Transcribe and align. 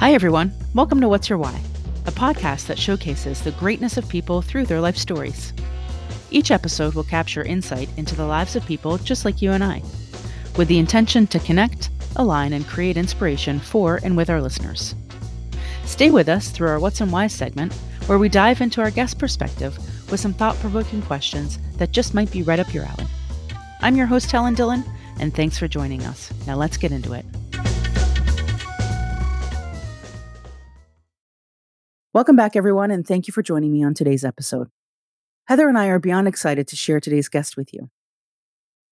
Hi, 0.00 0.14
everyone. 0.14 0.50
Welcome 0.72 1.02
to 1.02 1.10
What's 1.10 1.28
Your 1.28 1.36
Why, 1.36 1.60
a 2.06 2.10
podcast 2.10 2.68
that 2.68 2.78
showcases 2.78 3.42
the 3.42 3.50
greatness 3.50 3.98
of 3.98 4.08
people 4.08 4.40
through 4.40 4.64
their 4.64 4.80
life 4.80 4.96
stories. 4.96 5.52
Each 6.30 6.50
episode 6.50 6.94
will 6.94 7.04
capture 7.04 7.42
insight 7.42 7.90
into 7.98 8.16
the 8.16 8.24
lives 8.24 8.56
of 8.56 8.64
people 8.64 8.96
just 8.96 9.26
like 9.26 9.42
you 9.42 9.52
and 9.52 9.62
I, 9.62 9.82
with 10.56 10.68
the 10.68 10.78
intention 10.78 11.26
to 11.26 11.38
connect, 11.40 11.90
align, 12.16 12.54
and 12.54 12.66
create 12.66 12.96
inspiration 12.96 13.60
for 13.60 14.00
and 14.02 14.16
with 14.16 14.30
our 14.30 14.40
listeners. 14.40 14.94
Stay 15.84 16.10
with 16.10 16.30
us 16.30 16.48
through 16.48 16.70
our 16.70 16.80
What's 16.80 17.02
and 17.02 17.12
Why 17.12 17.26
segment, 17.26 17.74
where 18.06 18.18
we 18.18 18.30
dive 18.30 18.62
into 18.62 18.80
our 18.80 18.90
guest 18.90 19.18
perspective 19.18 19.76
with 20.10 20.18
some 20.18 20.32
thought 20.32 20.56
provoking 20.60 21.02
questions 21.02 21.58
that 21.76 21.92
just 21.92 22.14
might 22.14 22.30
be 22.30 22.42
right 22.42 22.58
up 22.58 22.72
your 22.72 22.86
alley. 22.86 23.04
I'm 23.82 23.96
your 23.96 24.06
host, 24.06 24.32
Helen 24.32 24.54
Dillon, 24.54 24.82
and 25.18 25.34
thanks 25.34 25.58
for 25.58 25.68
joining 25.68 26.04
us. 26.04 26.32
Now 26.46 26.54
let's 26.56 26.78
get 26.78 26.90
into 26.90 27.12
it. 27.12 27.26
Welcome 32.12 32.34
back, 32.34 32.56
everyone, 32.56 32.90
and 32.90 33.06
thank 33.06 33.28
you 33.28 33.32
for 33.32 33.40
joining 33.40 33.70
me 33.70 33.84
on 33.84 33.94
today's 33.94 34.24
episode. 34.24 34.66
Heather 35.44 35.68
and 35.68 35.78
I 35.78 35.86
are 35.86 36.00
beyond 36.00 36.26
excited 36.26 36.66
to 36.66 36.74
share 36.74 36.98
today's 36.98 37.28
guest 37.28 37.56
with 37.56 37.72
you. 37.72 37.88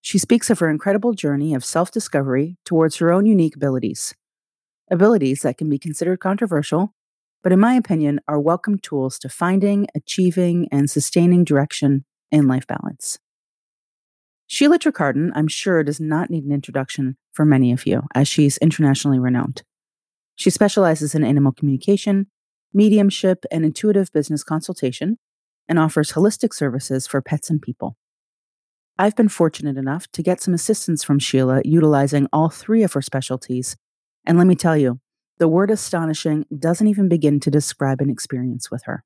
She 0.01 0.19
speaks 0.19 0.51
of 0.51 0.61
her 0.61 0.71
incredible 0.71 1.15
journey 1.15 1.53
of 1.53 1.65
self 1.65 1.91
discovery 1.91 2.59
towards 2.65 2.99
her 2.99 3.11
own 3.11 3.27
unique 3.27 3.57
abilities. 3.57 4.15
Abilities 4.89 5.43
that 5.43 5.59
can 5.59 5.69
be 5.69 5.81
considered 5.81 6.21
controversial, 6.21 6.95
but 7.43 7.51
in 7.51 7.59
my 7.59 7.75
opinion, 7.75 8.21
are 8.29 8.39
welcome 8.39 8.79
tools 8.79 9.19
to 9.19 9.29
finding, 9.29 9.89
achieving, 9.97 10.69
and 10.71 10.89
sustaining 10.89 11.43
direction 11.43 12.05
and 12.31 12.47
life 12.47 12.69
balance. 12.69 13.19
Sheila 14.47 14.79
Trecartin, 14.79 15.33
I'm 15.35 15.49
sure, 15.49 15.83
does 15.83 15.99
not 15.99 16.31
need 16.31 16.45
an 16.45 16.53
introduction 16.53 17.17
for 17.33 17.45
many 17.45 17.73
of 17.73 17.85
you, 17.85 18.05
as 18.15 18.29
she's 18.29 18.59
internationally 18.59 19.19
renowned. 19.19 19.65
She 20.37 20.51
specializes 20.51 21.17
in 21.17 21.25
animal 21.25 21.51
communication, 21.51 22.29
mediumship, 22.73 23.45
and 23.51 23.65
intuitive 23.65 24.13
business 24.13 24.45
consultation, 24.45 25.19
and 25.69 25.79
offers 25.79 26.13
holistic 26.13 26.55
services 26.55 27.07
for 27.07 27.21
pets 27.21 27.51
and 27.51 27.61
people. 27.61 27.97
I've 28.99 29.15
been 29.15 29.29
fortunate 29.29 29.77
enough 29.77 30.11
to 30.13 30.23
get 30.23 30.41
some 30.41 30.55
assistance 30.55 31.05
from 31.05 31.19
Sheila 31.19 31.63
utilizing 31.65 32.27
all 32.33 32.49
three 32.49 32.83
of 32.83 32.95
her 32.95 33.03
specialties, 33.03 33.77
and 34.27 34.39
let 34.39 34.47
me 34.47 34.57
tell 34.57 34.77
you, 34.77 35.01
the 35.39 35.49
word 35.49 35.71
astonishing 35.71 36.47
doesn't 36.57 36.87
even 36.89 37.09
begin 37.09 37.39
to 37.41 37.51
describe 37.51 38.01
an 38.01 38.11
experience 38.11 38.71
with 38.71 38.85
her. 38.85 39.05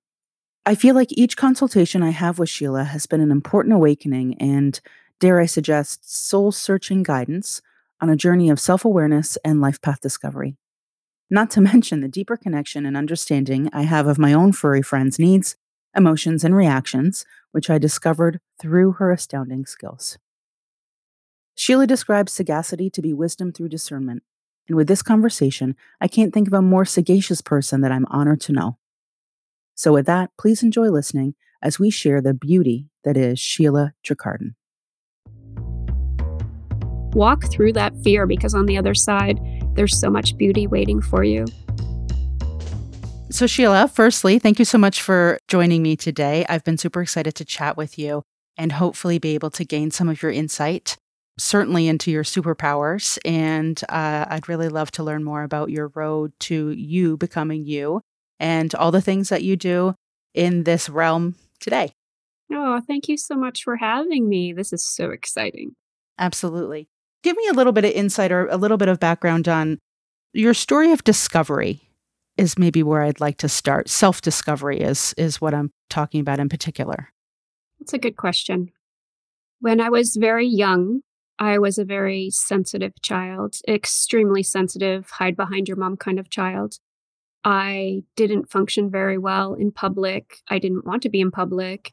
I 0.64 0.74
feel 0.74 0.94
like 0.94 1.08
each 1.12 1.36
consultation 1.36 2.02
I 2.02 2.10
have 2.10 2.38
with 2.38 2.48
Sheila 2.48 2.84
has 2.84 3.06
been 3.06 3.20
an 3.20 3.30
important 3.30 3.74
awakening 3.74 4.36
and, 4.38 4.80
dare 5.20 5.40
I 5.40 5.46
suggest, 5.46 6.10
soul 6.10 6.52
searching 6.52 7.02
guidance 7.02 7.60
on 8.00 8.08
a 8.08 8.16
journey 8.16 8.48
of 8.48 8.60
self 8.60 8.84
awareness 8.84 9.36
and 9.44 9.60
life 9.60 9.80
path 9.80 10.00
discovery 10.00 10.56
not 11.32 11.50
to 11.50 11.60
mention 11.72 12.00
the 12.00 12.08
deeper 12.08 12.36
connection 12.36 12.86
and 12.86 12.96
understanding 12.96 13.68
I 13.72 13.82
have 13.82 14.06
of 14.06 14.18
my 14.18 14.32
own 14.32 14.52
furry 14.52 14.82
friends' 14.82 15.18
needs, 15.18 15.56
emotions, 15.96 16.44
and 16.44 16.54
reactions, 16.54 17.24
which 17.50 17.68
I 17.68 17.78
discovered 17.78 18.40
through 18.60 18.92
her 18.92 19.10
astounding 19.10 19.66
skills. 19.66 20.18
Sheila 21.54 21.86
describes 21.86 22.32
sagacity 22.32 22.88
to 22.90 23.02
be 23.02 23.12
wisdom 23.12 23.52
through 23.52 23.70
discernment, 23.70 24.22
and 24.68 24.76
with 24.76 24.86
this 24.86 25.02
conversation, 25.02 25.74
I 26.00 26.08
can't 26.08 26.32
think 26.32 26.48
of 26.48 26.54
a 26.54 26.62
more 26.62 26.84
sagacious 26.84 27.40
person 27.40 27.80
that 27.80 27.92
I'm 27.92 28.06
honored 28.06 28.40
to 28.42 28.52
know. 28.52 28.78
So, 29.74 29.92
with 29.92 30.06
that, 30.06 30.30
please 30.38 30.62
enjoy 30.62 30.88
listening 30.88 31.34
as 31.62 31.78
we 31.78 31.90
share 31.90 32.20
the 32.20 32.34
beauty 32.34 32.88
that 33.04 33.16
is 33.16 33.38
Sheila 33.38 33.94
Trecartin. 34.06 34.54
Walk 37.14 37.50
through 37.50 37.74
that 37.74 37.94
fear 38.02 38.26
because 38.26 38.54
on 38.54 38.66
the 38.66 38.78
other 38.78 38.94
side, 38.94 39.38
there's 39.74 39.98
so 39.98 40.10
much 40.10 40.36
beauty 40.36 40.66
waiting 40.66 41.00
for 41.00 41.24
you. 41.24 41.46
So, 43.30 43.46
Sheila, 43.46 43.88
firstly, 43.88 44.38
thank 44.38 44.58
you 44.58 44.64
so 44.64 44.76
much 44.76 45.00
for 45.00 45.38
joining 45.48 45.82
me 45.82 45.96
today. 45.96 46.44
I've 46.48 46.64
been 46.64 46.76
super 46.76 47.00
excited 47.00 47.34
to 47.36 47.44
chat 47.44 47.76
with 47.78 47.98
you 47.98 48.22
and 48.58 48.72
hopefully 48.72 49.18
be 49.18 49.34
able 49.34 49.50
to 49.52 49.64
gain 49.64 49.90
some 49.90 50.10
of 50.10 50.20
your 50.20 50.30
insight, 50.30 50.98
certainly 51.38 51.88
into 51.88 52.10
your 52.10 52.24
superpowers. 52.24 53.18
And 53.24 53.80
uh, 53.88 54.26
I'd 54.28 54.48
really 54.48 54.68
love 54.68 54.90
to 54.92 55.02
learn 55.02 55.24
more 55.24 55.44
about 55.44 55.70
your 55.70 55.88
road 55.94 56.32
to 56.40 56.70
you 56.70 57.16
becoming 57.16 57.64
you 57.64 58.02
and 58.38 58.74
all 58.74 58.90
the 58.90 59.00
things 59.00 59.30
that 59.30 59.42
you 59.42 59.56
do 59.56 59.94
in 60.34 60.64
this 60.64 60.90
realm 60.90 61.36
today. 61.58 61.94
Oh, 62.52 62.82
thank 62.86 63.08
you 63.08 63.16
so 63.16 63.34
much 63.34 63.62
for 63.62 63.76
having 63.76 64.28
me. 64.28 64.52
This 64.52 64.74
is 64.74 64.84
so 64.86 65.10
exciting. 65.10 65.74
Absolutely 66.18 66.88
give 67.22 67.36
me 67.36 67.46
a 67.48 67.54
little 67.54 67.72
bit 67.72 67.84
of 67.84 67.92
insight 67.92 68.32
or 68.32 68.46
a 68.48 68.56
little 68.56 68.76
bit 68.76 68.88
of 68.88 69.00
background 69.00 69.48
on 69.48 69.78
your 70.32 70.54
story 70.54 70.92
of 70.92 71.04
discovery 71.04 71.80
is 72.36 72.58
maybe 72.58 72.82
where 72.82 73.02
I'd 73.02 73.20
like 73.20 73.36
to 73.38 73.48
start. 73.48 73.88
Self-discovery 73.88 74.80
is 74.80 75.14
is 75.18 75.40
what 75.40 75.54
I'm 75.54 75.70
talking 75.90 76.20
about 76.20 76.40
in 76.40 76.48
particular. 76.48 77.08
That's 77.78 77.92
a 77.92 77.98
good 77.98 78.16
question. 78.16 78.70
When 79.60 79.80
I 79.80 79.90
was 79.90 80.16
very 80.16 80.46
young, 80.46 81.00
I 81.38 81.58
was 81.58 81.78
a 81.78 81.84
very 81.84 82.30
sensitive 82.30 82.92
child, 83.02 83.56
extremely 83.68 84.42
sensitive, 84.42 85.10
hide 85.10 85.36
behind 85.36 85.68
your 85.68 85.76
mom 85.76 85.96
kind 85.96 86.18
of 86.18 86.30
child. 86.30 86.76
I 87.44 88.04
didn't 88.16 88.50
function 88.50 88.90
very 88.90 89.18
well 89.18 89.54
in 89.54 89.72
public. 89.72 90.36
I 90.48 90.58
didn't 90.58 90.86
want 90.86 91.02
to 91.02 91.08
be 91.08 91.20
in 91.20 91.30
public. 91.30 91.92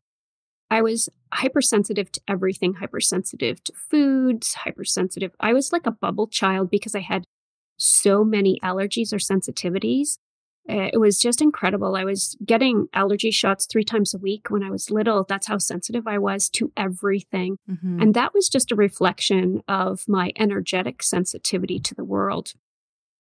I 0.71 0.81
was 0.81 1.09
hypersensitive 1.33 2.11
to 2.11 2.21
everything, 2.27 2.75
hypersensitive 2.75 3.63
to 3.63 3.73
foods, 3.73 4.53
hypersensitive. 4.53 5.31
I 5.39 5.53
was 5.53 5.71
like 5.71 5.85
a 5.87 5.91
bubble 5.91 6.27
child 6.27 6.69
because 6.69 6.95
I 6.95 6.99
had 6.99 7.25
so 7.77 8.23
many 8.23 8.59
allergies 8.63 9.13
or 9.13 9.17
sensitivities. 9.17 10.17
It 10.71 10.99
was 10.99 11.19
just 11.19 11.41
incredible. 11.41 11.95
I 11.95 12.03
was 12.03 12.37
getting 12.45 12.89
allergy 12.93 13.31
shots 13.31 13.65
three 13.65 13.83
times 13.83 14.13
a 14.13 14.19
week 14.19 14.51
when 14.51 14.61
I 14.61 14.69
was 14.69 14.91
little. 14.91 15.25
That's 15.27 15.47
how 15.47 15.57
sensitive 15.57 16.05
I 16.05 16.19
was 16.19 16.47
to 16.51 16.71
everything. 16.77 17.57
Mm-hmm. 17.67 18.01
And 18.01 18.13
that 18.13 18.35
was 18.35 18.49
just 18.49 18.71
a 18.71 18.75
reflection 18.75 19.63
of 19.67 20.03
my 20.07 20.31
energetic 20.35 21.01
sensitivity 21.01 21.79
to 21.79 21.95
the 21.95 22.03
world. 22.03 22.53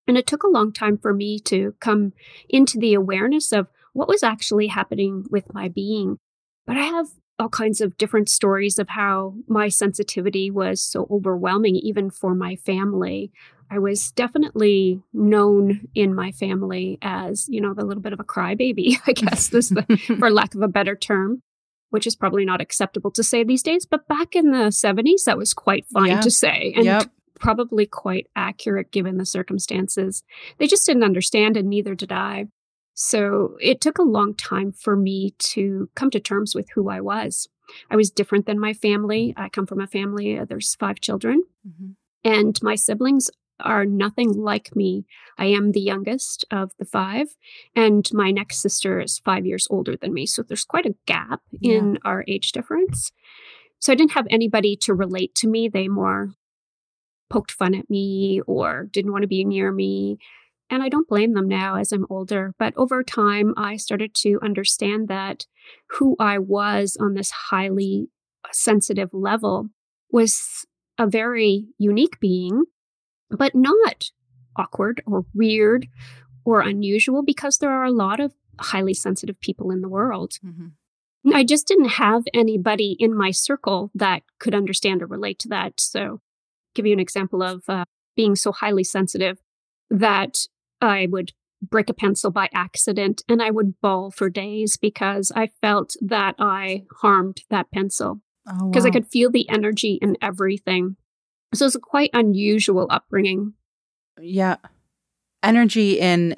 And 0.07 0.15
it 0.15 0.27
took 0.27 0.43
a 0.43 0.49
long 0.49 0.71
time 0.71 0.99
for 0.99 1.11
me 1.11 1.39
to 1.41 1.73
come 1.79 2.13
into 2.47 2.77
the 2.77 2.93
awareness 2.93 3.51
of 3.51 3.67
what 3.93 4.07
was 4.07 4.21
actually 4.21 4.67
happening 4.67 5.25
with 5.31 5.51
my 5.51 5.69
being. 5.69 6.19
But 6.67 6.77
I 6.77 6.83
have 6.83 7.07
all 7.39 7.49
kinds 7.49 7.81
of 7.81 7.97
different 7.97 8.29
stories 8.29 8.77
of 8.77 8.89
how 8.89 9.33
my 9.47 9.69
sensitivity 9.69 10.51
was 10.51 10.81
so 10.81 11.07
overwhelming, 11.09 11.75
even 11.77 12.09
for 12.09 12.35
my 12.35 12.55
family. 12.57 13.31
I 13.71 13.79
was 13.79 14.11
definitely 14.11 15.01
known 15.13 15.87
in 15.95 16.13
my 16.13 16.31
family 16.31 16.97
as, 17.01 17.47
you 17.49 17.61
know, 17.61 17.73
the 17.73 17.85
little 17.85 18.01
bit 18.01 18.13
of 18.13 18.19
a 18.19 18.23
crybaby, 18.23 18.97
I 19.07 19.13
guess, 19.13 19.49
this 19.49 19.69
the, 19.69 20.15
for 20.19 20.29
lack 20.29 20.55
of 20.55 20.61
a 20.61 20.67
better 20.67 20.95
term, 20.95 21.41
which 21.89 22.07
is 22.07 22.15
probably 22.15 22.45
not 22.45 22.61
acceptable 22.61 23.11
to 23.11 23.23
say 23.23 23.43
these 23.43 23.63
days. 23.63 23.85
But 23.85 24.07
back 24.07 24.35
in 24.35 24.51
the 24.51 24.69
70s, 24.69 25.23
that 25.25 25.37
was 25.37 25.53
quite 25.53 25.85
fine 25.87 26.09
yeah. 26.09 26.21
to 26.21 26.31
say. 26.31 26.73
And 26.75 26.85
yep. 26.85 27.09
probably 27.39 27.85
quite 27.85 28.27
accurate 28.35 28.91
given 28.91 29.17
the 29.17 29.25
circumstances. 29.25 30.23
They 30.57 30.67
just 30.67 30.85
didn't 30.85 31.03
understand, 31.03 31.55
and 31.55 31.69
neither 31.69 31.95
did 31.95 32.11
I. 32.11 32.47
So 33.01 33.55
it 33.61 33.79
took 33.79 33.97
a 33.97 34.03
long 34.03 34.35
time 34.35 34.73
for 34.73 34.97
me 34.97 35.33
to 35.39 35.89
come 35.95 36.09
to 36.09 36.19
terms 36.19 36.53
with 36.53 36.67
who 36.75 36.89
I 36.89 36.99
was. 36.99 37.47
I 37.89 37.95
was 37.95 38.11
different 38.11 38.45
than 38.45 38.59
my 38.59 38.73
family. 38.73 39.33
I 39.37 39.47
come 39.47 39.65
from 39.65 39.79
a 39.79 39.87
family, 39.87 40.37
uh, 40.37 40.43
there's 40.43 40.75
five 40.75 40.99
children, 40.99 41.43
mm-hmm. 41.65 41.91
and 42.25 42.59
my 42.61 42.75
siblings 42.75 43.31
are 43.61 43.85
nothing 43.85 44.33
like 44.33 44.75
me. 44.75 45.05
I 45.37 45.45
am 45.45 45.71
the 45.71 45.79
youngest 45.79 46.43
of 46.51 46.71
the 46.77 46.83
five, 46.83 47.37
and 47.73 48.05
my 48.11 48.31
next 48.31 48.61
sister 48.61 48.99
is 48.99 49.19
five 49.19 49.45
years 49.45 49.65
older 49.69 49.95
than 49.95 50.13
me. 50.13 50.25
So 50.25 50.43
there's 50.43 50.65
quite 50.65 50.85
a 50.85 50.95
gap 51.05 51.39
yeah. 51.51 51.75
in 51.77 51.99
our 52.03 52.25
age 52.27 52.51
difference. 52.51 53.13
So 53.79 53.93
I 53.93 53.95
didn't 53.95 54.11
have 54.11 54.27
anybody 54.29 54.75
to 54.81 54.93
relate 54.93 55.35
to 55.35 55.47
me. 55.47 55.69
They 55.69 55.87
more 55.87 56.31
poked 57.29 57.51
fun 57.51 57.75
at 57.75 57.89
me 57.89 58.41
or 58.45 58.89
didn't 58.91 59.13
want 59.13 59.21
to 59.21 59.27
be 59.27 59.45
near 59.45 59.71
me. 59.71 60.17
And 60.69 60.83
I 60.83 60.89
don't 60.89 61.07
blame 61.07 61.33
them 61.33 61.47
now 61.47 61.75
as 61.75 61.91
I'm 61.91 62.05
older, 62.09 62.53
but 62.59 62.73
over 62.77 63.03
time, 63.03 63.53
I 63.57 63.75
started 63.75 64.13
to 64.15 64.39
understand 64.43 65.07
that 65.07 65.45
who 65.91 66.15
I 66.19 66.37
was 66.37 66.95
on 66.99 67.15
this 67.15 67.31
highly 67.31 68.09
sensitive 68.51 69.13
level 69.13 69.69
was 70.11 70.65
a 70.97 71.07
very 71.07 71.67
unique 71.77 72.19
being, 72.19 72.65
but 73.29 73.55
not 73.55 74.11
awkward 74.55 75.01
or 75.07 75.25
weird 75.33 75.87
or 76.45 76.61
unusual 76.61 77.23
because 77.23 77.57
there 77.57 77.71
are 77.71 77.85
a 77.85 77.91
lot 77.91 78.19
of 78.19 78.33
highly 78.59 78.93
sensitive 78.93 79.39
people 79.39 79.71
in 79.71 79.81
the 79.81 79.89
world. 79.89 80.33
Mm-hmm. 80.45 81.33
I 81.33 81.43
just 81.43 81.67
didn't 81.67 81.89
have 81.89 82.23
anybody 82.33 82.95
in 82.99 83.15
my 83.15 83.31
circle 83.31 83.91
that 83.93 84.23
could 84.39 84.55
understand 84.55 85.01
or 85.01 85.07
relate 85.07 85.39
to 85.39 85.49
that. 85.49 85.79
So, 85.79 86.21
give 86.75 86.85
you 86.85 86.93
an 86.93 86.99
example 86.99 87.43
of 87.43 87.63
uh, 87.67 87.85
being 88.15 88.35
so 88.35 88.51
highly 88.51 88.83
sensitive 88.83 89.39
that 89.89 90.47
I 90.81 91.07
would 91.09 91.33
break 91.61 91.89
a 91.89 91.93
pencil 91.93 92.31
by 92.31 92.49
accident 92.53 93.23
and 93.27 93.41
I 93.41 93.51
would 93.51 93.79
bawl 93.81 94.11
for 94.11 94.29
days 94.29 94.77
because 94.77 95.31
I 95.35 95.51
felt 95.61 95.95
that 96.01 96.35
I 96.39 96.83
harmed 97.01 97.41
that 97.49 97.71
pencil 97.71 98.21
because 98.45 98.83
oh, 98.83 98.87
wow. 98.87 98.87
I 98.87 98.91
could 98.91 99.07
feel 99.07 99.29
the 99.29 99.49
energy 99.49 99.99
in 100.01 100.17
everything. 100.21 100.95
So 101.53 101.65
it's 101.65 101.75
a 101.75 101.79
quite 101.79 102.11
unusual 102.13 102.87
upbringing. 102.89 103.53
Yeah. 104.19 104.57
Energy 105.43 105.99
in 105.99 106.35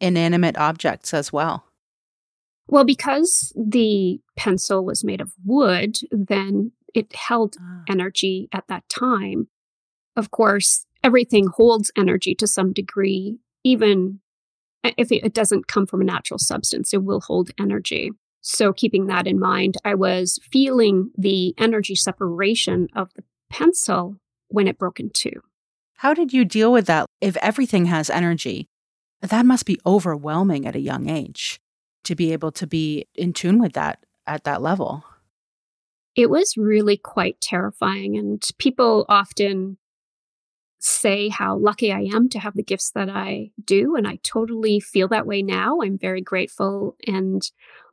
inanimate 0.00 0.56
objects 0.56 1.12
as 1.14 1.32
well? 1.32 1.64
Well, 2.68 2.84
because 2.84 3.52
the 3.56 4.20
pencil 4.36 4.84
was 4.84 5.04
made 5.04 5.20
of 5.20 5.34
wood, 5.44 5.98
then 6.10 6.72
it 6.94 7.14
held 7.14 7.56
ah. 7.60 7.82
energy 7.88 8.48
at 8.52 8.66
that 8.68 8.88
time. 8.88 9.48
Of 10.16 10.30
course, 10.30 10.84
everything 11.02 11.46
holds 11.46 11.90
energy 11.96 12.34
to 12.36 12.46
some 12.46 12.72
degree, 12.72 13.38
even 13.64 14.20
if 14.96 15.10
it 15.10 15.34
doesn't 15.34 15.68
come 15.68 15.86
from 15.86 16.00
a 16.00 16.04
natural 16.04 16.38
substance, 16.38 16.94
it 16.94 17.02
will 17.02 17.20
hold 17.20 17.50
energy. 17.58 18.12
So, 18.40 18.72
keeping 18.72 19.06
that 19.06 19.26
in 19.26 19.38
mind, 19.38 19.76
I 19.84 19.94
was 19.94 20.38
feeling 20.42 21.10
the 21.18 21.54
energy 21.58 21.94
separation 21.94 22.88
of 22.94 23.12
the 23.14 23.24
pencil 23.50 24.16
when 24.48 24.68
it 24.68 24.78
broke 24.78 25.00
in 25.00 25.10
two. 25.10 25.42
How 25.96 26.14
did 26.14 26.32
you 26.32 26.44
deal 26.44 26.72
with 26.72 26.86
that? 26.86 27.06
If 27.20 27.36
everything 27.38 27.86
has 27.86 28.08
energy, 28.08 28.68
that 29.20 29.44
must 29.44 29.66
be 29.66 29.80
overwhelming 29.84 30.66
at 30.66 30.76
a 30.76 30.80
young 30.80 31.08
age 31.08 31.60
to 32.04 32.14
be 32.14 32.32
able 32.32 32.52
to 32.52 32.66
be 32.66 33.06
in 33.14 33.32
tune 33.32 33.58
with 33.60 33.72
that 33.72 34.04
at 34.26 34.44
that 34.44 34.62
level. 34.62 35.04
It 36.14 36.30
was 36.30 36.56
really 36.56 36.96
quite 36.96 37.40
terrifying. 37.40 38.16
And 38.16 38.42
people 38.58 39.04
often 39.08 39.76
say 40.78 41.28
how 41.28 41.56
lucky 41.56 41.92
I 41.92 42.02
am 42.02 42.28
to 42.30 42.38
have 42.38 42.54
the 42.54 42.62
gifts 42.62 42.90
that 42.92 43.08
I 43.08 43.50
do. 43.64 43.96
And 43.96 44.06
I 44.06 44.18
totally 44.22 44.80
feel 44.80 45.08
that 45.08 45.26
way 45.26 45.42
now. 45.42 45.80
I'm 45.82 45.98
very 45.98 46.20
grateful 46.20 46.96
and 47.06 47.42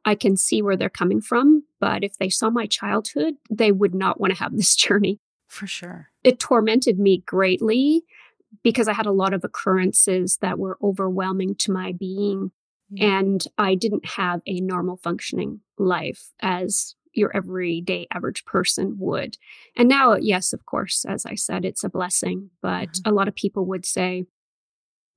I 0.05 0.15
can 0.15 0.37
see 0.37 0.61
where 0.61 0.77
they're 0.77 0.89
coming 0.89 1.21
from. 1.21 1.63
But 1.79 2.03
if 2.03 2.17
they 2.17 2.29
saw 2.29 2.49
my 2.49 2.67
childhood, 2.67 3.35
they 3.49 3.71
would 3.71 3.95
not 3.95 4.19
want 4.19 4.33
to 4.33 4.39
have 4.39 4.55
this 4.55 4.75
journey. 4.75 5.19
For 5.47 5.67
sure. 5.67 6.09
It 6.23 6.39
tormented 6.39 6.99
me 6.99 7.23
greatly 7.25 8.03
because 8.63 8.87
I 8.87 8.93
had 8.93 9.05
a 9.05 9.11
lot 9.11 9.33
of 9.33 9.43
occurrences 9.43 10.37
that 10.41 10.59
were 10.59 10.77
overwhelming 10.81 11.55
to 11.55 11.71
my 11.71 11.91
being. 11.91 12.51
Yeah. 12.89 13.19
And 13.19 13.43
I 13.57 13.75
didn't 13.75 14.05
have 14.05 14.41
a 14.45 14.59
normal 14.59 14.97
functioning 14.97 15.61
life 15.77 16.31
as 16.39 16.95
your 17.15 17.35
everyday 17.35 18.07
average 18.11 18.45
person 18.45 18.95
would. 18.99 19.37
And 19.75 19.87
now, 19.87 20.15
yes, 20.15 20.53
of 20.53 20.65
course, 20.65 21.05
as 21.07 21.25
I 21.25 21.35
said, 21.35 21.65
it's 21.65 21.83
a 21.83 21.89
blessing. 21.89 22.49
But 22.61 22.89
mm-hmm. 22.89 23.09
a 23.09 23.13
lot 23.13 23.27
of 23.27 23.35
people 23.35 23.65
would 23.65 23.85
say, 23.85 24.25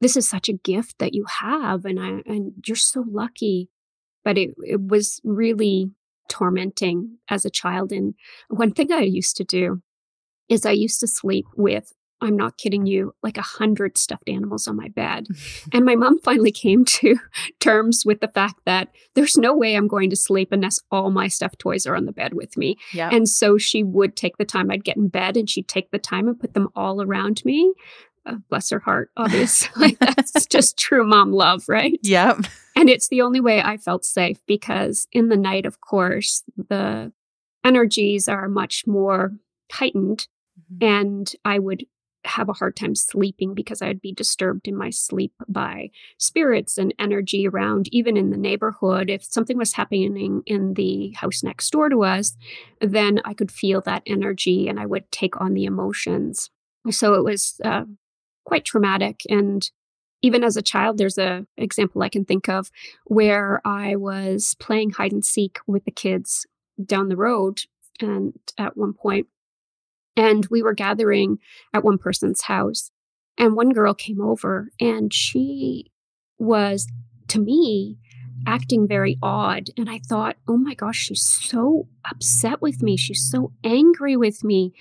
this 0.01 0.17
is 0.17 0.29
such 0.29 0.49
a 0.49 0.53
gift 0.53 0.97
that 0.99 1.15
you 1.15 1.25
have, 1.41 1.85
and 1.85 1.99
I 1.99 2.23
and 2.25 2.53
you're 2.65 2.77
so 2.77 3.05
lucky. 3.11 3.69
But 4.25 4.39
it, 4.39 4.51
it 4.65 4.81
was 4.89 5.21
really 5.25 5.91
tormenting 6.29 7.19
as 7.29 7.45
a 7.45 7.51
child. 7.51 7.91
And 7.93 8.15
one 8.49 8.73
thing 8.73 8.93
I 8.93 9.01
used 9.01 9.37
to 9.39 9.45
do 9.45 9.83
is 10.49 10.65
I 10.65 10.73
used 10.73 11.01
to 11.01 11.07
sleep 11.07 11.47
with 11.57 11.93
I'm 12.21 12.37
not 12.37 12.59
kidding 12.59 12.87
you, 12.87 13.15
like 13.23 13.37
a 13.37 13.43
hundred 13.43 13.97
stuffed 13.97 14.29
animals 14.29 14.67
on 14.67 14.77
my 14.77 14.89
bed. 14.89 15.27
and 15.73 15.85
my 15.85 15.95
mom 15.95 16.19
finally 16.19 16.53
came 16.53 16.85
to 16.85 17.19
terms 17.61 18.05
with 18.05 18.21
the 18.21 18.29
fact 18.29 18.61
that 18.67 18.89
there's 19.15 19.37
no 19.37 19.55
way 19.55 19.75
I'm 19.75 19.89
going 19.89 20.11
to 20.11 20.17
sleep 20.17 20.49
unless 20.53 20.81
all 20.91 21.11
my 21.11 21.29
stuffed 21.29 21.59
toys 21.59 21.87
are 21.87 21.97
on 21.97 22.07
the 22.07 22.13
bed 22.13 22.35
with 22.35 22.57
me. 22.57 22.77
Yep. 22.93 23.13
And 23.13 23.29
so 23.29 23.59
she 23.59 23.83
would 23.83 24.17
take 24.17 24.37
the 24.37 24.45
time, 24.45 24.71
I'd 24.71 24.85
get 24.85 24.97
in 24.97 25.09
bed 25.09 25.37
and 25.37 25.49
she'd 25.49 25.69
take 25.69 25.91
the 25.91 25.99
time 25.99 26.29
and 26.29 26.39
put 26.39 26.55
them 26.55 26.69
all 26.75 27.03
around 27.03 27.45
me. 27.45 27.73
Uh, 28.27 28.37
bless 28.51 28.71
her 28.71 28.81
heart, 28.81 29.11
obviously. 29.17 29.97
That's 30.01 30.47
just 30.47 30.77
true 30.77 31.07
mom 31.07 31.33
love, 31.33 31.65
right? 31.69 31.99
Yep. 32.03 32.41
And 32.77 32.91
it's 32.91 33.09
the 33.09 33.23
only 33.23 33.41
way 33.41 33.63
I 33.63 33.77
felt 33.77 34.05
safe 34.05 34.39
because 34.47 35.07
in 35.13 35.29
the 35.29 35.37
night, 35.37 35.67
of 35.67 35.81
course, 35.81 36.43
the 36.57 37.13
energies 37.65 38.29
are 38.29 38.49
much 38.49 38.85
more 38.87 39.33
heightened 39.73 40.29
Mm-hmm. 40.73 40.85
And 40.85 41.33
I 41.45 41.59
would 41.59 41.87
have 42.29 42.49
a 42.49 42.55
hard 42.55 42.77
time 42.77 42.95
sleeping 42.95 43.55
because 43.55 43.83
I'd 43.83 44.01
be 44.01 44.13
disturbed 44.13 44.69
in 44.69 44.77
my 44.77 44.91
sleep 44.91 45.33
by 45.49 45.91
spirits 46.19 46.79
and 46.79 46.95
energy 46.99 47.49
around, 47.49 47.89
even 47.93 48.17
in 48.17 48.31
the 48.31 48.37
neighborhood. 48.37 49.11
If 49.11 49.25
something 49.25 49.57
was 49.57 49.73
happening 49.73 50.43
in 50.47 50.75
the 50.75 51.13
house 51.13 51.43
next 51.43 51.71
door 51.71 51.89
to 51.89 52.05
us, 52.05 52.37
then 52.81 53.21
I 53.25 53.35
could 53.35 53.51
feel 53.51 53.81
that 53.83 54.03
energy 54.07 54.69
and 54.69 54.79
I 54.79 54.87
would 54.87 55.11
take 55.11 55.41
on 55.41 55.55
the 55.55 55.65
emotions. 55.65 56.51
So 56.91 57.15
it 57.15 57.25
was 57.25 57.61
uh, 57.65 57.85
quite 58.45 58.65
traumatic. 58.65 59.23
And 59.29 59.69
even 60.23 60.43
as 60.43 60.57
a 60.57 60.63
child, 60.63 60.99
there's 60.99 61.19
a 61.19 61.47
example 61.57 62.03
I 62.03 62.09
can 62.09 62.25
think 62.25 62.49
of 62.49 62.71
where 63.05 63.61
I 63.65 63.97
was 63.97 64.57
playing 64.59 64.91
hide 64.91 65.13
and 65.13 65.25
seek 65.25 65.59
with 65.67 65.85
the 65.85 65.91
kids 65.91 66.47
down 66.85 67.09
the 67.09 67.17
road. 67.17 67.63
And 68.01 68.35
at 68.59 68.77
one 68.77 68.93
point, 68.93 69.27
and 70.19 70.47
we 70.51 70.63
were 70.63 70.75
gathering 70.75 71.39
at 71.73 71.85
one 71.85 71.97
person's 71.97 72.43
house. 72.43 72.91
And 73.39 73.55
one 73.55 73.71
girl 73.71 73.95
came 73.95 74.21
over 74.21 74.73
and 74.81 75.15
she 75.15 75.93
was, 76.39 76.89
to 77.29 77.39
me, 77.39 77.99
acting 78.45 78.89
very 78.89 79.17
odd. 79.23 79.71
And 79.77 79.89
I 79.89 80.01
thought, 80.01 80.37
oh 80.49 80.57
my 80.57 80.75
gosh, 80.75 80.97
she's 80.97 81.23
so 81.23 81.87
upset 82.05 82.61
with 82.61 82.83
me. 82.83 82.97
She's 82.97 83.31
so 83.31 83.53
angry 83.63 84.17
with 84.17 84.43
me. 84.43 84.75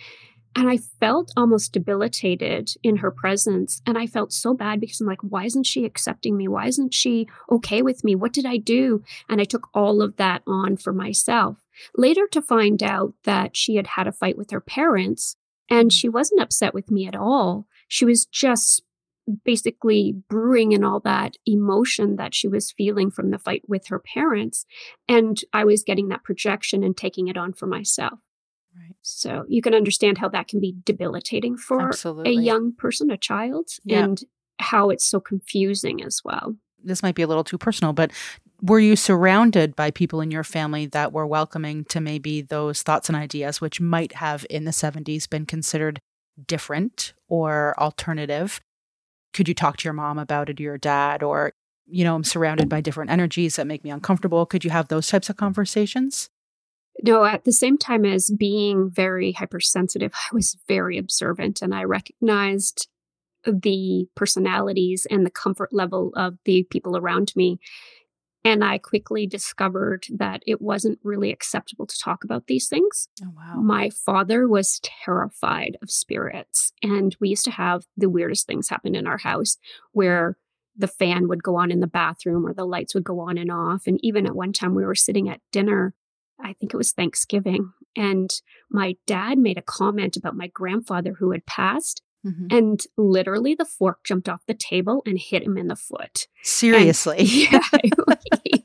And 0.55 0.67
I 0.67 0.77
felt 0.77 1.31
almost 1.37 1.71
debilitated 1.71 2.71
in 2.81 2.97
her 2.97 3.11
presence. 3.11 3.83
And 3.85 3.95
I 3.95 4.07
felt 4.07 4.33
so 4.33 4.55
bad 4.55 4.79
because 4.79 4.99
I'm 4.99 5.05
like, 5.05 5.21
why 5.21 5.45
isn't 5.45 5.67
she 5.67 5.85
accepting 5.85 6.35
me? 6.35 6.47
Why 6.47 6.65
isn't 6.65 6.95
she 6.95 7.27
okay 7.51 7.83
with 7.83 8.03
me? 8.03 8.15
What 8.15 8.33
did 8.33 8.47
I 8.47 8.57
do? 8.57 9.03
And 9.29 9.39
I 9.39 9.43
took 9.43 9.69
all 9.75 10.01
of 10.01 10.17
that 10.17 10.41
on 10.47 10.77
for 10.77 10.93
myself. 10.93 11.57
Later 11.95 12.27
to 12.31 12.41
find 12.41 12.81
out 12.81 13.13
that 13.23 13.55
she 13.55 13.75
had 13.75 13.87
had 13.87 14.07
a 14.07 14.11
fight 14.11 14.37
with 14.37 14.51
her 14.51 14.61
parents 14.61 15.35
and 15.69 15.89
mm. 15.89 15.93
she 15.93 16.09
wasn't 16.09 16.41
upset 16.41 16.73
with 16.73 16.91
me 16.91 17.07
at 17.07 17.15
all. 17.15 17.67
She 17.87 18.05
was 18.05 18.25
just 18.25 18.83
basically 19.43 20.15
brewing 20.29 20.71
in 20.71 20.83
all 20.83 21.01
that 21.01 21.35
emotion 21.45 22.15
that 22.15 22.33
she 22.33 22.47
was 22.47 22.71
feeling 22.71 23.11
from 23.11 23.31
the 23.31 23.37
fight 23.37 23.63
with 23.67 23.87
her 23.87 23.99
parents. 23.99 24.65
And 25.07 25.39
I 25.51 25.65
was 25.65 25.83
getting 25.83 26.07
that 26.09 26.23
projection 26.23 26.83
and 26.83 26.95
taking 26.95 27.27
it 27.27 27.37
on 27.37 27.53
for 27.53 27.67
myself. 27.67 28.19
Right. 28.75 28.95
So 29.01 29.45
you 29.47 29.61
can 29.61 29.73
understand 29.73 30.19
how 30.19 30.29
that 30.29 30.47
can 30.47 30.59
be 30.59 30.75
debilitating 30.85 31.57
for 31.57 31.89
Absolutely. 31.89 32.37
a 32.37 32.39
young 32.39 32.73
person, 32.73 33.09
a 33.11 33.17
child, 33.17 33.69
yeah. 33.83 34.03
and 34.03 34.21
how 34.59 34.89
it's 34.89 35.05
so 35.05 35.19
confusing 35.19 36.03
as 36.03 36.21
well. 36.23 36.55
This 36.83 37.03
might 37.03 37.15
be 37.15 37.23
a 37.23 37.27
little 37.27 37.43
too 37.43 37.57
personal, 37.57 37.91
but 37.91 38.11
were 38.61 38.79
you 38.79 38.95
surrounded 38.95 39.75
by 39.75 39.91
people 39.91 40.21
in 40.21 40.31
your 40.31 40.43
family 40.43 40.87
that 40.87 41.13
were 41.13 41.27
welcoming 41.27 41.85
to 41.85 42.01
maybe 42.01 42.41
those 42.41 42.81
thoughts 42.81 43.09
and 43.09 43.15
ideas, 43.15 43.61
which 43.61 43.79
might 43.79 44.13
have 44.13 44.45
in 44.49 44.65
the 44.65 44.71
70s 44.71 45.29
been 45.29 45.45
considered 45.45 45.99
different 46.45 47.13
or 47.27 47.75
alternative? 47.77 48.59
Could 49.33 49.47
you 49.47 49.53
talk 49.53 49.77
to 49.77 49.83
your 49.85 49.93
mom 49.93 50.17
about 50.17 50.49
it 50.49 50.59
or 50.59 50.63
your 50.63 50.77
dad? 50.77 51.21
Or, 51.21 51.53
you 51.85 52.03
know, 52.03 52.15
I'm 52.15 52.23
surrounded 52.23 52.69
by 52.69 52.81
different 52.81 53.11
energies 53.11 53.57
that 53.57 53.67
make 53.67 53.83
me 53.83 53.91
uncomfortable. 53.91 54.45
Could 54.45 54.63
you 54.65 54.71
have 54.71 54.87
those 54.87 55.07
types 55.07 55.29
of 55.29 55.37
conversations? 55.37 56.29
No, 57.03 57.25
at 57.25 57.43
the 57.43 57.51
same 57.51 57.77
time 57.77 58.05
as 58.05 58.31
being 58.31 58.89
very 58.89 59.33
hypersensitive, 59.33 60.13
I 60.13 60.33
was 60.33 60.57
very 60.67 60.97
observant 60.97 61.61
and 61.61 61.75
I 61.75 61.83
recognized 61.83 62.87
the 63.45 64.07
personalities 64.15 65.05
and 65.09 65.25
the 65.25 65.31
comfort 65.31 65.71
level 65.71 66.11
of 66.15 66.37
the 66.45 66.63
people 66.69 66.97
around 66.97 67.33
me. 67.35 67.59
And 68.47 68.63
I 68.63 68.77
quickly 68.77 69.27
discovered 69.27 70.05
that 70.09 70.41
it 70.47 70.61
wasn't 70.61 70.99
really 71.03 71.33
acceptable 71.33 71.85
to 71.85 71.99
talk 71.99 72.23
about 72.23 72.47
these 72.47 72.69
things. 72.69 73.09
Oh, 73.21 73.33
wow. 73.35 73.59
My 73.59 73.89
father 73.89 74.47
was 74.47 74.79
terrified 74.83 75.75
of 75.81 75.91
spirits. 75.91 76.71
And 76.81 77.13
we 77.19 77.27
used 77.27 77.43
to 77.43 77.51
have 77.51 77.83
the 77.97 78.07
weirdest 78.07 78.47
things 78.47 78.69
happen 78.69 78.95
in 78.95 79.05
our 79.05 79.17
house 79.17 79.57
where 79.91 80.37
the 80.77 80.87
fan 80.87 81.27
would 81.27 81.43
go 81.43 81.57
on 81.57 81.71
in 81.71 81.81
the 81.81 81.87
bathroom 81.87 82.47
or 82.47 82.53
the 82.53 82.63
lights 82.63 82.95
would 82.95 83.03
go 83.03 83.19
on 83.19 83.37
and 83.37 83.51
off. 83.51 83.85
And 83.85 83.99
even 84.01 84.25
at 84.25 84.33
one 84.33 84.53
time, 84.53 84.75
we 84.75 84.85
were 84.85 84.95
sitting 84.95 85.27
at 85.27 85.41
dinner. 85.51 85.93
I 86.39 86.53
think 86.53 86.73
it 86.73 86.77
was 86.77 86.93
Thanksgiving. 86.93 87.73
And 87.97 88.31
my 88.71 88.95
dad 89.05 89.39
made 89.39 89.57
a 89.57 89.61
comment 89.61 90.15
about 90.15 90.37
my 90.37 90.47
grandfather 90.47 91.15
who 91.19 91.31
had 91.31 91.45
passed. 91.45 92.01
Mm-hmm. 92.25 92.47
And 92.49 92.81
literally, 92.97 93.55
the 93.55 93.65
fork 93.65 94.03
jumped 94.03 94.27
off 94.27 94.41
the 94.47 94.53
table 94.53 95.01
and 95.05 95.17
hit 95.17 95.43
him 95.43 95.57
in 95.57 95.67
the 95.67 95.75
foot. 95.75 96.27
Seriously. 96.43 97.19
And, 97.19 97.29
yeah. 97.31 97.59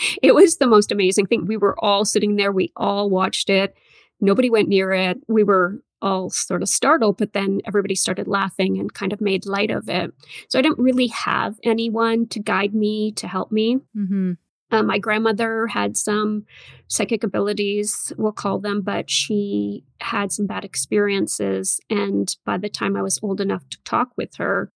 it 0.22 0.34
was 0.34 0.56
the 0.56 0.66
most 0.66 0.92
amazing 0.92 1.26
thing. 1.26 1.46
We 1.46 1.56
were 1.56 1.76
all 1.82 2.04
sitting 2.04 2.36
there, 2.36 2.52
we 2.52 2.72
all 2.76 3.10
watched 3.10 3.50
it. 3.50 3.74
Nobody 4.20 4.50
went 4.50 4.68
near 4.68 4.92
it. 4.92 5.18
We 5.28 5.42
were 5.44 5.82
all 6.00 6.30
sort 6.30 6.62
of 6.62 6.68
startled, 6.68 7.16
but 7.16 7.32
then 7.32 7.60
everybody 7.66 7.94
started 7.94 8.26
laughing 8.26 8.78
and 8.78 8.92
kind 8.92 9.12
of 9.12 9.20
made 9.20 9.46
light 9.46 9.70
of 9.70 9.88
it. 9.88 10.12
So 10.48 10.58
I 10.58 10.62
didn't 10.62 10.78
really 10.78 11.08
have 11.08 11.56
anyone 11.62 12.26
to 12.28 12.40
guide 12.40 12.74
me, 12.74 13.12
to 13.12 13.28
help 13.28 13.52
me. 13.52 13.78
Mm-hmm. 13.96 14.32
Uh, 14.72 14.82
my 14.82 14.98
grandmother 14.98 15.66
had 15.66 15.96
some 15.96 16.44
psychic 16.88 17.22
abilities, 17.22 18.12
we'll 18.16 18.32
call 18.32 18.58
them, 18.58 18.80
but 18.80 19.10
she 19.10 19.84
had 20.00 20.32
some 20.32 20.46
bad 20.46 20.64
experiences. 20.64 21.78
And 21.90 22.34
by 22.46 22.56
the 22.56 22.70
time 22.70 22.96
I 22.96 23.02
was 23.02 23.20
old 23.22 23.40
enough 23.40 23.68
to 23.70 23.78
talk 23.84 24.08
with 24.16 24.36
her, 24.36 24.72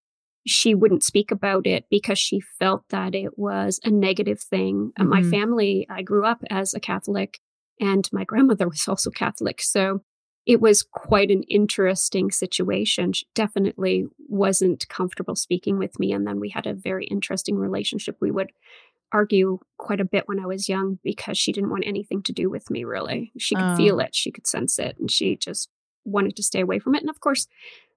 she 0.46 0.74
wouldn't 0.74 1.02
speak 1.02 1.30
about 1.30 1.66
it 1.66 1.86
because 1.90 2.18
she 2.18 2.40
felt 2.40 2.84
that 2.90 3.14
it 3.14 3.38
was 3.38 3.80
a 3.82 3.90
negative 3.90 4.40
thing. 4.40 4.92
Mm-hmm. 4.98 5.08
my 5.08 5.22
family, 5.22 5.86
I 5.90 6.02
grew 6.02 6.24
up 6.24 6.42
as 6.50 6.74
a 6.74 6.80
Catholic, 6.80 7.40
and 7.80 8.08
my 8.12 8.24
grandmother 8.24 8.68
was 8.68 8.86
also 8.86 9.10
Catholic. 9.10 9.60
So 9.62 10.02
it 10.46 10.60
was 10.60 10.84
quite 10.84 11.30
an 11.32 11.42
interesting 11.44 12.30
situation. 12.30 13.12
She 13.12 13.26
definitely 13.34 14.06
wasn't 14.28 14.88
comfortable 14.88 15.34
speaking 15.34 15.76
with 15.76 15.98
me. 15.98 16.12
And 16.12 16.24
then 16.24 16.38
we 16.38 16.50
had 16.50 16.66
a 16.66 16.74
very 16.74 17.06
interesting 17.06 17.56
relationship. 17.56 18.16
We 18.20 18.30
would 18.30 18.52
argue 19.12 19.58
quite 19.78 20.00
a 20.00 20.04
bit 20.04 20.24
when 20.26 20.40
I 20.40 20.46
was 20.46 20.68
young 20.68 20.98
because 21.04 21.38
she 21.38 21.52
didn't 21.52 21.70
want 21.70 21.84
anything 21.86 22.22
to 22.24 22.32
do 22.32 22.50
with 22.50 22.70
me, 22.70 22.84
really. 22.84 23.32
She 23.38 23.54
could 23.54 23.64
Oh. 23.72 23.76
feel 23.76 24.00
it, 24.00 24.14
she 24.14 24.30
could 24.32 24.46
sense 24.46 24.78
it, 24.78 24.96
and 24.98 25.10
she 25.10 25.36
just 25.36 25.68
wanted 26.04 26.36
to 26.36 26.42
stay 26.42 26.60
away 26.60 26.78
from 26.78 26.94
it. 26.94 27.02
And 27.02 27.10
of 27.10 27.20
course, 27.20 27.46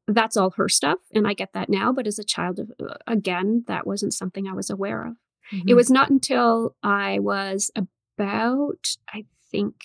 that's 0.07 0.35
all 0.37 0.51
her 0.51 0.67
stuff. 0.69 0.99
And 1.13 1.27
I 1.27 1.33
get 1.33 1.53
that 1.53 1.69
now. 1.69 1.91
But 1.93 2.07
as 2.07 2.17
a 2.19 2.23
child, 2.23 2.59
uh, 2.59 2.93
again, 3.05 3.63
that 3.67 3.85
wasn't 3.85 4.13
something 4.13 4.47
I 4.47 4.53
was 4.53 4.69
aware 4.69 5.05
of. 5.05 5.15
It 5.51 5.65
Mhm. 5.67 5.75
was 5.75 5.91
not 5.91 6.09
until 6.09 6.75
I 6.83 7.19
was 7.19 7.69
about, 7.75 8.95
I 9.13 9.25
think, 9.51 9.75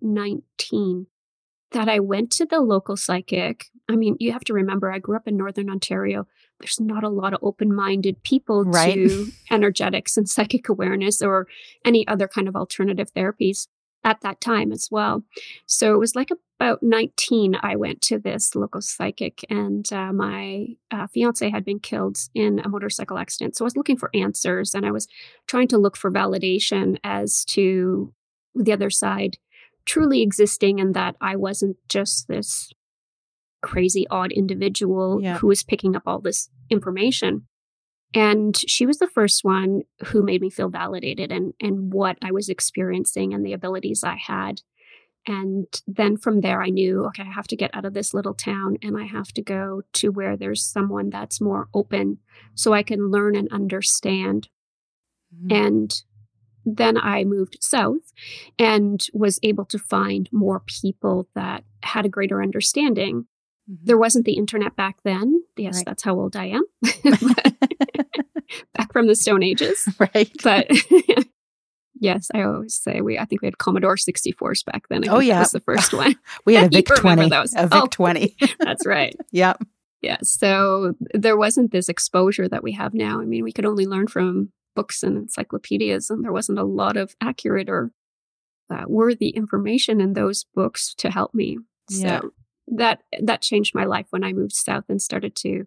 19 0.00 1.06
that 1.72 1.88
I 1.88 1.98
went 1.98 2.30
to 2.32 2.46
the 2.46 2.60
local 2.60 2.96
psychic. 2.96 3.66
I 3.88 3.96
mean, 3.96 4.16
you 4.20 4.32
have 4.32 4.44
to 4.44 4.52
remember, 4.54 4.90
I 4.92 4.98
grew 5.00 5.16
up 5.16 5.26
in 5.26 5.36
Northern 5.36 5.68
Ontario. 5.70 6.26
There's 6.60 6.80
not 6.80 7.04
a 7.04 7.08
lot 7.08 7.34
of 7.34 7.40
open 7.42 7.74
minded 7.74 8.22
people 8.22 8.64
Right. 8.64 8.94
to 8.94 9.28
energetics 9.50 10.16
and 10.16 10.28
psychic 10.28 10.68
awareness 10.68 11.20
or 11.22 11.46
any 11.84 12.06
other 12.08 12.28
kind 12.28 12.48
of 12.48 12.56
alternative 12.56 13.12
therapies 13.12 13.68
at 14.04 14.20
that 14.20 14.40
time 14.40 14.70
as 14.70 14.88
well. 14.90 15.24
So 15.66 15.94
it 15.94 15.98
was 15.98 16.14
like 16.14 16.30
about 16.60 16.82
19, 16.82 17.56
I 17.62 17.74
went 17.74 18.02
to 18.02 18.18
this 18.18 18.54
local 18.54 18.82
psychic, 18.82 19.44
and 19.48 19.90
uh, 19.92 20.12
my 20.12 20.66
uh, 20.90 21.06
fiance 21.06 21.48
had 21.50 21.64
been 21.64 21.80
killed 21.80 22.18
in 22.34 22.60
a 22.60 22.68
motorcycle 22.68 23.18
accident. 23.18 23.56
So 23.56 23.64
I 23.64 23.66
was 23.66 23.76
looking 23.76 23.96
for 23.96 24.10
answers 24.14 24.74
and 24.74 24.84
I 24.86 24.90
was 24.90 25.08
trying 25.46 25.68
to 25.68 25.78
look 25.78 25.96
for 25.96 26.10
validation 26.10 26.98
as 27.02 27.44
to 27.46 28.12
the 28.54 28.72
other 28.72 28.90
side 28.90 29.38
truly 29.86 30.22
existing 30.22 30.80
and 30.80 30.94
that 30.94 31.16
I 31.20 31.36
wasn't 31.36 31.76
just 31.88 32.26
this 32.28 32.72
crazy, 33.64 34.06
odd 34.10 34.30
individual 34.32 35.20
Yeah. 35.20 35.38
who 35.38 35.46
was 35.48 35.62
picking 35.64 35.96
up 35.96 36.02
all 36.06 36.20
this 36.20 36.48
information. 36.70 37.46
And 38.14 38.56
she 38.56 38.86
was 38.86 38.98
the 38.98 39.08
first 39.08 39.42
one 39.42 39.82
who 40.06 40.22
made 40.22 40.40
me 40.40 40.50
feel 40.50 40.68
validated 40.68 41.32
and 41.32 41.52
and 41.60 41.92
what 41.92 42.16
I 42.22 42.30
was 42.30 42.48
experiencing 42.48 43.34
and 43.34 43.44
the 43.44 43.52
abilities 43.52 44.04
I 44.04 44.16
had. 44.16 44.60
And 45.26 45.66
then 45.86 46.16
from 46.18 46.42
there, 46.42 46.62
I 46.62 46.68
knew, 46.68 47.06
okay, 47.06 47.22
I 47.22 47.32
have 47.32 47.46
to 47.48 47.56
get 47.56 47.70
out 47.74 47.86
of 47.86 47.94
this 47.94 48.12
little 48.12 48.34
town 48.34 48.76
and 48.82 48.96
I 48.96 49.04
have 49.04 49.32
to 49.32 49.42
go 49.42 49.82
to 49.94 50.10
where 50.10 50.36
there's 50.36 50.62
someone 50.62 51.08
that's 51.10 51.40
more 51.40 51.68
open 51.72 52.18
so 52.54 52.72
I 52.74 52.82
can 52.82 53.10
learn 53.10 53.34
and 53.34 53.48
understand. 53.50 54.48
Mhm. 55.34 55.52
And 55.52 56.02
then 56.66 56.96
I 56.98 57.24
moved 57.24 57.56
south 57.60 58.12
and 58.58 59.04
was 59.14 59.38
able 59.42 59.64
to 59.66 59.78
find 59.78 60.28
more 60.30 60.60
people 60.82 61.28
that 61.34 61.64
had 61.82 62.04
a 62.06 62.08
greater 62.16 62.42
understanding. 62.42 63.26
Mhm. 63.70 63.78
There 63.84 63.98
wasn't 63.98 64.24
the 64.26 64.34
internet 64.34 64.76
back 64.76 64.96
then. 65.04 65.42
Yes, 65.56 65.76
Right. 65.76 65.86
that's 65.86 66.02
how 66.02 66.14
old 66.14 66.36
I 66.36 66.46
am. 66.46 66.64
back 68.74 68.92
from 68.92 69.06
the 69.06 69.14
Stone 69.14 69.42
Ages. 69.42 69.88
right. 69.98 70.30
But 70.42 70.70
yes, 72.00 72.28
I 72.34 72.42
always 72.42 72.74
say 72.76 73.00
we 73.00 73.18
I 73.18 73.24
think 73.24 73.42
we 73.42 73.46
had 73.46 73.58
Commodore 73.58 73.96
64s 73.96 74.64
back 74.64 74.88
then. 74.88 75.08
I 75.08 75.12
Oh, 75.12 75.18
think 75.18 75.28
that 75.30 75.34
yeah. 75.34 75.40
was 75.40 75.50
the 75.52 75.60
first 75.60 75.92
one. 75.92 76.16
we 76.44 76.54
had 76.54 76.66
a 76.72 76.76
Vic 76.76 76.88
remember 76.90 77.24
20. 77.24 77.30
those. 77.30 77.54
A 77.56 77.62
Vic 77.66 77.72
Oh. 77.84 77.86
20. 77.90 78.36
That's 78.60 78.86
right. 78.86 79.14
Yep. 79.32 79.62
Yeah. 80.02 80.18
So 80.22 80.94
there 81.14 81.36
wasn't 81.36 81.72
this 81.72 81.88
exposure 81.88 82.48
that 82.48 82.62
we 82.62 82.72
have 82.72 82.92
now. 82.94 83.20
I 83.20 83.24
mean, 83.24 83.42
we 83.44 83.52
could 83.52 83.64
only 83.66 83.86
learn 83.86 84.06
from 84.08 84.50
books 84.76 85.02
and 85.02 85.16
encyclopedias, 85.16 86.10
and 86.10 86.22
there 86.24 86.32
wasn't 86.32 86.58
a 86.58 86.64
lot 86.64 86.96
of 86.96 87.14
accurate 87.20 87.70
or 87.70 87.92
uh, 88.70 88.84
worthy 88.86 89.28
information 89.30 90.00
in 90.00 90.12
those 90.14 90.44
books 90.54 90.94
to 90.96 91.10
help 91.10 91.32
me. 91.32 91.58
Yeah. 91.88 92.20
That 92.68 93.02
that 93.20 93.42
changed 93.42 93.74
my 93.74 93.84
life 93.84 94.06
when 94.10 94.24
I 94.24 94.32
moved 94.32 94.52
south 94.52 94.84
and 94.88 95.00
started 95.00 95.34
to 95.36 95.66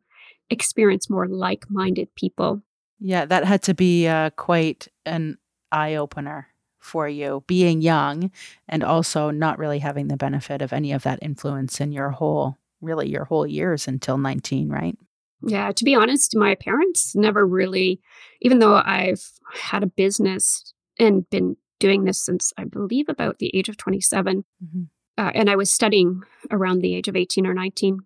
experience 0.50 1.10
more 1.10 1.28
like-minded 1.28 2.16
people. 2.16 2.62
Yeah, 3.00 3.26
that 3.26 3.46
had 3.46 3.62
to 3.64 3.74
be 3.74 4.08
uh, 4.08 4.32
quite 4.32 4.88
an 5.06 5.38
eye 5.72 5.96
opener 5.96 6.48
for 6.80 7.08
you, 7.08 7.44
being 7.48 7.82
young 7.82 8.32
and 8.68 8.84
also 8.84 9.30
not 9.30 9.60
really 9.60 9.80
having 9.80 10.08
the 10.08 10.18
benefit 10.18 10.62
of 10.62 10.72
any 10.74 10.94
of 10.94 11.04
that 11.04 11.20
influence 11.22 11.82
in 11.82 11.92
your 11.92 12.12
whole, 12.12 12.58
really 12.82 13.10
your 13.10 13.26
whole 13.26 13.46
years 13.46 13.88
until 13.88 14.18
19, 14.18 14.70
right? 14.70 14.98
Yeah, 15.44 15.72
to 15.72 15.84
be 15.84 15.94
honest, 15.94 16.36
my 16.36 16.56
parents 16.56 17.16
never 17.16 17.46
really, 17.46 18.02
even 18.42 18.60
though 18.60 18.76
I've 18.76 19.32
had 19.54 19.84
a 19.84 19.88
business 19.88 20.74
and 20.98 21.30
been 21.30 21.58
doing 21.80 22.06
this 22.06 22.20
since 22.20 22.54
I 22.58 22.64
believe 22.64 23.08
about 23.10 23.38
the 23.38 23.56
age 23.56 23.70
of 23.70 23.78
27, 23.78 24.46
Mm-hmm. 24.64 24.84
Uh, 25.18 25.32
and 25.34 25.50
I 25.50 25.56
was 25.56 25.72
studying 25.72 26.22
around 26.52 26.80
the 26.82 26.96
age 26.96 27.08
of 27.08 27.16
18 27.16 27.46
or 27.48 27.54
19, 27.54 28.00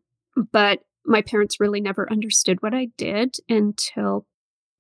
but 0.52 0.80
my 1.06 1.22
parents 1.22 1.60
really 1.60 1.82
never 1.82 2.10
understood 2.12 2.62
what 2.62 2.74
I 2.74 2.90
did 2.98 3.38
until 3.50 4.26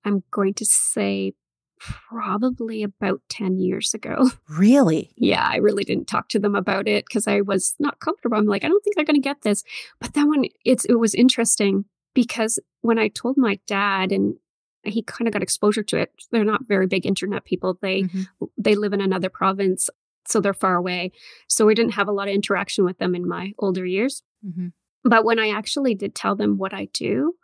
I'm 0.06 0.24
going 0.32 0.54
to 0.56 0.66
say 0.66 1.34
probably 1.80 2.84
about 2.84 3.22
10 3.30 3.58
years 3.60 3.94
ago. 3.94 4.30
Really? 4.50 5.12
yeah, 5.16 5.48
I 5.50 5.56
really 5.58 5.84
didn't 5.84 6.08
talk 6.08 6.28
to 6.30 6.40
them 6.40 6.56
about 6.56 6.88
it 6.88 7.06
because 7.08 7.26
I 7.28 7.42
was 7.42 7.74
not 7.80 8.00
comfortable. 8.00 8.38
I'm 8.38 8.46
like, 8.46 8.64
I 8.64 8.68
don't 8.68 8.84
think 8.84 8.96
they're 8.96 9.06
going 9.06 9.22
to 9.22 9.28
get 9.30 9.42
this. 9.42 9.64
But 10.00 10.14
then 10.14 10.30
when 10.30 10.46
it's 10.66 10.86
it 10.86 10.96
was 10.96 11.16
interesting 11.16 11.86
because 12.14 12.60
when 12.82 13.00
I 13.00 13.08
told 13.08 13.38
my 13.38 13.60
dad 13.66 14.12
and 14.12 14.36
he 14.84 15.04
kind 15.04 15.28
of 15.28 15.32
got 15.34 15.44
exposure 15.44 15.84
to 15.84 15.98
it. 15.98 16.12
They're 16.32 16.44
not 16.44 16.66
very 16.68 16.88
big 16.88 17.06
internet 17.06 17.46
people. 17.46 17.78
They 17.82 18.04
Mhm. 18.04 18.26
they 18.58 18.74
live 18.76 18.94
in 18.94 19.02
another 19.02 19.30
province, 19.30 19.90
so 20.28 20.40
they're 20.40 20.54
far 20.54 20.76
away. 20.76 21.12
So 21.48 21.66
we 21.66 21.76
didn't 21.76 21.94
have 21.94 22.08
a 22.08 22.12
lot 22.12 22.28
of 22.28 22.34
interaction 22.34 22.86
with 22.86 22.98
them 23.00 23.16
in 23.16 23.28
my 23.28 23.54
older 23.60 23.86
years. 23.86 24.24
Mhm. 24.46 24.74
But 25.04 25.26
when 25.26 25.40
I 25.40 25.50
actually 25.50 25.96
did 25.96 26.14
tell 26.16 26.36
them 26.36 26.58
what 26.58 26.74
I 26.74 26.86
do, 26.94 27.36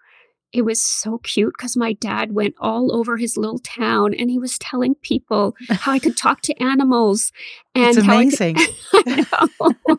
it 0.53 0.61
was 0.61 0.79
so 0.79 1.17
cute 1.17 1.53
because 1.57 1.75
my 1.75 1.91
dad 1.93 2.31
went 2.31 2.55
all 2.59 2.95
over 2.95 3.17
his 3.17 3.35
little 3.35 3.59
town 3.59 4.13
and 4.13 4.29
he 4.29 4.39
was 4.39 4.57
telling 4.57 4.95
people 4.95 5.55
how 5.69 5.91
I 5.91 5.99
could 5.99 6.15
talk 6.15 6.41
to 6.43 6.61
animals 6.63 7.31
and 7.75 7.97
It's 7.97 8.05
how 8.05 8.17
I 8.17 8.25
could- 8.29 8.39
amazing. 8.41 8.57
I 8.93 9.25
and 9.89 9.97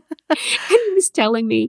he 0.68 0.94
was 0.94 1.10
telling 1.10 1.46
me, 1.46 1.68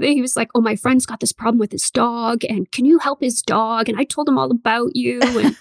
he 0.00 0.20
was 0.20 0.36
like, 0.36 0.50
Oh, 0.54 0.60
my 0.60 0.76
friend's 0.76 1.06
got 1.06 1.20
this 1.20 1.32
problem 1.32 1.58
with 1.58 1.72
his 1.72 1.88
dog, 1.90 2.44
and 2.48 2.70
can 2.72 2.84
you 2.84 2.98
help 2.98 3.20
his 3.20 3.40
dog? 3.42 3.88
And 3.88 3.98
I 3.98 4.04
told 4.04 4.28
him 4.28 4.38
all 4.38 4.50
about 4.50 4.94
you. 4.96 5.20
And 5.22 5.56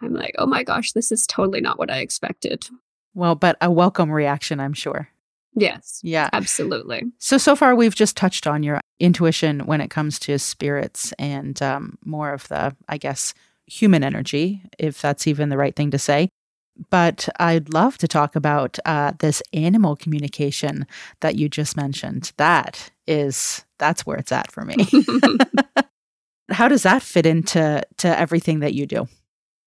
I'm 0.00 0.14
like, 0.14 0.34
Oh 0.38 0.46
my 0.46 0.62
gosh, 0.62 0.92
this 0.92 1.10
is 1.12 1.26
totally 1.26 1.60
not 1.60 1.78
what 1.78 1.90
I 1.90 1.98
expected. 1.98 2.66
Well, 3.18 3.34
but 3.34 3.56
a 3.60 3.70
welcome 3.70 4.10
reaction, 4.10 4.60
I'm 4.60 4.72
sure. 4.74 5.08
Yes, 5.54 6.00
Yeah. 6.04 6.28
absolutely. 6.32 7.02
So, 7.18 7.36
so 7.36 7.56
far, 7.56 7.74
we've 7.74 7.94
just 7.94 8.16
touched 8.16 8.46
on 8.46 8.62
your 8.62 8.80
intuition 9.00 9.60
when 9.66 9.80
it 9.80 9.90
comes 9.90 10.18
to 10.20 10.38
spirits 10.38 11.12
and 11.18 11.60
um, 11.60 11.98
more 12.04 12.32
of 12.32 12.46
the, 12.48 12.76
I 12.88 12.96
guess, 12.96 13.34
human 13.66 14.04
energy, 14.04 14.62
if 14.78 15.00
that's 15.02 15.26
even 15.26 15.48
the 15.48 15.56
right 15.56 15.74
thing 15.74 15.90
to 15.90 15.98
say. 15.98 16.28
But 16.90 17.28
I'd 17.40 17.74
love 17.74 17.98
to 17.98 18.06
talk 18.08 18.36
about 18.36 18.78
uh, 18.84 19.12
this 19.18 19.42
animal 19.52 19.96
communication 19.96 20.86
that 21.20 21.34
you 21.34 21.48
just 21.48 21.76
mentioned. 21.76 22.32
That 22.36 22.92
is, 23.08 23.64
that's 23.78 24.06
where 24.06 24.16
it's 24.16 24.30
at 24.30 24.52
for 24.52 24.64
me. 24.64 24.76
How 26.50 26.68
does 26.68 26.84
that 26.84 27.02
fit 27.02 27.26
into 27.26 27.82
to 27.98 28.18
everything 28.20 28.60
that 28.60 28.74
you 28.74 28.86
do? 28.86 29.08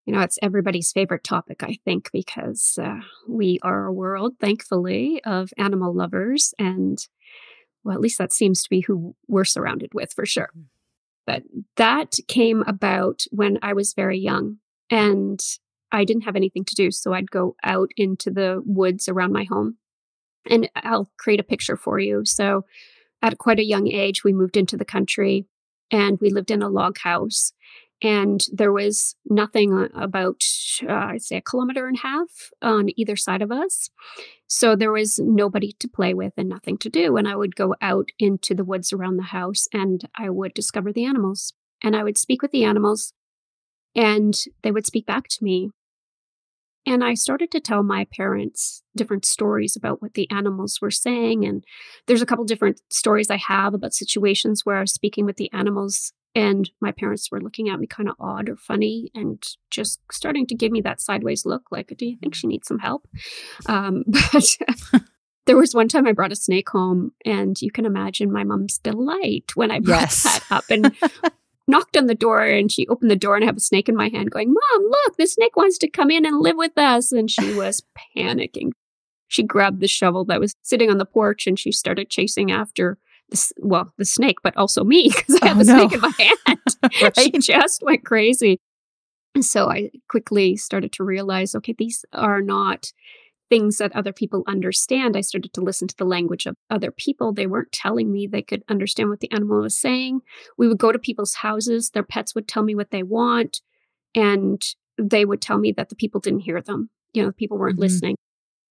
You 0.06 0.14
know, 0.14 0.22
it's 0.22 0.40
everybody's 0.42 0.92
favorite 0.92 1.24
topic, 1.24 1.64
I 1.64 1.78
think, 1.86 2.10
because 2.12 2.80
uh, 2.82 3.02
we 3.28 3.60
are 3.62 3.86
a 3.86 3.94
world, 3.94 4.34
thankfully, 4.40 5.22
of 5.26 5.54
animal 5.58 5.94
lovers. 5.94 6.54
And, 6.58 6.98
well, 7.84 7.96
at 7.96 8.02
least 8.02 8.18
that 8.18 8.34
seems 8.34 8.64
to 8.64 8.70
be 8.70 8.82
who 8.82 9.16
we're 9.28 9.46
surrounded 9.46 9.94
with 9.94 10.12
for 10.14 10.26
sure. 10.26 10.50
But 11.28 11.44
that 11.78 12.16
came 12.28 12.64
about 12.66 13.22
when 13.30 13.60
I 13.62 13.74
was 13.74 13.94
very 13.94 14.18
young 14.18 14.58
and 14.90 15.40
I 15.92 16.04
didn't 16.04 16.24
have 16.24 16.36
anything 16.36 16.66
to 16.66 16.76
do. 16.76 16.90
So 16.90 17.14
I'd 17.14 17.32
go 17.32 17.56
out 17.64 17.92
into 17.96 18.32
the 18.32 18.62
woods 18.66 19.08
around 19.08 19.34
my 19.34 19.44
home 19.44 19.78
and 20.50 20.70
I'll 20.76 21.12
create 21.20 21.40
a 21.40 21.44
picture 21.44 21.78
for 21.78 22.00
you. 22.00 22.24
So 22.26 22.66
at 23.22 23.38
quite 23.38 23.60
a 23.60 23.66
young 23.66 23.88
age, 23.88 24.24
we 24.24 24.34
moved 24.34 24.58
into 24.58 24.78
the 24.78 24.86
country 24.86 25.46
and 25.92 26.18
we 26.22 26.30
lived 26.30 26.50
in 26.50 26.62
a 26.62 26.70
log 26.70 26.98
house 27.00 27.54
and 28.02 28.46
there 28.52 28.74
was 28.74 29.16
nothing 29.30 29.74
uh, 29.74 29.88
about 29.94 30.44
uh, 30.88 30.94
i'd 31.10 31.22
say 31.22 31.38
a 31.38 31.42
kilometer 31.42 31.88
and 31.88 31.98
a 31.98 32.02
half 32.02 32.52
on 32.62 32.90
either 32.98 33.16
side 33.16 33.42
of 33.42 33.52
us. 33.52 33.90
So 34.48 34.76
there 34.76 34.92
was 34.92 35.20
nobody 35.20 35.72
to 35.80 35.88
play 35.88 36.14
with 36.14 36.34
and 36.38 36.50
nothing 36.50 36.78
to 36.80 36.90
do. 36.90 37.18
And 37.18 37.28
i 37.28 37.36
would 37.36 37.56
go 37.56 37.76
out 37.82 38.10
into 38.20 38.54
the 38.54 38.64
woods 38.64 38.92
around 38.92 39.18
the 39.18 39.24
house 39.24 39.68
and 39.74 40.08
i 40.16 40.30
would 40.30 40.54
discover 40.54 40.92
the 40.92 41.06
animals. 41.06 41.54
And 41.84 41.96
i 41.96 42.04
would 42.04 42.18
speak 42.18 42.42
with 42.42 42.52
the 42.52 42.64
animals 42.64 43.14
and 43.96 44.36
they 44.64 44.72
would 44.72 44.86
speak 44.86 45.06
back 45.06 45.28
to 45.30 45.44
me. 45.44 45.70
And 46.86 47.04
i 47.04 47.14
started 47.14 47.52
to 47.52 47.60
tell 47.60 47.84
my 47.84 48.08
parents 48.16 48.84
different 48.96 49.26
stories 49.26 49.76
about 49.76 50.02
what 50.02 50.16
the 50.16 50.30
animals 50.32 50.80
were 50.82 50.92
saying. 50.92 51.46
And 51.46 51.64
there's 52.08 52.22
a 52.22 52.26
couple 52.26 52.46
different 52.46 52.82
stories 52.90 53.30
i 53.30 53.38
have 53.38 53.74
about 53.74 53.94
situations 53.94 54.66
where 54.66 54.78
i 54.78 54.82
was 54.82 54.94
speaking 54.94 55.26
with 55.26 55.38
the 55.38 55.52
animals 55.54 56.14
and 56.36 56.70
my 56.80 56.92
parents 56.92 57.30
were 57.32 57.42
looking 57.42 57.70
at 57.70 57.80
me 57.80 57.88
kind 57.88 58.08
of 58.10 58.16
odd 58.20 58.50
or 58.50 58.56
funny 58.56 59.12
and 59.14 59.44
just 59.70 60.00
starting 60.12 60.46
to 60.48 60.56
give 60.56 60.72
me 60.72 60.82
that 60.82 61.02
sideways 61.02 61.46
look 61.46 61.64
like, 61.72 61.94
do 61.98 62.06
you 62.06 62.18
think 62.18 62.36
she 62.36 62.48
needs 62.48 62.68
some 62.68 62.80
help? 62.80 63.08
Um, 63.68 64.04
but 64.34 64.58
There 65.48 65.58
was 65.58 65.74
one 65.74 65.88
time 65.88 66.06
I 66.06 66.12
brought 66.12 66.32
a 66.32 66.36
snake 66.36 66.70
home, 66.70 67.14
and 67.26 67.60
you 67.64 67.72
can 67.72 67.86
imagine 67.86 68.32
my 68.32 68.44
mom's 68.44 68.78
delight 68.78 69.52
when 69.56 69.72
I 69.72 69.80
brought 69.80 70.02
Yes. 70.02 70.24
that 70.24 70.46
up 70.52 70.66
and 70.70 70.96
knocked 71.68 71.98
on 71.98 72.06
the 72.06 72.14
door. 72.16 72.44
And 72.46 72.72
she 72.72 72.88
opened 72.88 73.10
the 73.10 73.16
door, 73.16 73.36
and 73.36 73.44
I 73.44 73.48
have 73.48 73.58
a 73.58 73.60
snake 73.62 73.90
in 73.90 73.96
my 73.96 74.08
hand, 74.10 74.30
going, 74.30 74.54
Mom, 74.54 74.84
look, 74.84 75.18
the 75.18 75.26
snake 75.26 75.58
wants 75.58 75.80
to 75.80 75.90
come 75.90 76.12
in 76.12 76.28
and 76.28 76.40
live 76.42 76.58
with 76.58 76.78
us. 76.78 77.12
And 77.12 77.30
she 77.30 77.56
was 77.56 77.82
panicking. 78.16 78.70
She 79.30 79.42
grabbed 79.42 79.80
the 79.80 79.88
shovel 79.88 80.26
that 80.26 80.40
was 80.40 80.54
sitting 80.62 80.92
on 80.92 81.00
the 81.00 81.06
porch 81.06 81.48
and 81.48 81.58
she 81.58 81.72
started 81.72 82.10
chasing 82.12 82.52
after 82.52 83.00
well, 83.58 83.94
the 83.98 84.06
snake, 84.06 84.38
but 84.44 84.56
also 84.58 84.84
me 84.84 85.10
because 85.16 85.40
I 85.42 85.48
have 85.48 85.58
Oh, 85.58 85.62
a 85.62 85.64
no. 85.64 85.78
snake 85.78 85.94
in 85.94 86.02
my 86.02 86.14
hand. 86.18 87.14
She 87.18 87.32
just 87.32 87.82
went 87.84 88.04
crazy. 88.06 88.60
And 89.36 89.46
so 89.46 89.70
I 89.70 89.92
quickly 90.10 90.58
started 90.58 90.92
to 90.94 91.04
realize 91.04 91.56
okay, 91.56 91.74
these 91.78 92.04
are 92.14 92.42
not 92.42 92.92
things 93.50 93.78
that 93.78 93.96
other 93.96 94.14
people 94.14 94.44
understand. 94.48 95.16
I 95.18 95.22
started 95.22 95.54
to 95.54 95.62
listen 95.62 95.88
to 95.90 95.96
the 95.98 96.06
language 96.06 96.46
of 96.46 96.56
other 96.70 96.92
people. 96.92 97.34
They 97.34 97.48
weren't 97.48 97.72
telling 97.72 98.12
me 98.12 98.26
they 98.28 98.42
could 98.42 98.64
understand 98.70 99.10
what 99.10 99.20
the 99.20 99.32
animal 99.32 99.62
was 99.62 99.78
saying. 99.78 100.22
We 100.58 100.68
would 100.68 100.78
go 100.78 100.92
to 100.92 101.00
people's 101.00 101.36
houses, 101.36 101.90
their 101.92 102.04
pets 102.04 102.34
would 102.36 102.48
tell 102.48 102.64
me 102.64 102.76
what 102.76 102.92
they 102.92 103.04
want, 103.04 103.62
and 104.16 104.62
they 104.98 105.26
would 105.26 105.42
tell 105.42 105.58
me 105.58 105.72
that 105.74 105.90
the 105.90 105.96
people 105.96 106.20
didn't 106.22 106.42
hear 106.42 106.62
them. 106.62 106.90
You 107.14 107.24
know, 107.24 107.30
the 107.30 107.34
people 107.34 107.58
weren't 107.58 107.78
Mhm. 107.78 107.82
listening. 107.82 108.16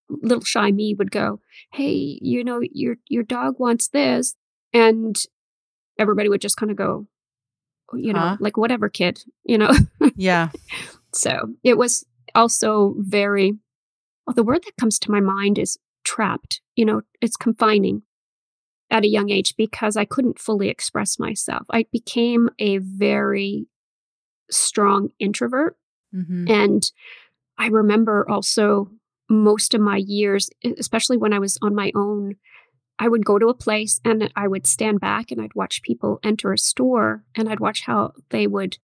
Little 0.09 0.45
shy 0.45 0.73
me 0.73 0.95
would 0.95 1.11
go, 1.11 1.41
"Hey, 1.73 2.19
you 2.23 2.43
know, 2.43 2.61
your 2.73 2.97
your 3.09 3.23
dog 3.23 3.57
wants 3.59 3.89
this." 3.89 4.35
And 4.73 5.17
everybody 5.99 6.29
would 6.29 6.41
just 6.41 6.57
kind 6.57 6.71
of 6.71 6.77
go, 6.77 7.07
you 7.93 8.13
know, 8.13 8.21
Huh? 8.21 8.37
like 8.41 8.57
whatever 8.57 8.89
kid, 8.89 9.23
you 9.45 9.59
know. 9.59 9.73
Yeah. 10.17 10.51
So 11.13 11.55
it 11.65 11.77
was 11.77 12.05
also 12.35 12.95
very, 12.99 13.59
well, 14.27 14.35
the 14.35 14.45
word 14.45 14.63
that 14.65 14.77
comes 14.79 14.99
to 15.01 15.11
my 15.11 15.21
mind 15.21 15.59
is 15.59 15.79
trapped. 16.05 16.61
You 16.77 16.85
know, 16.85 17.03
it's 17.21 17.37
confining 17.37 18.03
at 18.91 19.05
a 19.05 19.09
young 19.09 19.31
age 19.31 19.55
because 19.57 19.97
I 19.97 20.05
couldn't 20.05 20.39
fully 20.39 20.69
express 20.69 21.19
myself. 21.19 21.67
I 21.71 21.87
became 21.91 22.51
a 22.59 22.79
very 22.79 23.67
strong 24.51 25.11
introvert. 25.19 25.77
hmm 26.13 26.47
And 26.49 26.91
I 27.59 27.69
remember 27.69 28.29
also 28.29 28.91
most 29.29 29.75
of 29.75 29.81
my 29.81 29.97
years, 29.97 30.51
especially 30.79 31.17
when 31.17 31.33
I 31.33 31.39
was 31.39 31.59
on 31.63 31.75
my 31.75 31.93
own, 31.95 32.37
I 33.01 33.09
would 33.09 33.25
go 33.25 33.39
to 33.39 33.49
a 33.49 33.55
place 33.55 33.99
and 34.05 34.31
I 34.37 34.47
would 34.47 34.67
stand 34.67 35.01
back 35.01 35.31
and 35.31 35.41
I'd 35.41 35.55
watch 35.55 35.83
people 35.83 36.21
enter 36.23 36.53
a 36.53 36.59
store 36.59 37.25
and 37.35 37.49
I'd 37.49 37.59
watch 37.59 37.83
how 37.87 38.13
they 38.29 38.47
would 38.47 38.77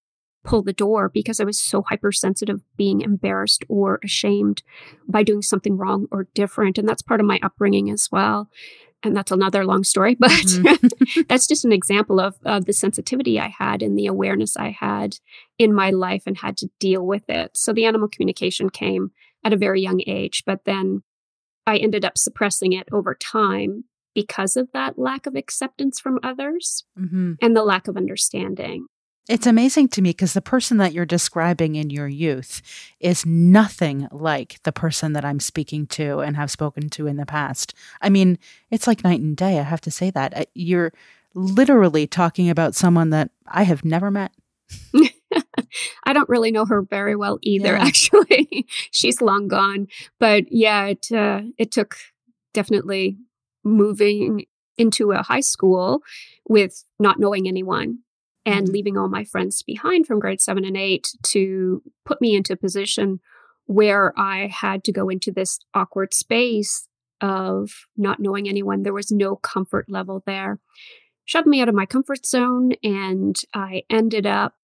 pull 0.43 0.63
the 0.63 0.73
door 0.73 1.11
because 1.11 1.39
I 1.39 1.45
was 1.45 1.59
so 1.59 1.83
hypersensitive, 1.83 2.63
being 2.79 3.03
embarrassed 3.03 3.65
or 3.69 4.01
ashamed 4.03 4.63
by 5.07 5.23
doing 5.23 5.43
something 5.43 5.77
wrong 5.77 6.07
or 6.11 6.29
different. 6.35 6.79
And 6.79 6.89
that's 6.89 7.03
part 7.03 7.21
of 7.21 7.27
my 7.27 7.39
upbringing 7.43 7.91
as 7.91 8.09
well. 8.11 8.49
And 9.03 9.15
that's 9.15 9.33
another 9.33 9.67
long 9.67 9.85
story, 9.85 10.15
but 10.19 10.31
Mhm. 10.31 11.27
that's 11.29 11.47
just 11.47 11.67
an 11.67 11.73
example 11.73 12.19
of, 12.19 12.39
of 12.47 12.65
the 12.65 12.73
sensitivity 12.73 13.39
I 13.39 13.49
had 13.49 13.83
and 13.83 13.99
the 13.99 14.07
awareness 14.07 14.57
I 14.57 14.71
had 14.71 15.17
in 15.59 15.75
my 15.75 15.91
life 15.91 16.23
and 16.27 16.39
had 16.39 16.57
to 16.59 16.71
deal 16.81 17.05
with 17.05 17.29
it. 17.29 17.55
So 17.55 17.75
the 17.75 17.85
animal 17.85 18.09
communication 18.09 18.71
came 18.71 19.11
at 19.45 19.53
a 19.53 19.59
very 19.59 19.83
young 19.83 20.01
age, 20.07 20.43
but 20.47 20.65
then 20.65 21.03
I 21.67 21.77
ended 21.77 22.05
up 22.05 22.17
suppressing 22.17 22.73
it 22.73 22.89
over 22.91 23.15
time 23.15 23.85
because 24.17 24.57
of 24.57 24.73
that 24.73 24.99
lack 24.99 25.27
of 25.27 25.37
acceptance 25.37 26.01
from 26.01 26.19
others 26.25 26.85
hmm 26.97 27.35
and 27.43 27.55
the 27.55 27.63
lack 27.63 27.87
of 27.87 27.97
understanding. 27.97 28.87
It's 29.29 29.47
amazing 29.47 29.89
to 29.89 30.03
me 30.03 30.11
because 30.11 30.33
the 30.35 30.41
person 30.41 30.77
that 30.79 30.93
you're 30.93 31.05
describing 31.05 31.75
in 31.75 31.91
your 31.91 32.07
youth 32.09 32.63
is 33.01 33.27
nothing 33.27 34.09
like 34.13 34.63
the 34.63 34.71
person 34.73 35.13
that 35.15 35.25
I'm 35.25 35.41
speaking 35.41 35.87
to 35.89 36.21
and 36.21 36.37
have 36.37 36.51
spoken 36.51 36.89
to 36.91 37.07
in 37.09 37.17
the 37.17 37.27
past. 37.27 37.75
I 38.01 38.09
mean, 38.09 38.39
it's 38.71 38.87
like 38.87 39.03
night 39.03 39.21
and 39.21 39.37
day. 39.37 39.59
I 39.59 39.65
have 39.65 39.81
to 39.83 39.91
say 39.91 40.11
that. 40.11 40.37
Uh, 40.37 40.45
You're 40.55 40.93
literally 41.35 42.07
talking 42.07 42.49
about 42.49 42.77
someone 42.77 43.11
that 43.11 43.31
I 43.49 43.65
have 43.65 43.85
never 43.85 44.11
met. 44.13 44.31
I 46.05 46.13
don't 46.13 46.29
really 46.29 46.53
know 46.53 46.65
her 46.65 46.83
very 46.83 47.17
well 47.17 47.39
either, 47.43 47.75
Yeah. 47.75 47.85
actually. 47.85 48.67
She's 48.91 49.21
long 49.21 49.49
gone. 49.49 49.89
But 50.21 50.45
yeah, 50.51 50.87
it 50.87 51.11
uh, 51.13 51.43
it 51.59 51.73
took 51.73 51.97
definitely 52.55 53.19
moving 53.67 54.47
into 54.79 55.13
a 55.13 55.23
high 55.23 55.41
school 55.41 56.03
with 56.49 56.85
not 56.99 57.19
knowing 57.19 57.49
anyone 57.49 57.99
and 58.45 58.69
Mhm. 58.69 58.73
leaving 58.73 58.97
all 58.99 59.09
my 59.09 59.25
friends 59.25 59.63
behind 59.63 60.07
from 60.07 60.21
grade 60.21 60.41
seven 60.41 60.65
and 60.65 60.77
eight 60.77 61.09
to 61.25 61.83
put 62.05 62.21
me 62.21 62.37
into 62.37 62.53
a 62.53 62.57
position 62.57 63.21
where 63.65 64.13
I 64.19 64.47
had 64.47 64.85
to 64.85 64.93
go 64.93 65.09
into 65.09 65.33
this 65.33 65.59
awkward 65.75 66.15
space 66.15 66.89
of 67.21 67.87
not 67.97 68.21
knowing 68.21 68.49
anyone. 68.49 68.83
There 68.83 68.93
was 68.93 69.11
no 69.11 69.37
comfort 69.37 69.87
level 69.89 70.23
there. 70.27 70.61
Shoved 71.25 71.49
me 71.49 71.61
out 71.61 71.69
of 71.69 71.75
my 71.75 71.87
comfort 71.87 72.25
zone, 72.25 72.73
and 72.85 73.37
I 73.53 73.83
ended 73.91 74.27
up 74.27 74.55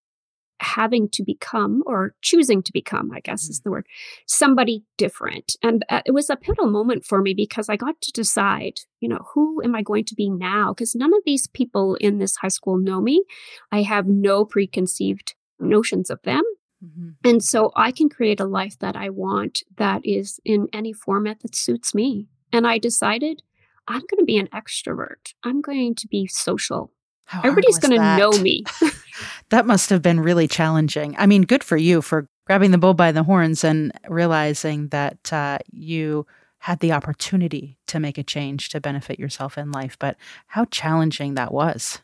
having 0.63 1.09
to 1.11 1.23
become 1.23 1.83
or 1.87 2.15
choosing 2.23 2.63
to 2.63 2.73
become 2.73 3.11
i 3.13 3.21
guess 3.21 3.49
is 3.49 3.61
the 3.61 3.71
word 3.71 3.87
somebody 4.27 4.85
different. 4.97 5.57
And 5.63 5.85
uh, 5.89 6.03
it 6.07 6.13
was 6.13 6.31
a 6.31 6.37
pivotal 6.37 6.71
moment 6.71 7.05
for 7.05 7.21
me 7.21 7.35
because 7.35 7.69
i 7.69 7.77
got 7.77 8.01
to 8.01 8.13
decide 8.13 8.81
you 9.01 9.09
know 9.09 9.27
who 9.35 9.63
am 9.63 9.75
i 9.75 9.83
going 9.83 10.05
to 10.05 10.15
be 10.15 10.31
now? 10.31 10.73
Because 10.73 10.95
none 10.95 11.13
of 11.13 11.23
these 11.25 11.47
people 11.49 11.97
in 11.97 12.19
this 12.19 12.37
high 12.37 12.49
school 12.49 12.79
know 12.79 13.01
me. 13.01 13.25
I 13.71 13.83
have 13.83 14.07
no 14.07 14.45
preconceived 14.45 15.35
notions 15.59 16.11
of 16.11 16.21
them. 16.23 16.43
Mhm. 16.85 17.15
and 17.29 17.45
so 17.45 17.71
i 17.77 17.91
can 17.93 18.09
create 18.09 18.41
a 18.41 18.45
life 18.61 18.77
that 18.85 18.97
i 18.97 19.09
want 19.09 19.63
that 19.77 20.01
is 20.05 20.41
in 20.45 20.61
any 20.73 20.93
format 20.93 21.39
that 21.41 21.55
suits 21.55 21.95
me. 21.95 22.27
And 22.53 22.67
i 22.67 22.79
decided 22.79 23.43
i'm 23.87 24.05
going 24.11 24.19
to 24.25 24.25
be 24.25 24.39
an 24.39 24.49
extrovert. 24.61 25.35
I'm 25.45 25.61
going 25.61 25.95
to 26.03 26.07
be 26.09 26.27
social. 26.27 26.93
How 27.27 27.41
everybody's 27.49 27.79
going 27.79 27.99
to 28.01 28.17
know 28.21 28.33
me 28.49 28.65
That 29.53 29.67
must 29.67 29.91
have 29.91 30.01
been 30.01 30.19
really 30.19 30.49
challenging. 30.49 31.15
I 31.19 31.27
mean, 31.27 31.43
good 31.43 31.63
for 31.63 31.77
you 31.77 32.01
for 32.01 32.27
grabbing 32.47 32.71
the 32.71 32.79
bull 32.79 32.95
by 32.95 33.13
the 33.13 33.23
horns 33.23 33.65
and 33.65 33.93
realizing 34.09 34.89
that 34.89 35.31
uh, 35.31 35.59
you 35.71 36.27
had 36.61 36.81
the 36.81 36.93
opportunity 36.93 37.77
to 37.89 38.01
make 38.01 38.17
a 38.17 38.23
change 38.23 38.71
to 38.71 38.81
benefit 38.81 39.19
yourself 39.19 39.59
in 39.59 39.71
life. 39.71 39.99
But 39.99 40.17
how 40.47 40.65
challenging 40.65 41.35
that 41.35 41.53
was. 41.53 42.01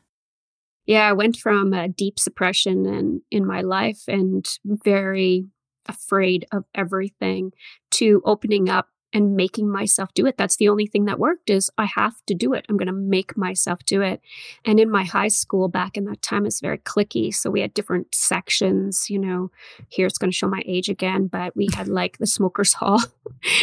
Yeah, 0.85 1.09
I 1.09 1.15
went 1.15 1.39
from 1.39 1.73
a 1.73 1.89
deep 1.89 2.19
suppression 2.19 2.85
and 2.85 3.23
in 3.31 3.47
my 3.47 3.63
life 3.63 4.03
and 4.09 4.47
very 4.67 5.47
afraid 5.87 6.47
of 6.53 6.65
everything 6.75 7.53
to 7.93 8.21
opening 8.27 8.69
up 8.69 8.89
and 9.13 9.35
making 9.35 9.71
myself 9.71 10.13
do 10.15 10.27
it. 10.27 10.37
That's 10.37 10.57
the 10.57 10.69
only 10.69 10.87
thing 10.87 11.07
that 11.07 11.19
worked 11.19 11.49
is 11.49 11.71
I 11.79 11.87
have 11.87 12.15
to 12.27 12.35
do 12.35 12.53
it. 12.53 12.67
I'm 12.69 12.77
going 12.77 12.87
to 12.89 12.93
make 12.93 13.37
myself 13.37 13.79
do 13.87 14.03
it. 14.03 14.21
And 14.65 14.79
in 14.79 14.91
my 14.91 15.05
high 15.05 15.29
school 15.29 15.69
back 15.69 15.97
in 15.97 16.05
that 16.05 16.21
time 16.21 16.45
it's 16.45 16.61
very 16.61 16.79
clicky, 16.79 17.35
so 17.35 17.51
we 17.51 17.61
had 17.63 17.73
different 17.73 18.15
sections, 18.15 19.09
you 19.09 19.19
know, 19.19 19.51
here's 19.91 20.19
going 20.19 20.31
to 20.31 20.37
show 20.37 20.49
my 20.49 20.63
age 20.67 20.89
again, 20.89 21.27
but 21.27 21.57
we 21.57 21.69
had 21.75 21.89
like 21.89 22.19
the 22.19 22.27
smokers 22.27 22.73
hall. 22.75 23.01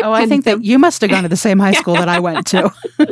Oh, 0.02 0.12
I 0.12 0.26
think 0.26 0.46
the- 0.46 0.56
that 0.56 0.64
you 0.66 0.80
must 0.80 1.02
have 1.02 1.10
gone 1.10 1.24
to 1.24 1.30
the 1.30 1.36
same 1.38 1.60
high 1.60 1.72
school 1.82 1.96
that 1.96 2.10
I 2.10 2.20
went 2.20 2.48
to. 2.48 2.72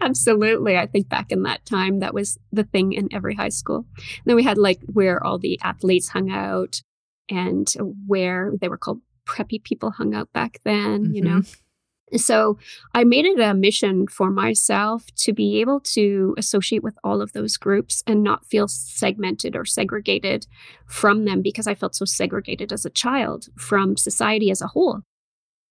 Absolutely. 0.00 0.76
I 0.76 0.86
think 0.86 1.08
back 1.08 1.32
in 1.32 1.42
that 1.42 1.66
time, 1.66 2.00
that 2.00 2.14
was 2.14 2.38
the 2.52 2.62
thing 2.62 2.92
in 2.92 3.08
every 3.12 3.34
high 3.34 3.48
school. 3.48 3.84
then 4.24 4.36
we 4.36 4.44
had 4.44 4.56
like 4.56 4.80
where 4.86 5.22
all 5.22 5.38
the 5.38 5.58
athletes 5.62 6.08
hung 6.08 6.30
out 6.30 6.82
and 7.28 7.72
where 8.06 8.52
they 8.60 8.68
were 8.68 8.78
called 8.78 9.00
preppy 9.28 9.62
people 9.62 9.90
hung 9.90 10.14
out 10.14 10.32
back 10.32 10.60
then, 10.64 11.14
you 11.14 11.22
know. 11.22 11.40
Mm-hmm. 11.40 12.16
So 12.16 12.58
I 12.94 13.04
made 13.04 13.26
it 13.26 13.38
a 13.38 13.54
mission 13.54 14.06
for 14.06 14.30
myself 14.30 15.04
to 15.16 15.32
be 15.32 15.60
able 15.60 15.80
to 15.80 16.34
associate 16.38 16.82
with 16.82 16.96
all 17.04 17.20
of 17.20 17.32
those 17.32 17.56
groups 17.56 18.02
and 18.06 18.22
not 18.22 18.46
feel 18.46 18.66
segmented 18.68 19.54
or 19.54 19.64
segregated 19.64 20.46
from 20.86 21.24
them 21.24 21.42
because 21.42 21.66
I 21.66 21.74
felt 21.74 21.94
so 21.94 22.04
segregated 22.04 22.72
as 22.72 22.84
a 22.84 22.90
child 22.90 23.48
from 23.58 23.96
society 23.96 24.50
as 24.50 24.62
a 24.62 24.68
whole. 24.68 25.02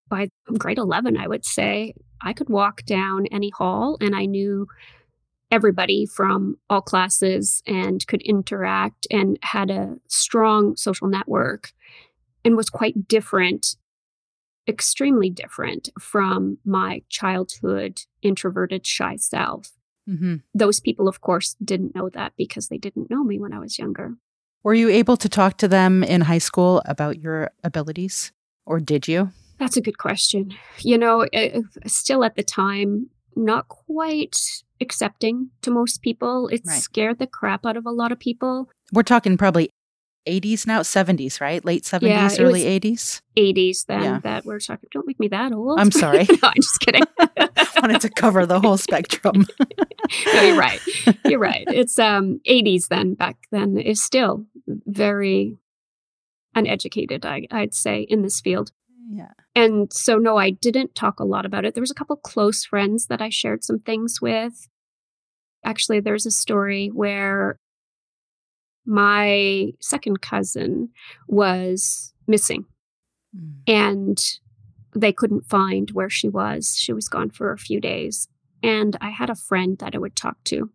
By 0.09 0.29
grade 0.57 0.77
11, 0.77 1.17
I 1.17 1.27
would 1.27 1.43
say 1.43 1.93
I 2.21 2.33
could 2.33 2.49
walk 2.49 2.85
down 2.85 3.25
any 3.27 3.49
hall 3.49 3.97
and 3.99 4.15
I 4.15 4.25
knew 4.25 4.67
everybody 5.49 6.05
from 6.05 6.57
all 6.69 6.81
classes 6.81 7.63
and 7.65 8.05
could 8.07 8.21
interact 8.21 9.07
and 9.09 9.39
had 9.41 9.71
a 9.71 9.95
strong 10.07 10.75
social 10.75 11.07
network 11.07 11.71
and 12.47 12.55
was 12.57 12.69
quite 12.69 13.07
different 13.07 13.75
extremely 14.67 15.29
different 15.29 15.89
from 15.99 16.57
my 16.65 17.01
childhood 17.09 18.01
introverted 18.21 18.85
shy 18.85 19.15
self. 19.17 19.73
Hmm 20.07 20.35
those 20.53 20.79
people 20.79 21.07
of 21.07 21.21
course 21.21 21.55
didn't 21.63 21.93
know 21.95 22.09
that 22.09 22.31
because 22.37 22.67
they 22.69 22.77
didn't 22.77 23.09
know 23.11 23.23
me 23.23 23.37
when 23.39 23.53
i 23.53 23.59
was 23.59 23.77
younger. 23.77 24.07
Were 24.63 24.73
you 24.73 24.89
able 24.89 25.17
to 25.17 25.29
talk 25.29 25.57
to 25.57 25.67
them 25.67 26.03
in 26.03 26.21
high 26.21 26.39
school 26.49 26.81
about 26.85 27.21
your 27.21 27.51
abilities, 27.63 28.31
or 28.65 28.79
did 28.79 29.07
you? 29.07 29.31
that's 29.59 29.77
a 29.77 29.81
good 29.81 29.97
question. 29.97 30.51
You 30.91 30.97
know 30.97 31.15
eh, 31.33 31.61
still 31.85 32.23
at 32.23 32.35
the 32.35 32.43
time 32.43 33.09
not 33.35 33.67
quite 33.67 34.37
accepting 34.81 35.35
to 35.61 35.69
most 35.71 36.01
people. 36.01 36.47
It 36.55 36.61
Right. 36.65 36.81
scared 36.81 37.19
the 37.19 37.27
crap 37.27 37.65
out 37.65 37.77
of 37.77 37.85
a 37.85 37.91
lot 38.01 38.11
of 38.11 38.19
people. 38.19 38.69
We're 38.93 39.03
talking 39.13 39.37
probably 39.37 39.69
80s 40.27 40.67
now, 40.67 40.81
70s, 40.81 41.39
right? 41.41 41.63
Late 41.65 41.83
70s, 41.83 42.07
Yeah, 42.09 42.43
early 42.43 42.63
was- 42.65 42.83
80s. 42.83 43.21
80s 43.37 43.85
then 43.85 44.03
Yeah. 44.03 44.19
that 44.23 44.45
we're 44.45 44.59
talking. 44.59 44.89
Don't 44.91 45.07
make 45.07 45.19
me 45.19 45.27
that 45.29 45.51
old. 45.53 45.79
I'm 45.79 45.91
sorry. 45.91 46.23
no, 46.29 46.37
I'm 46.43 46.53
just 46.55 46.79
kidding. 46.81 47.03
Wanted 47.81 48.01
to 48.01 48.09
cover 48.09 48.45
the 48.45 48.59
whole 48.59 48.77
spectrum. 48.77 49.45
no, 50.33 50.41
you're 50.41 50.57
right. 50.57 50.79
You're 51.25 51.39
right. 51.39 51.65
It's 51.67 51.97
um 51.99 52.39
80s 52.49 52.87
then. 52.89 53.13
Back 53.13 53.37
then 53.51 53.77
is 53.77 54.01
still 54.01 54.45
very 54.67 55.57
uneducated. 56.55 57.25
I, 57.25 57.47
I'd 57.51 57.73
say 57.73 58.01
in 58.01 58.21
this 58.23 58.41
field. 58.41 58.71
yeah. 59.11 59.31
And 59.55 59.91
so, 59.93 60.17
no, 60.17 60.37
I 60.37 60.51
didn't 60.51 60.93
talk 60.95 61.19
a 61.19 61.23
lot 61.25 61.45
about 61.45 61.65
it. 61.65 61.73
There 61.73 61.81
was 61.81 61.91
a 61.91 61.95
couple 61.95 62.15
close 62.17 62.63
friends 62.65 63.07
that 63.07 63.21
I 63.21 63.29
shared 63.29 63.63
some 63.63 63.79
things 63.79 64.19
with. 64.21 64.67
Actually, 65.65 65.99
there's 65.99 66.25
a 66.27 66.31
story 66.31 66.89
where 66.93 67.59
my 68.87 69.73
second 69.79 70.21
cousin 70.21 70.89
was 71.27 72.13
missing 72.27 72.65
Mm. 73.35 73.53
and 73.67 74.17
they 74.95 75.11
couldn't 75.11 75.45
find 75.45 75.91
where 75.91 76.09
she 76.09 76.29
was. 76.29 76.77
She 76.77 76.93
was 76.93 77.09
gone 77.09 77.29
for 77.29 77.51
a 77.51 77.57
few 77.57 77.79
days. 77.81 78.29
And 78.63 78.95
I 79.01 79.09
had 79.09 79.29
a 79.29 79.35
friend 79.35 79.77
that 79.79 79.93
I 79.93 79.97
would 79.97 80.15
talk 80.15 80.41
to. 80.45 80.71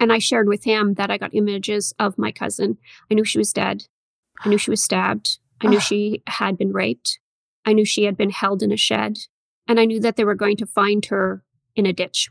And 0.00 0.12
I 0.12 0.18
shared 0.18 0.48
with 0.48 0.64
him 0.64 0.94
that 0.94 1.10
I 1.10 1.18
got 1.18 1.34
images 1.34 1.94
of 1.98 2.18
my 2.18 2.32
cousin. 2.32 2.78
I 3.10 3.14
knew 3.14 3.24
she 3.24 3.38
was 3.38 3.52
dead. 3.52 3.84
I 4.44 4.48
knew 4.48 4.58
she 4.58 4.70
was 4.70 4.82
stabbed. 4.82 5.38
I 5.60 5.68
knew 5.68 5.78
she 5.78 6.22
had 6.26 6.58
been 6.58 6.72
raped. 6.72 7.20
I 7.64 7.72
knew 7.72 7.84
she 7.84 8.04
had 8.04 8.16
been 8.16 8.30
held 8.30 8.62
in 8.62 8.72
a 8.72 8.76
shed. 8.76 9.18
And 9.68 9.78
I 9.78 9.84
knew 9.84 10.00
that 10.00 10.16
they 10.16 10.24
were 10.24 10.34
going 10.34 10.56
to 10.56 10.66
find 10.66 11.06
her 11.06 11.44
in 11.76 11.86
a 11.86 11.92
ditch. 11.92 12.28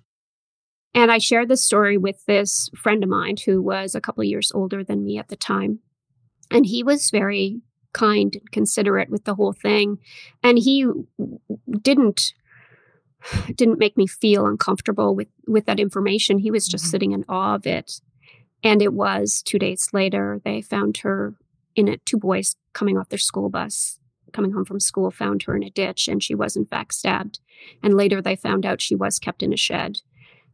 And 0.94 1.12
I 1.12 1.18
shared 1.20 1.48
this 1.48 1.64
story 1.64 1.98
with 1.98 2.26
this 2.26 2.70
friend 2.76 3.04
of 3.04 3.10
mine 3.10 3.36
who 3.46 3.62
was 3.62 3.96
a 3.96 4.02
couple 4.02 4.24
years 4.24 4.52
older 4.54 4.84
than 4.84 5.06
me 5.06 5.18
at 5.18 5.30
the 5.30 5.36
time. 5.38 5.80
And 6.50 6.66
he 6.66 6.84
was 6.84 7.12
very 7.12 7.62
kind 7.94 8.36
and 8.36 8.52
considerate 8.52 9.10
with 9.10 9.24
the 9.24 9.36
whole 9.36 9.54
thing. 9.54 10.00
And 10.44 10.58
he 10.60 10.86
didn't 11.82 12.34
didn't 13.56 13.80
make 13.80 13.96
me 13.98 14.08
feel 14.08 14.46
uncomfortable 14.48 15.16
with 15.16 15.28
with 15.48 15.66
that 15.66 15.80
information. 15.80 16.40
He 16.40 16.52
was 16.52 16.68
just 16.68 16.86
Mhm. 16.86 16.90
sitting 16.90 17.12
in 17.12 17.26
awe 17.30 17.56
of 17.56 17.66
it. 17.68 18.02
And 18.64 18.82
it 18.82 18.94
was 18.94 19.42
two 19.42 19.60
days 19.60 19.90
later 19.94 20.42
they 20.44 20.62
found 20.62 20.98
her 20.98 21.36
in 21.76 21.88
it. 21.88 22.06
Two 22.06 22.18
boys 22.18 22.56
coming 22.74 22.98
off 22.98 23.10
their 23.10 23.18
school 23.20 23.50
bus, 23.50 24.00
coming 24.34 24.52
home 24.52 24.66
from 24.66 24.80
school, 24.80 25.10
found 25.12 25.44
her 25.44 25.56
in 25.56 25.64
a 25.64 25.70
ditch, 25.70 26.08
and 26.08 26.22
she 26.22 26.36
was 26.36 26.56
in 26.56 26.66
fact 26.66 26.94
stabbed. 26.94 27.40
And 27.82 27.96
later 27.96 28.22
they 28.22 28.36
found 28.36 28.66
out 28.66 28.82
she 28.82 28.96
was 28.96 29.20
kept 29.20 29.42
in 29.44 29.54
a 29.54 29.58
shed. 29.58 30.02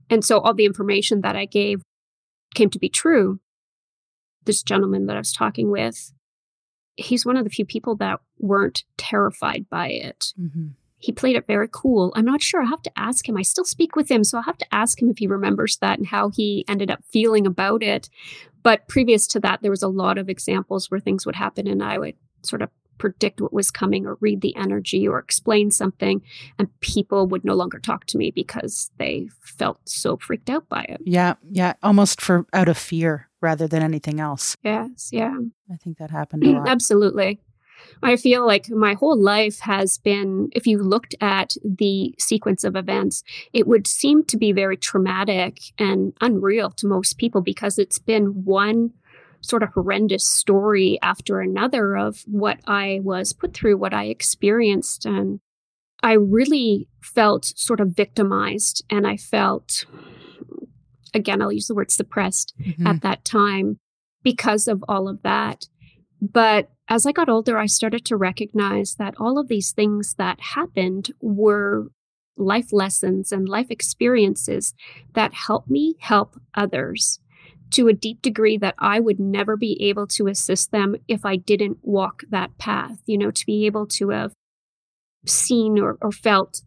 And 0.10 0.24
so 0.24 0.40
all 0.40 0.54
the 0.54 0.66
information 0.66 1.22
that 1.22 1.36
I 1.36 1.46
gave 1.46 1.82
came 2.56 2.70
to 2.70 2.80
be 2.80 2.90
true. 2.90 3.40
This 4.46 4.64
gentleman 4.64 5.08
that 5.08 5.16
I 5.16 5.20
was 5.20 5.34
talking 5.34 5.70
with, 5.70 6.14
he's 6.96 7.26
one 7.26 7.38
of 7.38 7.44
the 7.44 7.50
few 7.50 7.66
people 7.66 7.96
that 7.98 8.20
weren't 8.40 8.84
terrified 8.98 9.66
by 9.70 9.90
it 9.90 10.34
Mhm. 10.40 10.72
he 11.00 11.12
played 11.12 11.36
it 11.36 11.46
very 11.46 11.68
cool. 11.72 12.12
I'm 12.16 12.26
not 12.26 12.42
sure. 12.42 12.62
I 12.64 12.66
have 12.66 12.82
to 12.82 13.00
ask 13.00 13.28
him. 13.30 13.38
I 13.38 13.44
still 13.44 13.66
speak 13.66 13.96
with 13.96 14.10
him, 14.10 14.24
so 14.24 14.38
I'll 14.38 14.44
have 14.46 14.58
to 14.58 14.74
ask 14.74 15.00
him 15.00 15.10
if 15.10 15.20
he 15.20 15.28
remembers 15.28 15.78
that 15.78 16.00
and 16.00 16.08
how 16.08 16.30
he 16.30 16.66
ended 16.68 16.90
up 16.90 17.04
feeling 17.04 17.46
about 17.46 17.84
it. 17.84 18.10
But 18.64 18.88
previous 18.88 19.28
to 19.28 19.40
that, 19.42 19.62
there 19.62 19.70
was 19.70 19.84
a 19.84 19.88
lot 19.88 20.18
of 20.18 20.28
examples 20.28 20.90
where 20.90 21.00
things 21.00 21.24
would 21.26 21.36
happen 21.36 21.68
and 21.68 21.84
I 21.84 22.00
would 22.00 22.16
sort 22.42 22.64
of 22.64 22.70
predict 22.98 23.42
what 23.42 23.54
was 23.54 23.72
coming 23.72 24.06
or 24.06 24.18
read 24.20 24.42
the 24.42 24.56
energy 24.56 25.08
or 25.08 25.20
explain 25.20 25.72
something 25.72 26.22
and 26.58 26.80
people 26.80 27.28
would 27.28 27.46
no 27.46 27.54
longer 27.54 27.80
talk 27.80 28.06
to 28.06 28.18
me 28.18 28.32
because 28.32 28.92
they 28.98 29.30
felt 29.42 29.80
so 29.88 30.18
freaked 30.18 30.50
out 30.50 30.68
by 30.70 30.84
it. 30.84 31.02
Yeah. 31.06 31.36
Yeah. 31.50 31.74
Almost 31.84 32.22
for 32.22 32.46
out 32.54 32.70
of 32.70 32.78
fear 32.78 33.30
rather 33.42 33.68
than 33.68 33.84
anything 33.84 34.20
else. 34.20 34.58
Yes, 34.64 35.10
yeah. 35.12 35.38
I 35.72 35.76
think 35.76 35.98
that 35.98 36.12
happened 36.12 36.44
a 36.44 36.52
lot. 36.52 36.68
Absolutely. 36.68 37.40
I 38.02 38.16
feel 38.16 38.46
like 38.46 38.70
my 38.70 38.94
whole 38.94 39.20
life 39.20 39.60
has 39.60 39.98
been, 39.98 40.50
if 40.54 40.68
you 40.68 40.80
looked 40.80 41.16
at 41.22 41.56
the 41.64 42.14
sequence 42.20 42.64
of 42.64 42.76
events, 42.76 43.24
it 43.54 43.68
would 43.68 43.88
seem 43.88 44.24
to 44.26 44.38
be 44.38 44.52
very 44.52 44.78
traumatic 44.78 45.60
and 45.78 46.14
unreal 46.22 46.72
to 46.72 46.88
most 46.88 47.18
people 47.18 47.42
because 47.42 47.80
it's 47.80 48.00
been 48.00 48.44
one 48.44 48.94
sort 49.42 49.64
of 49.64 49.70
horrendous 49.70 50.26
story 50.26 50.98
after 51.02 51.40
another 51.40 51.96
of 51.96 52.24
what 52.26 52.60
I 52.68 53.00
was 53.04 53.34
put 53.34 53.54
through, 53.54 53.78
what 53.78 53.94
I 53.94 54.06
experienced. 54.06 55.06
And 55.06 55.40
I 56.04 56.14
really 56.14 56.88
felt 57.02 57.46
sort 57.56 57.80
of 57.80 57.96
victimized 57.96 58.84
and 58.90 59.08
I 59.08 59.18
felt, 59.18 59.86
again, 61.14 61.42
I'll 61.42 61.52
use 61.52 61.68
the 61.68 61.76
word 61.76 61.92
suppressed 61.92 62.54
Mhm. 62.60 62.88
at 62.88 63.02
that 63.02 63.26
time 63.26 63.80
because 64.24 64.68
of 64.68 64.84
all 64.88 65.08
of 65.08 65.22
that. 65.24 65.68
But 66.22 66.70
as 66.90 67.06
I 67.06 67.12
got 67.12 67.30
older, 67.30 67.58
I 67.58 67.66
started 67.68 68.06
to 68.06 68.18
recognize 68.18 68.96
that 68.96 69.16
all 69.20 69.38
of 69.38 69.48
these 69.48 69.72
things 69.72 70.16
that 70.18 70.40
happened 70.40 71.12
were 71.22 71.88
life 72.38 72.72
lessons 72.72 73.32
and 73.32 73.50
life 73.50 73.68
experiences 73.72 74.74
that 75.14 75.34
helped 75.34 75.70
me 75.70 75.96
help 76.00 76.40
others 76.54 77.20
to 77.72 77.88
a 77.88 77.94
deep 77.94 78.22
degree 78.22 78.58
that 78.58 78.76
I 78.80 79.00
would 79.00 79.20
never 79.20 79.58
be 79.58 79.78
able 79.82 80.08
to 80.08 80.28
assist 80.28 80.72
them 80.72 80.96
if 81.08 81.26
I 81.26 81.36
didn't 81.36 81.80
walk 81.82 82.24
that 82.30 82.58
path. 82.58 83.00
You 83.06 83.18
know, 83.18 83.32
to 83.32 83.46
be 83.46 83.66
able 83.66 83.88
to 83.88 84.10
have 84.10 84.34
seen 85.26 85.80
or, 85.80 85.98
or 86.02 86.12
felt, 86.12 86.62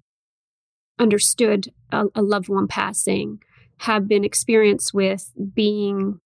understood 0.99 1.73
a, 1.91 2.07
a 2.15 2.23
loved 2.23 2.49
one 2.49 2.69
passing, 2.69 3.41
have 3.79 4.07
been 4.07 4.25
experienced 4.25 4.93
with 4.93 5.33
being 5.55 6.21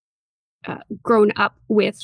uh, 0.66 0.78
grown 1.02 1.30
up 1.36 1.56
with 1.68 2.00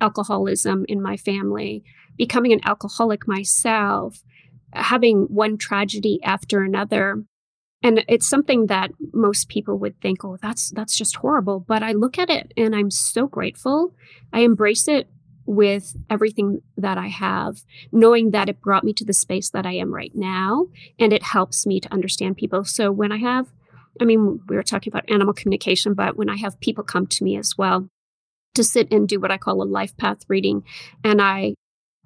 alcoholism 0.00 0.84
in 0.88 1.00
my 1.00 1.16
family, 1.16 1.84
becoming 2.16 2.52
an 2.52 2.60
alcoholic 2.64 3.28
myself, 3.28 4.22
having 4.72 5.22
one 5.24 5.56
tragedy 5.56 6.18
after 6.22 6.62
another. 6.62 7.22
And 7.82 8.04
it's 8.08 8.26
something 8.26 8.66
that 8.66 8.90
most 9.12 9.48
people 9.48 9.78
would 9.78 10.00
think, 10.00 10.24
oh, 10.24 10.38
that's 10.40 10.70
that's 10.70 10.96
just 10.96 11.16
horrible. 11.16 11.60
But 11.60 11.82
I 11.82 11.92
look 11.92 12.18
at 12.18 12.30
it 12.30 12.52
and 12.56 12.74
I'm 12.74 12.90
so 12.90 13.26
grateful. 13.26 13.94
I 14.32 14.40
embrace 14.40 14.88
it 14.88 15.08
with 15.46 15.96
everything 16.10 16.60
that 16.76 16.98
I 16.98 17.06
have, 17.06 17.62
knowing 17.92 18.32
that 18.32 18.48
it 18.48 18.60
brought 18.60 18.82
me 18.82 18.92
to 18.94 19.04
the 19.04 19.12
space 19.12 19.50
that 19.50 19.64
I 19.64 19.74
am 19.74 19.94
right 19.94 20.10
now. 20.14 20.66
And 20.98 21.12
it 21.12 21.22
helps 21.22 21.66
me 21.66 21.80
to 21.80 21.92
understand 21.92 22.36
people. 22.36 22.64
So 22.64 22.90
when 22.90 23.12
I 23.12 23.18
have, 23.18 23.46
I 24.00 24.04
mean, 24.04 24.40
we 24.48 24.56
were 24.56 24.62
talking 24.64 24.92
about 24.92 25.08
animal 25.08 25.32
communication, 25.32 25.94
but 25.94 26.16
when 26.16 26.28
I 26.28 26.36
have 26.36 26.60
people 26.60 26.82
come 26.82 27.06
to 27.06 27.24
me 27.24 27.36
as 27.36 27.56
well 27.56 27.88
to 28.54 28.64
sit 28.64 28.90
and 28.90 29.08
do 29.08 29.20
what 29.20 29.30
I 29.30 29.38
call 29.38 29.62
a 29.62 29.64
life 29.64 29.96
path 29.96 30.24
reading, 30.28 30.64
and 31.04 31.22
I 31.22 31.54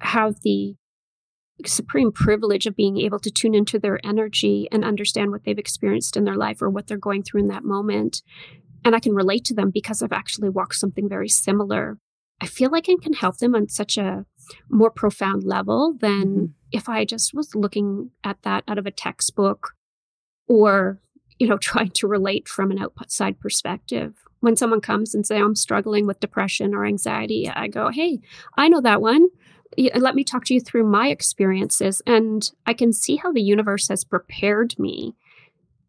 have 0.01 0.41
the 0.41 0.75
supreme 1.67 2.11
privilege 2.11 2.65
of 2.65 2.75
being 2.75 2.97
able 2.97 3.19
to 3.19 3.31
tune 3.31 3.53
into 3.55 3.79
their 3.79 3.99
energy 4.05 4.67
and 4.71 4.83
understand 4.85 5.31
what 5.31 5.43
they've 5.43 5.57
experienced 5.57 6.15
in 6.17 6.23
their 6.23 6.35
life 6.35 6.61
or 6.61 6.69
what 6.69 6.87
they're 6.87 6.97
going 6.97 7.23
through 7.23 7.41
in 7.41 7.47
that 7.47 7.63
moment. 7.63 8.21
And 8.83 8.95
I 8.95 8.99
can 8.99 9.13
relate 9.13 9.45
to 9.45 9.53
them 9.53 9.69
because 9.71 10.01
I've 10.01 10.11
actually 10.11 10.49
walked 10.49 10.75
something 10.75 11.07
very 11.07 11.29
similar. 11.29 11.97
I 12.41 12.47
feel 12.47 12.71
like 12.71 12.89
I 12.89 12.95
can 13.01 13.13
help 13.13 13.37
them 13.37 13.53
on 13.53 13.69
such 13.69 13.97
a 13.97 14.25
more 14.69 14.89
profound 14.89 15.43
level 15.43 15.93
than 15.99 16.25
Mhm. 16.25 16.53
if 16.71 16.89
I 16.89 17.05
just 17.05 17.33
was 17.33 17.53
looking 17.55 18.11
at 18.23 18.41
that 18.41 18.63
out 18.67 18.79
of 18.79 18.87
a 18.87 18.91
textbook 18.91 19.75
or, 20.47 20.99
you 21.39 21.47
know, 21.47 21.57
trying 21.61 21.91
to 21.91 22.07
relate 22.07 22.47
from 22.47 22.71
an 22.71 22.79
outside 22.79 23.39
perspective. 23.39 24.15
When 24.39 24.55
someone 24.55 24.81
comes 24.81 25.13
and 25.13 25.25
say, 25.25 25.39
I'm 25.39 25.55
struggling 25.55 26.07
with 26.07 26.19
depression 26.19 26.73
or 26.73 26.83
anxiety, 26.85 27.47
I 27.47 27.67
go, 27.67 27.89
Hey, 27.89 28.19
I 28.57 28.67
know 28.69 28.81
that 28.81 29.01
one 29.01 29.27
let 29.95 30.15
me 30.15 30.23
talk 30.23 30.45
to 30.45 30.53
you 30.53 30.59
through 30.59 30.85
my 30.85 31.07
experiences 31.07 32.01
and 32.05 32.51
i 32.65 32.73
can 32.73 32.91
see 32.91 33.15
how 33.15 33.31
the 33.31 33.41
universe 33.41 33.87
has 33.87 34.03
prepared 34.03 34.77
me 34.77 35.15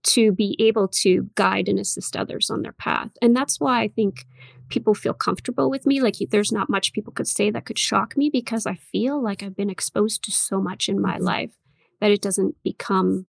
to 0.02 0.32
be 0.32 0.56
able 0.58 0.88
to 0.88 1.30
guide 1.34 1.68
and 1.68 1.78
assist 1.78 2.16
others 2.16 2.50
on 2.50 2.62
their 2.62 2.72
path. 2.72 3.10
And 3.20 3.36
that's 3.36 3.60
why 3.60 3.82
i 3.82 3.88
think 3.88 4.26
people 4.68 4.94
feel 4.94 5.12
comfortable 5.12 5.68
with 5.68 5.86
me. 5.86 6.00
Like 6.00 6.16
there's 6.30 6.50
not 6.50 6.70
much 6.70 6.94
people 6.94 7.12
could 7.12 7.28
say 7.28 7.50
that 7.50 7.66
could 7.66 7.78
shock 7.78 8.16
me 8.16 8.30
because 8.30 8.66
i 8.66 8.74
feel 8.74 9.22
like 9.22 9.42
i've 9.42 9.56
been 9.56 9.70
exposed 9.70 10.24
to 10.24 10.32
so 10.32 10.60
much 10.60 10.88
in 10.88 11.00
my 11.00 11.18
life 11.18 11.52
that 12.00 12.10
it 12.10 12.22
doesn't 12.22 12.56
become 12.62 13.26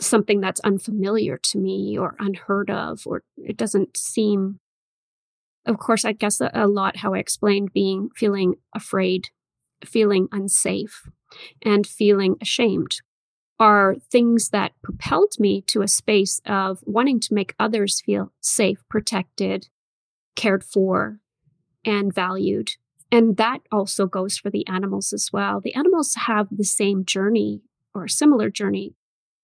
something 0.00 0.40
that's 0.40 0.60
unfamiliar 0.60 1.38
to 1.38 1.58
me 1.58 1.96
or 1.96 2.16
unheard 2.18 2.68
of 2.68 3.02
or 3.06 3.22
it 3.36 3.56
doesn't 3.56 3.96
seem 3.96 4.58
of 5.66 5.78
course, 5.78 6.04
I 6.04 6.12
guess 6.12 6.40
a, 6.40 6.66
lot 6.66 6.98
how 6.98 7.14
I 7.14 7.18
explained 7.18 7.72
being 7.72 8.10
feeling 8.14 8.56
afraid, 8.74 9.30
feeling 9.84 10.28
unsafe, 10.32 11.08
and 11.62 11.86
feeling 11.86 12.36
ashamed 12.40 13.00
are 13.58 13.96
things 14.10 14.50
that 14.50 14.72
propelled 14.82 15.34
me 15.38 15.62
to 15.62 15.82
a 15.82 15.88
space 15.88 16.40
of 16.44 16.80
wanting 16.84 17.20
to 17.20 17.34
make 17.34 17.54
others 17.58 18.00
feel 18.00 18.32
safe, 18.40 18.82
protected, 18.88 19.68
cared 20.34 20.64
for, 20.64 21.20
and 21.84 22.12
valued. 22.12 22.72
And 23.12 23.36
that 23.36 23.60
also 23.70 24.06
goes 24.06 24.36
for 24.36 24.50
the 24.50 24.66
animals 24.66 25.12
as 25.12 25.32
well. 25.32 25.60
The 25.60 25.74
animals 25.74 26.14
have 26.26 26.48
the 26.50 26.64
same 26.64 27.04
journey 27.04 27.62
or 27.94 28.04
a 28.04 28.10
similar 28.10 28.50
journey 28.50 28.96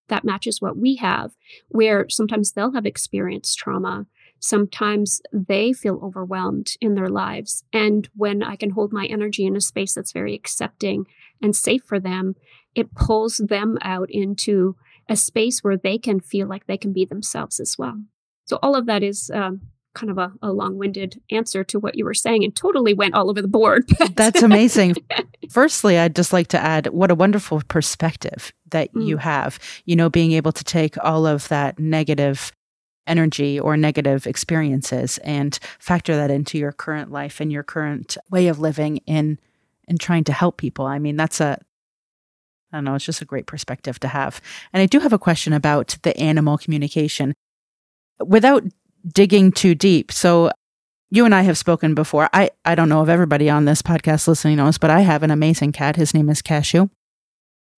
that 0.09 0.25
matches 0.25 0.61
what 0.61 0.77
we 0.77 0.97
have, 0.97 1.37
where 1.69 2.09
sometimes 2.09 2.53
they'll 2.53 2.73
have 2.73 2.87
experienced 2.87 3.57
trauma 3.59 4.07
sometimes 4.41 5.21
they 5.33 5.73
feel 5.73 6.01
overwhelmed 6.03 6.73
in 6.81 6.95
their 6.95 7.09
lives. 7.09 7.63
And 7.73 8.09
when 8.17 8.43
I 8.43 8.57
can 8.57 8.71
hold 8.71 8.93
my 8.93 9.07
energy 9.07 9.47
in 9.47 9.55
a 9.55 9.61
space 9.61 9.95
that's 9.95 10.13
very 10.13 10.35
accepting 10.35 11.05
and 11.43 11.55
safe 11.55 11.83
for 11.85 12.01
them, 12.01 12.35
it 12.75 12.95
pulls 12.95 13.37
them 13.37 13.79
out 13.83 14.11
into 14.11 14.77
a 15.09 15.17
space 15.17 15.63
where 15.63 15.77
they 15.77 15.99
can 15.99 16.21
feel 16.21 16.49
like 16.49 16.67
they 16.67 16.79
can 16.79 16.93
be 16.93 17.05
themselves 17.05 17.61
as 17.61 17.77
well. 17.79 18.01
So, 18.47 18.59
all 18.63 18.75
of 18.75 18.87
that 18.87 19.03
is 19.03 19.31
um, 19.35 19.61
kind 19.95 20.11
of 20.11 20.19
a, 20.19 20.33
a 20.43 20.53
long 20.53 20.77
winded 20.77 21.21
answer 21.31 21.65
to 21.65 21.79
what 21.79 21.97
you 21.97 22.05
were 22.05 22.15
saying 22.15 22.45
and 22.45 22.55
totally 22.55 22.95
went 22.95 23.15
all 23.15 23.29
over 23.29 23.43
the 23.43 23.49
board. 23.49 23.89
That's 24.15 24.43
amazing. 24.43 24.97
Firstly, 25.51 25.99
I'd 25.99 26.15
just 26.15 26.33
like 26.33 26.47
to 26.49 26.59
add 26.59 26.87
what 26.89 27.11
a 27.11 27.15
wonderful 27.15 27.63
perspective 27.69 28.53
that 28.71 28.93
mm. 28.95 29.05
you 29.05 29.17
have, 29.17 29.59
you 29.85 29.97
know, 29.97 30.09
being 30.09 30.33
able 30.33 30.53
to 30.53 30.65
take 30.65 30.97
all 31.03 31.27
of 31.27 31.49
that 31.49 31.79
negative 31.79 32.53
energy 33.11 33.59
or 33.59 33.77
negative 33.77 34.27
experiences 34.27 35.19
and 35.19 35.59
factor 35.79 36.17
that 36.17 36.31
into 36.31 36.57
your 36.57 36.73
current 36.73 37.11
life 37.11 37.41
and 37.41 37.53
your 37.53 37.63
current 37.63 38.17
way 38.31 38.49
of 38.49 38.59
living 38.59 38.99
in 39.07 39.39
in 39.89 39.99
trying 39.99 40.25
to 40.25 40.33
help 40.33 40.57
people. 40.57 40.87
I 40.87 40.99
mean, 41.01 41.17
that's 41.17 41.41
a 41.41 41.59
I 42.73 42.77
don't 42.77 42.85
know, 42.85 42.95
it's 42.95 43.05
just 43.05 43.21
a 43.21 43.25
great 43.25 43.47
perspective 43.47 43.99
to 44.01 44.09
have. 44.09 44.41
And 44.73 44.81
I 44.81 44.87
do 44.87 45.01
have 45.01 45.13
a 45.13 45.19
question 45.19 45.53
about 45.53 45.97
the 46.03 46.17
animal 46.17 46.57
communication. 46.57 47.35
Without 48.25 48.63
digging 49.07 49.51
too 49.51 49.75
deep. 49.75 50.13
So 50.13 50.51
you 51.11 51.25
and 51.25 51.35
I 51.35 51.43
have 51.43 51.59
spoken 51.59 51.95
before. 51.95 52.29
I, 52.33 52.51
I 52.65 52.75
don't 52.75 52.89
know 52.89 53.03
if 53.03 53.09
everybody 53.09 53.51
on 53.51 53.65
this 53.65 53.83
podcast 53.83 54.29
listening 54.29 54.57
knows, 54.57 54.79
but 54.79 54.91
I 54.91 55.01
have 55.01 55.23
an 55.23 55.31
amazing 55.31 55.73
cat. 55.73 55.97
His 55.97 56.15
name 56.15 56.29
is 56.29 56.43
Cashew. 56.43 56.89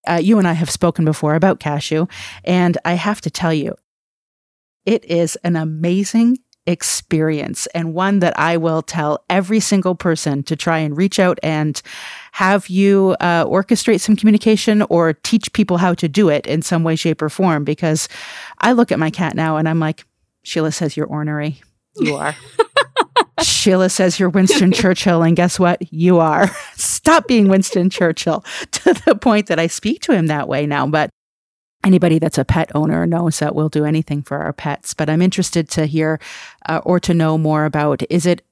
Uh, 0.06 0.20
you 0.22 0.38
and 0.38 0.48
I 0.48 0.52
have 0.52 0.68
spoken 0.68 1.04
before 1.04 1.36
about 1.36 1.60
Cashew, 1.60 2.06
and 2.44 2.76
I 2.84 2.94
have 2.94 3.20
to 3.20 3.30
tell 3.30 3.54
you, 3.54 3.76
it 4.84 5.04
is 5.04 5.36
an 5.44 5.56
amazing 5.56 6.38
experience 6.66 7.66
and 7.74 7.92
one 7.92 8.20
that 8.20 8.38
I 8.38 8.56
will 8.56 8.82
tell 8.82 9.24
every 9.28 9.58
single 9.58 9.94
person 9.94 10.42
to 10.44 10.54
try 10.54 10.78
and 10.78 10.96
reach 10.96 11.18
out 11.18 11.38
and 11.42 11.80
have 12.32 12.68
you 12.68 13.16
uh, 13.20 13.44
orchestrate 13.46 14.00
some 14.00 14.16
communication 14.16 14.82
or 14.82 15.12
teach 15.12 15.52
people 15.52 15.78
how 15.78 15.94
to 15.94 16.08
do 16.08 16.28
it 16.28 16.46
in 16.46 16.62
some 16.62 16.84
way, 16.84 16.94
shape, 16.94 17.20
or 17.20 17.28
form. 17.28 17.64
Because 17.64 18.08
I 18.58 18.72
look 18.72 18.92
at 18.92 18.98
my 18.98 19.10
cat 19.10 19.34
now 19.34 19.56
and 19.56 19.68
I'm 19.68 19.80
like, 19.80 20.04
Sheila 20.44 20.72
says 20.72 20.96
you're 20.96 21.06
ornery. 21.06 21.60
You 21.96 22.14
are. 22.14 22.34
Sheila 23.42 23.90
says 23.90 24.18
you're 24.18 24.28
Winston 24.28 24.72
Churchill, 24.72 25.22
and 25.22 25.36
guess 25.36 25.58
what? 25.58 25.92
You 25.92 26.18
are. 26.18 26.48
Stop 26.74 27.26
being 27.26 27.48
Winston 27.48 27.90
Churchill 27.90 28.44
to 28.70 28.94
the 29.06 29.14
point 29.14 29.48
that 29.48 29.58
I 29.58 29.66
speak 29.66 30.00
to 30.02 30.12
him 30.12 30.26
that 30.28 30.48
way 30.48 30.66
now. 30.66 30.86
But 30.86 31.10
anybody 31.84 32.18
that's 32.18 32.38
a 32.38 32.44
pet 32.44 32.70
owner 32.74 33.06
knows 33.06 33.38
that 33.38 33.54
we'll 33.54 33.68
do 33.68 33.84
anything 33.84 34.22
for 34.22 34.38
our 34.38 34.52
pets. 34.52 34.94
But 34.94 35.10
I'm 35.10 35.22
interested 35.22 35.68
to 35.70 35.86
hear 35.86 36.20
uh, 36.68 36.80
or 36.84 37.00
to 37.00 37.14
know 37.14 37.36
more 37.38 37.64
about 37.64 38.02
is 38.10 38.26
it 38.26 38.42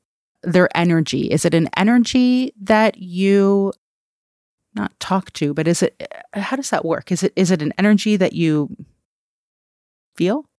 their 0.43 0.69
energy? 0.75 1.31
Is 1.31 1.45
it 1.45 1.55
an 1.55 1.69
energy 1.77 2.53
that 2.61 2.99
you 2.99 3.73
not 4.75 4.99
talk 5.01 5.33
to, 5.35 5.53
but 5.53 5.67
is 5.67 5.83
it 5.83 6.13
how 6.33 6.57
does 6.57 6.71
that 6.71 6.85
work? 6.85 7.13
Is 7.13 7.23
it 7.23 7.33
is 7.37 7.51
it 7.51 7.63
an 7.63 7.73
energy 7.79 8.17
that 8.17 8.33
you 8.33 8.77
feel? 10.17 10.50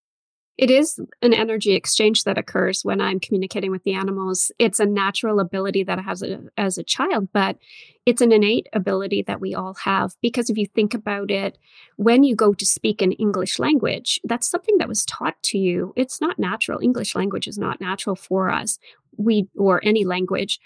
It 0.62 0.70
is 0.70 1.02
an 1.24 1.34
energy 1.34 1.74
exchange 1.74 2.24
that 2.24 2.38
occurs 2.38 2.86
when 2.86 3.02
I'm 3.02 3.20
communicating 3.20 3.72
with 3.72 3.84
the 3.84 3.96
animals. 3.96 4.52
It's 4.60 4.80
a 4.80 4.86
natural 4.86 5.40
ability 5.40 5.84
that 5.86 5.98
I 5.98 6.04
have 6.04 6.22
as 6.56 6.78
a 6.78 6.84
child, 6.84 7.30
but 7.34 7.58
it's 8.06 8.22
an 8.22 8.32
innate 8.32 8.68
ability 8.72 9.24
that 9.24 9.42
we 9.42 9.56
all 9.56 9.74
have. 9.86 10.14
Because 10.22 10.52
if 10.52 10.58
you 10.60 10.68
think 10.68 10.94
about 10.94 11.32
it, 11.32 11.58
when 11.96 12.24
you 12.24 12.36
go 12.36 12.54
to 12.54 12.64
speak 12.64 13.02
an 13.02 13.12
English 13.14 13.58
language, 13.58 14.20
that's 14.24 14.48
something 14.48 14.78
that 14.78 14.88
was 14.88 15.04
taught 15.04 15.42
to 15.46 15.58
you. 15.58 15.94
It's 15.96 16.22
not 16.22 16.38
natural. 16.38 16.80
English 16.80 17.16
language 17.16 17.48
is 17.48 17.58
not 17.58 17.82
natural 17.82 18.16
for 18.16 18.52
us. 18.52 18.78
We, 19.18 19.48
or 19.58 19.82
any 19.84 20.06
language, 20.06 20.60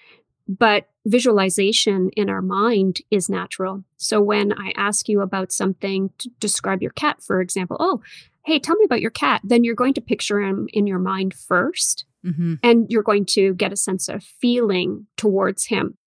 but 0.45 0.89
visualization 1.05 2.09
in 2.17 2.29
our 2.29 2.41
mind 2.41 2.99
is 3.09 3.29
natural. 3.29 3.85
So 3.95 4.19
when 4.19 4.51
I 4.51 4.73
ask 4.75 5.07
you 5.07 5.21
about 5.21 5.53
something 5.53 6.09
to 6.17 6.29
describe 6.41 6.81
your 6.81 6.91
cat, 6.91 7.23
for 7.23 7.39
example, 7.39 7.77
oh, 7.79 8.01
hey, 8.45 8.59
tell 8.59 8.75
me 8.75 8.85
about 8.85 9.01
your 9.01 9.11
cat, 9.11 9.41
then 9.43 9.63
you're 9.63 9.75
going 9.75 9.93
to 9.95 10.01
picture 10.01 10.39
him 10.39 10.67
in 10.71 10.87
your 10.87 10.99
mind 10.99 11.33
1st 11.35 12.03
mm-hmm. 12.25 12.53
and 12.63 12.85
you're 12.89 13.03
going 13.03 13.25
to 13.25 13.53
get 13.55 13.73
a 13.73 13.75
sense 13.75 14.07
of 14.07 14.23
feeling 14.23 15.07
towards 15.17 15.65
him. 15.65 15.97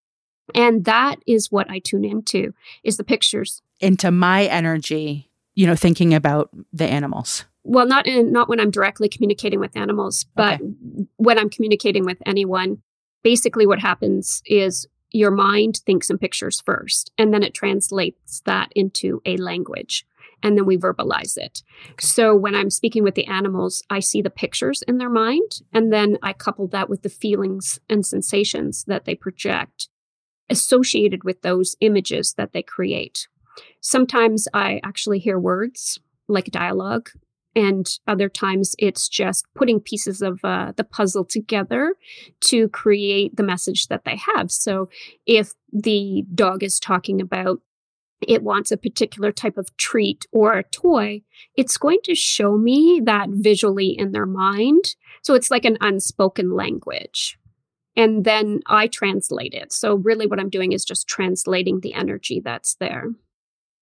And 0.55 0.85
that 0.85 1.17
is 1.27 1.51
what 1.51 1.69
I 1.69 1.79
tune 1.79 2.05
into 2.05 2.53
is 2.83 2.97
the 2.97 3.03
pictures. 3.03 3.61
Into 3.79 4.09
my 4.09 4.45
energy, 4.45 5.29
you 5.53 5.67
know, 5.67 5.75
thinking 5.75 6.13
about 6.13 6.49
the 6.73 6.85
animals. 6.85 7.45
Well, 7.63 7.85
not 7.85 8.07
in 8.07 8.31
not 8.31 8.49
when 8.49 8.59
I'm 8.59 8.71
directly 8.71 9.09
communicating 9.09 9.59
with 9.59 9.75
animals, 9.75 10.25
but 10.35 10.61
okay. 10.61 10.73
when 11.17 11.37
I'm 11.37 11.49
communicating 11.49 12.05
with 12.05 12.17
anyone, 12.25 12.81
basically 13.21 13.67
what 13.67 13.79
happens 13.79 14.41
is 14.45 14.87
your 15.11 15.31
mind 15.31 15.77
thinks 15.85 16.09
in 16.09 16.17
pictures 16.17 16.61
first 16.61 17.11
and 17.17 17.33
then 17.33 17.43
it 17.43 17.53
translates 17.53 18.41
that 18.45 18.71
into 18.75 19.21
a 19.25 19.37
language 19.37 20.05
and 20.43 20.57
then 20.57 20.65
we 20.65 20.77
verbalize 20.77 21.37
it. 21.37 21.61
So 21.99 22.35
when 22.35 22.55
I'm 22.55 22.69
speaking 22.69 23.03
with 23.03 23.15
the 23.15 23.27
animals, 23.27 23.83
I 23.89 23.99
see 23.99 24.21
the 24.21 24.29
pictures 24.29 24.83
in 24.87 24.97
their 24.97 25.09
mind, 25.09 25.61
and 25.73 25.91
then 25.91 26.17
I 26.21 26.33
couple 26.33 26.67
that 26.69 26.89
with 26.89 27.03
the 27.03 27.09
feelings 27.09 27.79
and 27.89 28.05
sensations 28.05 28.83
that 28.85 29.05
they 29.05 29.15
project 29.15 29.89
associated 30.49 31.23
with 31.23 31.41
those 31.41 31.75
images 31.79 32.33
that 32.33 32.53
they 32.53 32.63
create. 32.63 33.27
Sometimes 33.81 34.47
I 34.53 34.79
actually 34.83 35.19
hear 35.19 35.39
words 35.39 35.99
like 36.27 36.45
dialogue, 36.45 37.09
and 37.55 37.87
other 38.07 38.29
times 38.29 38.75
it's 38.77 39.09
just 39.09 39.45
putting 39.55 39.79
pieces 39.79 40.21
of 40.21 40.39
uh, 40.43 40.71
the 40.77 40.83
puzzle 40.83 41.25
together 41.25 41.95
to 42.41 42.69
create 42.69 43.35
the 43.35 43.43
message 43.43 43.87
that 43.87 44.05
they 44.05 44.19
have. 44.35 44.51
So 44.51 44.89
if 45.25 45.53
the 45.73 46.23
dog 46.33 46.63
is 46.63 46.79
talking 46.79 47.19
about 47.19 47.59
it 48.27 48.43
wants 48.43 48.71
a 48.71 48.77
particular 48.77 49.31
type 49.31 49.57
of 49.57 49.75
treat 49.77 50.25
or 50.31 50.53
a 50.53 50.63
toy, 50.63 51.21
it's 51.55 51.77
going 51.77 51.99
to 52.03 52.15
show 52.15 52.57
me 52.57 53.01
that 53.05 53.29
visually 53.29 53.89
in 53.89 54.11
their 54.11 54.25
mind. 54.25 54.95
So 55.21 55.33
it's 55.33 55.51
like 55.51 55.65
an 55.65 55.77
unspoken 55.81 56.51
language. 56.51 57.37
And 57.95 58.23
then 58.23 58.61
I 58.65 58.87
translate 58.87 59.53
it. 59.53 59.73
So, 59.73 59.95
really, 59.95 60.25
what 60.25 60.39
I'm 60.39 60.49
doing 60.49 60.71
is 60.71 60.85
just 60.85 61.07
translating 61.07 61.81
the 61.81 61.93
energy 61.93 62.39
that's 62.43 62.75
there. 62.75 63.07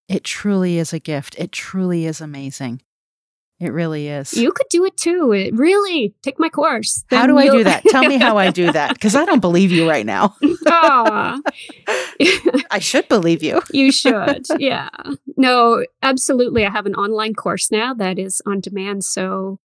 It 0.07 0.23
truly 0.23 0.79
is 0.79 0.93
a 0.93 0.99
gift. 0.99 1.37
It 1.37 1.51
truly 1.51 2.05
is 2.05 2.21
amazing. 2.21 2.81
It 3.59 3.73
really 3.73 4.07
is. 4.07 4.33
You 4.33 4.51
could 4.51 4.67
do 4.69 4.85
it 4.85 4.95
too. 4.97 5.31
It 5.31 5.55
really 5.55 6.13
take 6.21 6.37
my 6.37 6.49
course. 6.49 7.03
How 7.09 7.25
do 7.25 7.39
I 7.39 7.49
do 7.49 7.63
that? 7.63 7.83
Tell 7.85 8.03
me 8.03 8.17
how 8.17 8.37
I 8.37 8.51
do 8.51 8.71
that 8.71 8.93
because 8.93 9.15
I 9.15 9.25
don't 9.25 9.39
believe 9.39 9.71
you 9.71 9.89
right 9.89 10.05
now. 10.05 10.35
I 10.67 11.41
should 12.79 13.07
believe 13.07 13.41
you. 13.41 13.61
you 13.71 13.91
should. 13.91 14.45
Yeah. 14.59 14.89
No, 15.37 15.83
absolutely. 16.03 16.67
I 16.67 16.69
have 16.69 16.85
an 16.85 16.93
online 16.93 17.33
course 17.33 17.71
now 17.71 17.95
that 17.95 18.19
is 18.19 18.43
on 18.45 18.59
demand. 18.59 19.03
So 19.03 19.59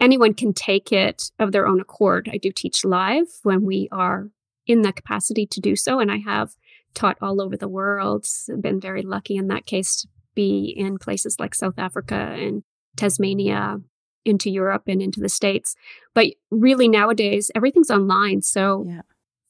anyone 0.00 0.34
can 0.34 0.52
take 0.52 0.90
it 0.90 1.30
of 1.38 1.52
their 1.52 1.68
own 1.68 1.80
accord. 1.80 2.28
I 2.32 2.38
do 2.38 2.50
teach 2.50 2.84
live 2.84 3.28
when 3.44 3.64
we 3.64 3.88
are 3.92 4.30
in 4.66 4.82
the 4.82 4.92
capacity 4.92 5.46
to 5.46 5.60
do 5.60 5.76
so. 5.76 6.00
And 6.00 6.10
I 6.10 6.16
have 6.18 6.56
taught 6.94 7.18
all 7.22 7.40
over 7.40 7.56
the 7.56 7.68
world. 7.68 8.26
I've 8.50 8.62
been 8.62 8.80
very 8.80 9.02
lucky 9.02 9.36
in 9.36 9.46
that 9.48 9.64
case 9.64 9.94
to 9.96 10.08
be 10.34 10.74
in 10.76 10.98
places 10.98 11.38
like 11.38 11.54
South 11.54 11.78
Africa 11.78 12.34
and 12.36 12.64
Tasmania 12.98 13.78
into 14.24 14.50
Europe 14.50 14.82
and 14.86 15.00
into 15.00 15.20
the 15.20 15.28
States. 15.28 15.74
But 16.14 16.26
really, 16.50 16.88
nowadays, 16.88 17.50
everything's 17.54 17.90
online. 17.90 18.42
So 18.42 18.84
yeah. 18.86 19.00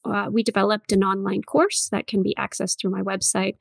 uh, 0.05 0.29
we 0.31 0.43
developed 0.43 0.91
an 0.91 1.03
online 1.03 1.41
course 1.41 1.89
that 1.91 2.07
can 2.07 2.23
be 2.23 2.35
accessed 2.39 2.79
through 2.79 2.91
my 2.91 3.01
website. 3.01 3.55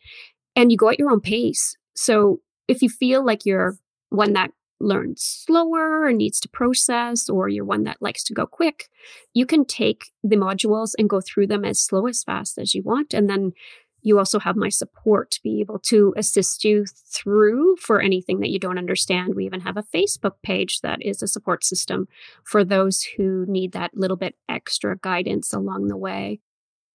And 0.54 0.70
you 0.70 0.76
go 0.76 0.88
at 0.88 0.98
your 0.98 1.10
own 1.10 1.20
pace. 1.20 1.76
So 1.94 2.40
if 2.68 2.82
you 2.82 2.88
feel 2.88 3.24
like 3.24 3.44
you're 3.44 3.76
one 4.10 4.32
that 4.34 4.52
learns 4.80 5.22
slower 5.22 6.04
or 6.04 6.12
needs 6.12 6.38
to 6.40 6.48
process, 6.48 7.28
or 7.28 7.48
you're 7.48 7.64
one 7.64 7.82
that 7.84 8.00
likes 8.00 8.22
to 8.24 8.34
go 8.34 8.46
quick, 8.46 8.88
you 9.34 9.44
can 9.44 9.64
take 9.64 10.12
the 10.22 10.36
modules 10.36 10.92
and 10.98 11.10
go 11.10 11.20
through 11.20 11.48
them 11.48 11.64
as 11.64 11.80
slow 11.80 12.06
as 12.06 12.22
fast 12.22 12.58
as 12.58 12.74
you 12.74 12.82
want. 12.82 13.12
And 13.12 13.28
then 13.28 13.52
you 14.02 14.18
also 14.18 14.38
have 14.38 14.56
my 14.56 14.68
support 14.68 15.30
to 15.32 15.42
be 15.42 15.60
able 15.60 15.78
to 15.80 16.14
assist 16.16 16.64
you 16.64 16.84
through 17.12 17.76
for 17.76 18.00
anything 18.00 18.40
that 18.40 18.50
you 18.50 18.58
don't 18.58 18.78
understand. 18.78 19.34
We 19.34 19.46
even 19.46 19.60
have 19.60 19.76
a 19.76 19.82
Facebook 19.94 20.34
page 20.42 20.80
that 20.80 21.02
is 21.02 21.22
a 21.22 21.28
support 21.28 21.64
system 21.64 22.08
for 22.44 22.64
those 22.64 23.02
who 23.02 23.44
need 23.48 23.72
that 23.72 23.96
little 23.96 24.16
bit 24.16 24.36
extra 24.48 24.96
guidance 24.96 25.52
along 25.52 25.88
the 25.88 25.96
way. 25.96 26.40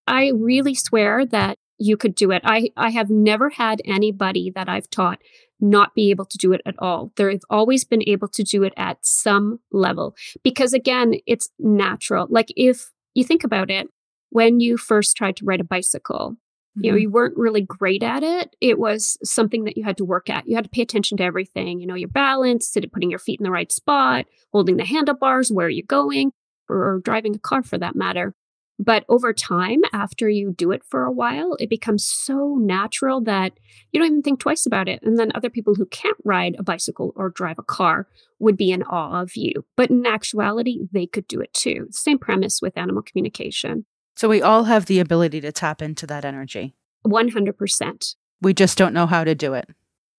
I 0.06 0.32
really 0.34 0.74
swear 0.74 1.24
that 1.26 1.58
you 1.78 1.96
could 1.96 2.14
do 2.14 2.30
it. 2.30 2.42
I, 2.44 2.70
I 2.76 2.90
have 2.90 3.10
never 3.10 3.50
had 3.50 3.82
anybody 3.84 4.50
that 4.54 4.68
I've 4.68 4.88
taught 4.90 5.20
not 5.60 5.94
be 5.94 6.10
able 6.10 6.24
to 6.26 6.38
do 6.38 6.52
it 6.52 6.60
at 6.66 6.74
all. 6.78 7.12
They've 7.16 7.40
always 7.50 7.84
been 7.84 8.02
able 8.06 8.28
to 8.28 8.42
do 8.42 8.62
it 8.62 8.72
at 8.76 8.98
some 9.02 9.60
level 9.72 10.14
because, 10.42 10.72
again, 10.72 11.14
it's 11.26 11.50
natural. 11.58 12.26
Like 12.30 12.48
if 12.56 12.90
you 13.14 13.24
think 13.24 13.44
about 13.44 13.70
it, 13.70 13.88
when 14.30 14.60
you 14.60 14.76
first 14.76 15.16
tried 15.16 15.36
to 15.36 15.44
ride 15.44 15.60
a 15.60 15.64
bicycle, 15.64 16.36
you 16.76 16.90
know, 16.90 16.96
mm-hmm. 16.96 17.02
you 17.02 17.10
weren't 17.10 17.36
really 17.36 17.62
great 17.62 18.02
at 18.02 18.22
it. 18.22 18.56
It 18.60 18.78
was 18.78 19.16
something 19.22 19.64
that 19.64 19.76
you 19.76 19.84
had 19.84 19.96
to 19.98 20.04
work 20.04 20.28
at. 20.28 20.48
You 20.48 20.56
had 20.56 20.64
to 20.64 20.70
pay 20.70 20.82
attention 20.82 21.18
to 21.18 21.24
everything, 21.24 21.78
you 21.80 21.86
know, 21.86 21.94
your 21.94 22.08
balance, 22.08 22.76
putting 22.92 23.10
your 23.10 23.18
feet 23.18 23.38
in 23.38 23.44
the 23.44 23.50
right 23.50 23.70
spot, 23.70 24.26
holding 24.52 24.76
the 24.76 24.84
handlebars, 24.84 25.52
where 25.52 25.66
are 25.66 25.70
you 25.70 25.84
going. 25.84 26.32
or 26.68 27.00
driving 27.04 27.34
a 27.34 27.38
car 27.38 27.62
for 27.62 27.78
that 27.78 27.94
matter. 27.96 28.34
But 28.78 29.04
over 29.08 29.32
time, 29.32 29.82
after 29.92 30.28
you 30.28 30.52
do 30.52 30.72
it 30.72 30.82
for 30.84 31.04
a 31.04 31.12
while, 31.12 31.56
it 31.60 31.70
becomes 31.70 32.04
so 32.04 32.56
natural 32.60 33.20
that 33.22 33.52
you 33.92 34.00
don't 34.00 34.08
even 34.08 34.22
think 34.22 34.40
twice 34.40 34.66
about 34.66 34.88
it. 34.88 35.00
And 35.02 35.16
then 35.16 35.30
other 35.34 35.48
people 35.48 35.76
who 35.76 35.86
can't 35.86 36.16
ride 36.24 36.56
a 36.58 36.64
bicycle 36.64 37.12
or 37.14 37.30
drive 37.30 37.60
a 37.60 37.62
car 37.62 38.08
would 38.40 38.56
be 38.56 38.72
in 38.72 38.82
awe 38.82 39.20
of 39.20 39.36
you. 39.36 39.64
But 39.76 39.90
in 39.90 40.06
actuality, 40.06 40.80
they 40.90 41.06
could 41.06 41.28
do 41.28 41.40
it 41.40 41.52
too. 41.52 41.86
Same 41.90 42.18
premise 42.18 42.60
with 42.60 42.76
animal 42.76 43.02
communication. 43.02 43.86
So 44.14 44.28
we 44.28 44.42
all 44.42 44.64
have 44.64 44.86
the 44.86 45.00
ability 45.00 45.40
to 45.40 45.52
tap 45.52 45.82
into 45.82 46.06
that 46.06 46.24
energy. 46.24 46.74
100%. 47.06 48.14
We 48.40 48.54
just 48.54 48.78
don't 48.78 48.94
know 48.94 49.06
how 49.06 49.24
to 49.24 49.34
do 49.34 49.54
it. 49.54 49.68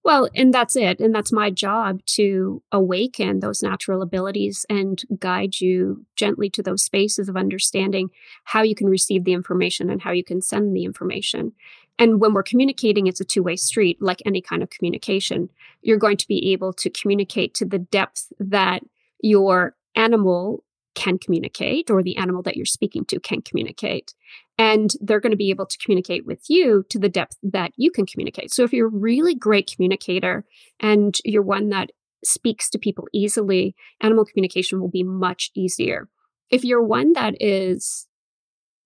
Well, 0.03 0.29
and 0.35 0.53
that's 0.53 0.75
it. 0.75 0.99
And 0.99 1.15
that's 1.15 1.31
my 1.31 1.49
job 1.49 2.05
to 2.07 2.61
awaken 2.71 3.39
those 3.39 3.63
natural 3.63 4.03
abilities 4.03 4.63
and 4.69 5.01
guide 5.17 5.59
you 5.59 6.05
gently 6.15 6.47
to 6.51 6.61
those 6.61 6.83
spaces 6.83 7.27
of 7.27 7.35
understanding 7.35 8.11
how 8.43 8.61
you 8.61 8.75
can 8.75 8.85
receive 8.85 9.23
the 9.23 9.33
information 9.33 9.89
and 9.89 10.03
how 10.03 10.11
you 10.11 10.23
can 10.23 10.43
send 10.43 10.75
the 10.75 10.83
information. 10.83 11.53
And 11.97 12.19
when 12.21 12.33
we're 12.33 12.43
communicating, 12.43 13.07
it's 13.07 13.21
a 13.21 13.25
two 13.25 13.41
way 13.41 13.55
street, 13.55 13.99
like 13.99 14.21
any 14.27 14.41
kind 14.41 14.61
of 14.61 14.69
communication. 14.69 15.49
You're 15.81 15.97
going 15.97 16.17
to 16.17 16.27
be 16.27 16.51
able 16.51 16.71
to 16.73 16.89
communicate 16.91 17.55
to 17.55 17.65
the 17.65 17.79
depth 17.79 18.31
that 18.39 18.83
your 19.21 19.75
animal 19.95 20.63
can 20.95 21.17
communicate 21.17 21.91
or 21.91 22.01
the 22.01 22.17
animal 22.17 22.41
that 22.43 22.55
you're 22.55 22.65
speaking 22.65 23.05
to 23.05 23.19
can 23.19 23.41
communicate. 23.41 24.13
And 24.57 24.91
they're 25.01 25.19
going 25.19 25.31
to 25.31 25.37
be 25.37 25.49
able 25.49 25.65
to 25.65 25.77
communicate 25.77 26.25
with 26.25 26.49
you 26.49 26.85
to 26.89 26.97
the 26.97 27.09
depth 27.09 27.37
that 27.43 27.71
you 27.75 27.91
can 27.91 28.05
communicate. 28.05 28.51
So 28.51 28.63
if 28.63 28.73
you're 28.73 28.87
a 28.87 28.89
really 28.89 29.35
great 29.35 29.71
communicator 29.73 30.45
and 30.79 31.15
you're 31.23 31.43
one 31.43 31.69
that 31.69 31.91
speaks 32.23 32.69
to 32.71 32.79
people 32.79 33.07
easily, 33.13 33.75
animal 34.01 34.25
communication 34.25 34.79
will 34.79 34.89
be 34.89 35.03
much 35.03 35.51
easier. 35.53 36.07
If 36.49 36.63
you're 36.63 36.83
one 36.83 37.13
that 37.13 37.35
is 37.39 38.07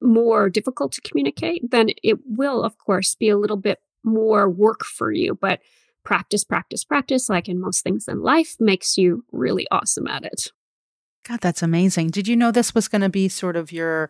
more 0.02 0.50
difficult 0.50 0.92
to 0.94 1.02
communicate, 1.02 1.70
then 1.72 1.90
it 2.04 2.18
will, 2.26 2.64
of 2.64 2.78
course, 2.78 3.16
be 3.16 3.30
a 3.30 3.38
little 3.38 3.58
bit 3.58 3.80
more 4.04 4.50
work 4.50 4.84
for 4.84 5.12
you. 5.12 5.38
But 5.40 5.60
practice, 6.04 6.44
practice, 6.44 6.84
practice, 6.84 7.30
like 7.30 7.50
in 7.50 7.60
most 7.60 7.84
things 7.84 8.08
in 8.08 8.22
life, 8.22 8.56
makes 8.60 8.98
you 8.98 9.26
really 9.32 9.68
awesome 9.72 10.08
at 10.08 10.24
it. 10.24 10.52
God, 11.30 11.42
that's 11.42 11.62
amazing. 11.62 12.08
Did 12.08 12.28
you 12.28 12.36
know 12.36 12.52
this 12.52 12.74
was 12.74 12.88
going 12.88 13.04
to 13.04 13.10
be 13.10 13.30
sort 13.30 13.56
of 13.56 13.72
your 13.72 14.10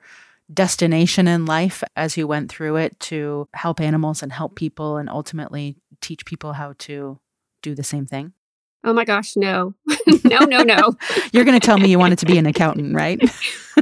destination 0.54 1.28
in 1.28 1.46
life 1.46 1.84
as 1.98 2.16
you 2.16 2.26
went 2.26 2.50
through 2.50 2.78
it 2.78 2.98
to 3.02 3.50
help 3.54 3.82
animals 3.82 4.24
and 4.24 4.32
help 4.32 4.56
people 4.56 4.96
and 4.96 5.10
ultimately 5.10 5.76
teach 6.00 6.26
people 6.26 6.54
how 6.54 6.76
to 6.80 7.20
do 7.62 7.76
the 7.76 7.84
same 7.84 8.06
thing? 8.06 8.32
Oh 8.84 8.94
my 8.94 9.04
gosh, 9.04 9.36
no. 9.36 9.74
no, 10.24 10.40
no, 10.40 10.64
no. 10.64 10.96
You're 11.32 11.44
going 11.44 11.60
to 11.60 11.66
tell 11.66 11.78
me 11.78 11.90
you 11.90 12.00
wanted 12.00 12.20
to 12.20 12.26
be 12.26 12.38
an 12.38 12.46
accountant, 12.46 12.96
right? 12.96 13.20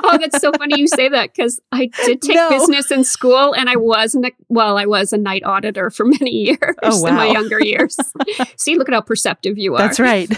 oh, 0.04 0.18
that's 0.18 0.40
so 0.40 0.52
funny 0.58 0.80
you 0.80 0.88
say 0.88 1.10
that 1.10 1.34
because 1.34 1.60
I 1.72 1.90
did 2.06 2.22
take 2.22 2.36
no. 2.36 2.50
business 2.50 2.92
in 2.92 3.04
school 3.04 3.54
and 3.54 3.70
I 3.70 3.76
was, 3.76 4.16
an, 4.16 4.26
well, 4.50 4.78
I 4.78 4.86
was 4.86 5.14
a 5.14 5.18
night 5.18 5.44
auditor 5.44 5.90
for 5.90 6.06
many 6.06 6.32
years 6.32 6.76
oh, 6.84 7.02
wow. 7.02 7.10
in 7.10 7.16
my 7.16 7.28
younger 7.28 7.64
years. 7.64 7.98
See, 8.58 8.78
look 8.78 8.90
at 8.90 8.94
how 8.94 9.02
perceptive 9.02 9.58
you 9.58 9.76
are. 9.76 9.80
That's 9.80 10.00
right. 10.00 10.30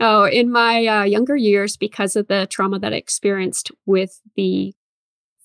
oh, 0.00 0.24
in 0.24 0.50
my 0.50 0.86
uh, 0.86 1.04
younger 1.04 1.36
years, 1.36 1.76
because 1.76 2.16
of 2.16 2.28
the 2.28 2.46
trauma 2.46 2.78
that 2.80 2.92
I 2.92 2.96
experienced 2.96 3.70
with 3.86 4.20
the 4.36 4.74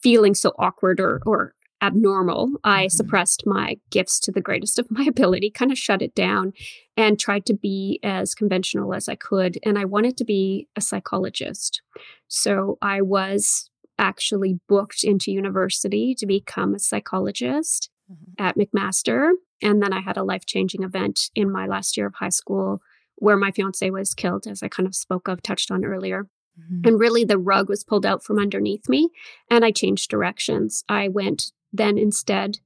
feeling 0.02 0.34
so 0.34 0.54
awkward 0.58 1.00
or, 1.00 1.22
or 1.26 1.54
abnormal. 1.82 2.52
I 2.64 2.86
mm-hmm. 2.86 2.90
suppressed 2.90 3.46
my 3.46 3.78
gifts 3.90 4.20
to 4.22 4.32
the 4.32 4.42
greatest 4.42 4.80
of 4.80 4.90
my 4.90 5.04
ability, 5.08 5.52
kind 5.52 5.72
of 5.72 5.78
shut 5.78 6.02
it 6.02 6.16
down, 6.16 6.54
and 6.98 7.20
tried 7.20 7.46
to 7.48 7.54
be 7.54 8.00
as 8.04 8.36
conventional 8.36 8.94
as 8.94 9.08
I 9.10 9.16
could. 9.16 9.58
And 9.64 9.78
I 9.78 9.86
wanted 9.86 10.18
to 10.18 10.26
be 10.26 10.68
a 10.76 10.82
psychologist. 10.82 11.82
So 12.28 12.78
I 12.82 13.02
was 13.02 13.70
actually 13.98 14.60
booked 14.68 15.04
into 15.04 15.32
university 15.32 16.16
to 16.16 16.26
become 16.26 16.74
a 16.74 16.80
psychologist 16.80 17.90
mm-hmm. 18.12 18.44
at 18.44 18.58
McMaster. 18.58 19.32
And 19.62 19.84
then 19.84 19.92
I 19.92 20.00
had 20.00 20.18
a 20.18 20.24
life 20.24 20.46
changing 20.46 20.84
event 20.84 21.30
in 21.36 21.52
my 21.52 21.68
last 21.68 21.98
year 21.98 22.08
of 22.08 22.16
high 22.16 22.30
school 22.30 22.82
where 23.20 23.38
my 23.38 23.52
fiance 23.52 23.90
was 23.90 24.14
killed, 24.14 24.48
as 24.48 24.64
I 24.64 24.70
kind 24.70 24.88
of 24.88 24.96
spoke 24.96 25.28
of, 25.28 25.42
touched 25.42 25.72
on 25.72 25.84
earlier. 25.84 26.28
Mm-hmm. 26.60 26.88
And 26.88 27.00
really, 27.00 27.24
the 27.24 27.38
rug 27.38 27.70
was 27.70 27.84
pulled 27.84 28.06
out 28.06 28.24
from 28.24 28.40
underneath 28.40 28.90
me, 28.90 29.10
and 29.50 29.64
I 29.64 29.72
changed 29.72 30.10
directions. 30.10 30.84
I 30.90 31.08
went 31.08 31.52
then 31.72 31.98
instead 31.98 32.60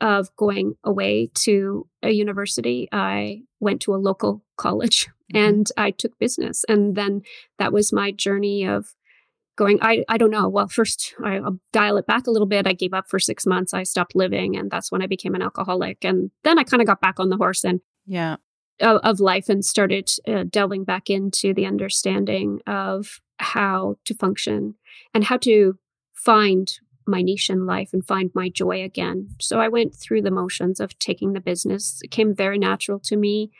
of 0.00 0.34
going 0.36 0.74
away 0.84 1.30
to 1.34 1.86
a 2.02 2.10
university, 2.10 2.88
I 2.92 3.42
went 3.60 3.80
to 3.82 3.94
a 3.94 3.96
local 3.96 4.42
college 4.56 5.06
mm-hmm. 5.32 5.44
and 5.44 5.68
I 5.76 5.90
took 5.90 6.18
business. 6.18 6.64
And 6.68 6.96
then 6.96 7.22
that 7.58 7.72
was 7.72 7.92
my 7.92 8.10
journey 8.10 8.64
of 8.64 8.94
going, 9.56 9.78
I, 9.80 10.04
I 10.08 10.18
don't 10.18 10.30
know. 10.30 10.48
Well, 10.48 10.68
first, 10.68 11.14
I, 11.24 11.40
will 11.40 11.58
dial 11.72 11.96
it 11.96 12.06
back 12.06 12.26
a 12.26 12.30
little 12.30 12.46
bit. 12.46 12.66
I 12.66 12.74
gave 12.74 12.92
up 12.92 13.08
for 13.08 13.18
six 13.18 13.46
months. 13.46 13.72
I 13.72 13.84
stopped 13.84 14.14
living. 14.14 14.56
And 14.56 14.70
that's 14.70 14.92
when 14.92 15.02
I 15.02 15.06
became 15.06 15.34
an 15.34 15.42
alcoholic. 15.42 16.04
And 16.04 16.30
then 16.44 16.58
I 16.58 16.62
kind 16.62 16.82
of 16.82 16.86
got 16.86 17.00
back 17.00 17.18
on 17.18 17.30
the 17.30 17.38
horse 17.38 17.64
and 17.64 17.80
yeah. 18.06 18.36
Of, 18.78 18.98
of 18.98 19.20
life 19.20 19.48
and 19.48 19.64
started 19.64 20.10
uh, 20.28 20.44
delving 20.50 20.84
back 20.84 21.08
into 21.08 21.54
the 21.54 21.64
understanding 21.64 22.60
of 22.66 23.20
how 23.38 23.96
to 24.04 24.14
function 24.14 24.74
and 25.14 25.24
how 25.24 25.38
to 25.38 25.78
find 26.12 26.78
my 27.06 27.22
niche 27.22 27.50
in 27.50 27.66
life 27.66 27.90
and 27.92 28.06
find 28.06 28.30
my 28.34 28.48
joy 28.48 28.82
again. 28.82 29.28
So 29.40 29.60
I 29.60 29.68
went 29.68 29.94
through 29.94 30.22
the 30.22 30.30
motions 30.30 30.80
of 30.80 30.98
taking 30.98 31.32
the 31.32 31.40
business. 31.40 32.00
It 32.02 32.10
came 32.10 32.34
very 32.34 32.58
natural 32.58 32.98
to 33.00 33.16
me, 33.16 33.50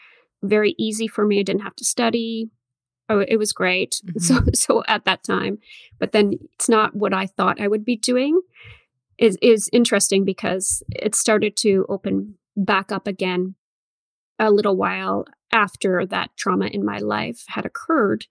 very 0.42 0.74
easy 0.78 1.06
for 1.06 1.26
me. 1.26 1.40
I 1.40 1.42
didn't 1.42 1.62
have 1.62 1.76
to 1.76 1.84
study. 1.84 2.50
Oh, 3.08 3.24
it 3.26 3.36
was 3.36 3.52
great. 3.52 4.00
Mm-hmm. 4.06 4.18
So 4.20 4.44
so 4.54 4.84
at 4.88 5.04
that 5.04 5.22
time, 5.22 5.58
but 5.98 6.12
then 6.12 6.38
it's 6.54 6.68
not 6.68 6.94
what 6.94 7.12
I 7.12 7.26
thought 7.26 7.60
I 7.60 7.68
would 7.68 7.84
be 7.84 7.96
doing. 7.96 8.40
Is 9.18 9.38
is 9.40 9.70
interesting 9.72 10.24
because 10.24 10.82
it 10.90 11.14
started 11.14 11.56
to 11.58 11.86
open 11.88 12.34
back 12.56 12.92
up 12.92 13.06
again 13.06 13.54
a 14.38 14.50
little 14.50 14.76
while 14.76 15.24
after 15.52 16.04
that 16.06 16.30
trauma 16.36 16.66
in 16.66 16.84
my 16.84 16.98
life 16.98 17.44
had 17.48 17.64
occurred 17.64 18.26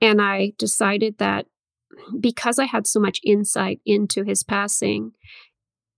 and 0.00 0.20
I 0.20 0.52
decided 0.58 1.18
that 1.18 1.46
because 2.20 2.58
I 2.58 2.64
had 2.64 2.86
so 2.86 3.00
much 3.00 3.20
insight 3.24 3.80
into 3.84 4.24
his 4.24 4.42
passing 4.42 5.12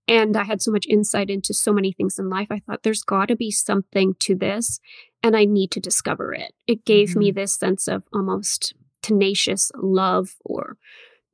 and 0.07 0.37
I 0.37 0.43
had 0.43 0.61
so 0.61 0.71
much 0.71 0.85
insight 0.87 1.29
into 1.29 1.53
so 1.53 1.73
many 1.73 1.91
things 1.91 2.17
in 2.17 2.29
life, 2.29 2.47
I 2.49 2.59
thought 2.59 2.83
there's 2.83 3.03
got 3.03 3.27
to 3.27 3.35
be 3.35 3.51
something 3.51 4.15
to 4.19 4.35
this 4.35 4.79
and 5.21 5.35
I 5.35 5.45
need 5.45 5.71
to 5.71 5.79
discover 5.79 6.33
it. 6.33 6.53
It 6.65 6.85
gave 6.85 7.09
mm-hmm. 7.09 7.19
me 7.19 7.31
this 7.31 7.53
sense 7.53 7.87
of 7.87 8.03
almost 8.13 8.73
tenacious 9.01 9.71
love 9.75 10.35
or 10.45 10.77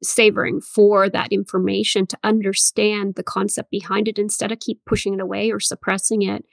savoring 0.02 0.60
for 0.60 1.10
that 1.10 1.32
information 1.32 2.06
to 2.08 2.18
understand 2.24 3.16
the 3.16 3.24
concept 3.24 3.72
behind 3.72 4.08
it 4.08 4.20
instead 4.20 4.52
of 4.52 4.60
keep 4.60 4.82
pushing 4.86 5.14
it 5.14 5.22
away 5.22 5.52
or 5.52 5.60
suppressing 5.60 6.22
it. 6.22 6.46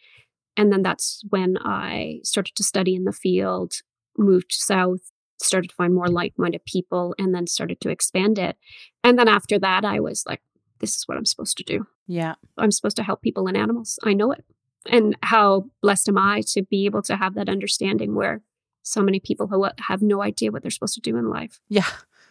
And 0.56 0.72
then 0.72 0.82
that's 0.82 1.22
when 1.30 1.56
I 1.58 2.20
started 2.22 2.54
to 2.56 2.62
study 2.62 2.94
in 2.94 3.04
the 3.04 3.12
field, 3.12 3.72
moved 4.16 4.52
south, 4.52 5.10
started 5.42 5.70
to 5.70 5.76
find 5.76 5.94
more 5.94 6.08
like 6.08 6.34
minded 6.36 6.64
people 6.64 7.14
and 7.18 7.34
then 7.34 7.46
started 7.46 7.80
to 7.80 7.90
expand 7.90 8.38
it. 8.38 8.56
And 9.02 9.18
then 9.18 9.28
after 9.28 9.58
that, 9.58 9.84
I 9.84 10.00
was 10.00 10.24
like, 10.26 10.42
this 10.80 10.96
is 10.96 11.06
what 11.06 11.16
I'm 11.16 11.26
supposed 11.26 11.56
to 11.58 11.64
do. 11.64 11.86
Yeah. 12.06 12.34
I'm 12.58 12.70
supposed 12.70 12.96
to 12.96 13.02
help 13.02 13.22
people 13.22 13.46
and 13.46 13.56
animals. 13.56 13.98
I 14.02 14.14
know 14.14 14.32
it. 14.32 14.44
And 14.86 15.16
how 15.22 15.66
blessed 15.82 16.08
am 16.08 16.18
I 16.18 16.42
to 16.48 16.62
be 16.62 16.86
able 16.86 17.02
to 17.02 17.16
have 17.16 17.34
that 17.34 17.48
understanding 17.48 18.14
where 18.14 18.42
so 18.82 19.02
many 19.02 19.20
people 19.20 19.46
who 19.46 19.66
have 19.78 20.02
no 20.02 20.22
idea 20.22 20.50
what 20.50 20.62
they're 20.62 20.70
supposed 20.70 20.94
to 20.94 21.00
do 21.00 21.16
in 21.16 21.28
life. 21.28 21.60
Yeah. 21.68 21.86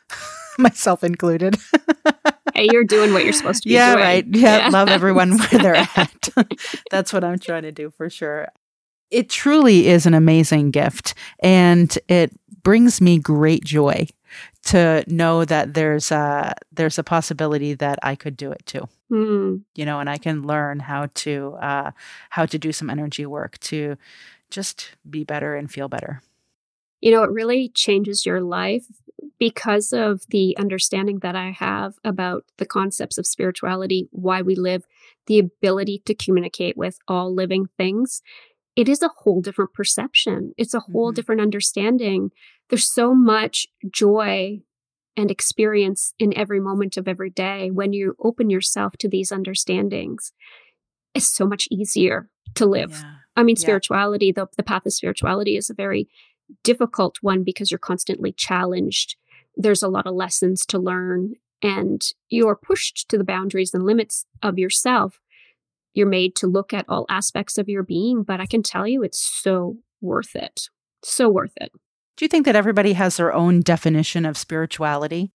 Myself 0.58 1.04
included. 1.04 1.58
hey, 2.54 2.68
you're 2.72 2.84
doing 2.84 3.14
what 3.14 3.24
you're 3.24 3.34
supposed 3.34 3.64
to 3.64 3.70
be 3.70 3.76
yeah, 3.76 3.94
doing. 3.94 4.04
right. 4.04 4.26
Yeah, 4.30 4.58
yeah. 4.58 4.70
love 4.70 4.90
everyone 4.90 5.38
where 5.38 5.62
they're 5.62 5.76
at. 5.96 6.30
That's 6.92 7.14
what 7.14 7.24
I'm 7.24 7.40
trying 7.40 7.64
to 7.64 7.72
do 7.72 7.92
for 7.92 8.10
sure. 8.10 8.50
It 9.12 9.30
truly 9.30 9.88
is 9.88 10.06
an 10.06 10.14
amazing 10.14 10.72
gift 10.72 11.16
and 11.40 11.98
it 12.08 12.32
brings 12.64 13.02
me 13.02 13.18
great 13.18 13.64
joy 13.64 14.08
to 14.66 15.04
know 15.08 15.46
that 15.46 15.74
there's 15.74 16.12
a 16.12 16.54
there's 16.72 17.00
a 17.00 17.04
possibility 17.04 17.74
that 17.74 18.00
I 18.04 18.16
could 18.16 18.38
do 18.38 18.52
it 18.52 18.66
too. 18.66 18.88
Mm. 19.12 19.64
You 19.76 19.86
know, 19.86 20.00
and 20.00 20.10
I 20.10 20.18
can 20.18 20.44
learn 20.44 20.80
how 20.80 21.08
to 21.16 21.58
uh, 21.62 21.92
how 22.30 22.46
to 22.46 22.60
do 22.60 22.72
some 22.72 22.90
energy 22.90 23.26
work 23.26 23.58
to 23.60 23.98
just 24.50 24.92
be 25.10 25.24
better 25.24 25.56
and 25.56 25.72
feel 25.72 25.88
better. 25.88 26.22
You 27.02 27.12
know, 27.12 27.24
it 27.24 27.32
really 27.32 27.70
changes 27.70 28.26
your 28.26 28.42
life 28.42 28.86
because 29.40 29.94
of 29.94 30.24
the 30.30 30.56
understanding 30.58 31.20
that 31.20 31.36
I 31.36 31.52
have 31.52 31.96
about 32.04 32.44
the 32.58 32.66
concepts 32.66 33.18
of 33.18 33.26
spirituality, 33.26 34.10
why 34.12 34.42
we 34.42 34.56
live, 34.56 34.86
the 35.28 35.40
ability 35.40 36.02
to 36.06 36.14
communicate 36.14 36.76
with 36.76 37.00
all 37.08 37.34
living 37.34 37.68
things. 37.78 38.22
It 38.80 38.88
is 38.88 39.02
a 39.02 39.10
whole 39.10 39.42
different 39.42 39.74
perception. 39.74 40.54
It's 40.58 40.74
a 40.74 40.80
whole 40.80 41.10
mm-hmm. 41.10 41.16
different 41.16 41.42
understanding 41.42 42.32
there's 42.70 42.92
so 42.92 43.16
much 43.16 43.68
joy 43.92 44.62
and 45.18 45.32
experience 45.32 46.14
in 46.20 46.38
every 46.38 46.60
moment 46.60 46.98
of 46.98 47.08
every 47.08 47.32
day 47.32 47.72
when 47.72 47.94
you 47.94 48.16
open 48.24 48.52
yourself 48.52 48.96
to 49.00 49.10
these 49.10 49.32
understandings. 49.32 50.32
It's 51.16 51.36
so 51.36 51.48
much 51.48 51.68
easier 51.72 52.30
to 52.56 52.68
live. 52.68 52.92
Yeah. 52.92 53.14
I 53.36 53.42
mean, 53.42 53.56
spirituality, 53.56 54.28
yeah. 54.28 54.44
the, 54.44 54.48
the 54.58 54.64
path 54.64 54.86
of 54.86 54.94
spirituality 54.94 55.58
is 55.58 55.72
a 55.72 55.74
very 55.74 56.08
difficult 56.64 57.18
one 57.22 57.44
because 57.44 57.72
you're 57.72 57.80
constantly 57.80 58.32
challenged 58.32 59.16
there's 59.60 59.84
a 59.84 59.90
lot 59.90 60.08
of 60.08 60.16
lessons 60.16 60.66
to 60.68 60.80
learn 60.80 61.34
and 61.62 62.14
you're 62.30 62.56
pushed 62.56 63.10
to 63.10 63.18
the 63.18 63.26
boundaries 63.26 63.74
and 63.74 63.84
limits 63.84 64.26
of 64.42 64.58
yourself. 64.58 65.20
You're 65.94 66.08
made 66.08 66.36
to 66.38 66.48
look 66.48 66.74
at 66.74 66.86
all 66.88 67.06
aspects 67.10 67.58
of 67.58 67.68
your 67.68 67.84
being, 67.84 68.24
but 68.24 68.40
I 68.40 68.46
can 68.46 68.64
tell 68.64 68.88
you 68.88 69.04
it's 69.04 69.20
so 69.20 69.78
worth 70.02 70.36
it. 70.36 70.70
So 71.04 71.30
worth 71.30 71.54
it. 71.58 71.72
Do 72.18 72.26
you 72.26 72.30
think 72.30 72.46
that 72.46 72.56
everybody 72.56 72.94
has 72.94 73.18
their 73.18 73.34
own 73.34 73.62
definition 73.62 74.26
of 74.26 74.38
spirituality? 74.38 75.32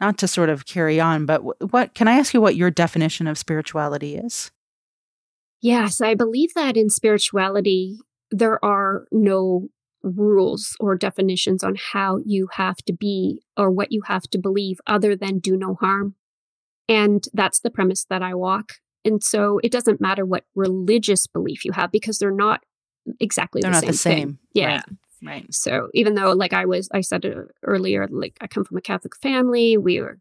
Not 0.00 0.18
to 0.18 0.28
sort 0.28 0.48
of 0.48 0.66
carry 0.66 0.98
on, 0.98 1.26
but 1.26 1.70
what 1.70 1.94
can 1.94 2.08
I 2.08 2.18
ask 2.18 2.34
you 2.34 2.40
what 2.40 2.56
your 2.56 2.70
definition 2.70 3.26
of 3.26 3.38
spirituality 3.38 4.16
is? 4.16 4.50
Yes, 5.60 6.00
I 6.00 6.14
believe 6.14 6.54
that 6.54 6.76
in 6.76 6.90
spirituality, 6.90 7.98
there 8.30 8.62
are 8.64 9.06
no 9.12 9.68
rules 10.02 10.76
or 10.80 10.96
definitions 10.96 11.62
on 11.62 11.76
how 11.92 12.18
you 12.24 12.48
have 12.54 12.78
to 12.78 12.92
be 12.92 13.42
or 13.56 13.70
what 13.70 13.92
you 13.92 14.02
have 14.06 14.22
to 14.30 14.38
believe 14.38 14.80
other 14.86 15.14
than 15.14 15.38
do 15.38 15.56
no 15.56 15.74
harm. 15.74 16.16
And 16.88 17.24
that's 17.32 17.60
the 17.60 17.70
premise 17.70 18.04
that 18.10 18.22
I 18.22 18.34
walk. 18.34 18.72
And 19.04 19.22
so 19.22 19.60
it 19.62 19.72
doesn't 19.72 20.00
matter 20.00 20.24
what 20.24 20.44
religious 20.54 21.26
belief 21.26 21.64
you 21.64 21.72
have 21.72 21.90
because 21.90 22.18
they're 22.18 22.30
not 22.30 22.64
exactly 23.20 23.60
they're 23.60 23.70
the 23.70 23.74
not 23.74 23.80
same. 23.80 23.90
the 23.90 23.96
same. 23.96 24.28
Thing. 24.28 24.38
Yeah. 24.54 24.74
Right. 24.74 24.84
Right. 25.24 25.54
So 25.54 25.88
even 25.94 26.14
though, 26.14 26.32
like 26.32 26.52
I 26.52 26.64
was, 26.64 26.88
I 26.92 27.00
said 27.00 27.24
earlier, 27.62 28.08
like 28.10 28.36
I 28.40 28.48
come 28.48 28.64
from 28.64 28.76
a 28.76 28.80
Catholic 28.80 29.16
family. 29.16 29.76
We 29.76 30.00
were, 30.00 30.18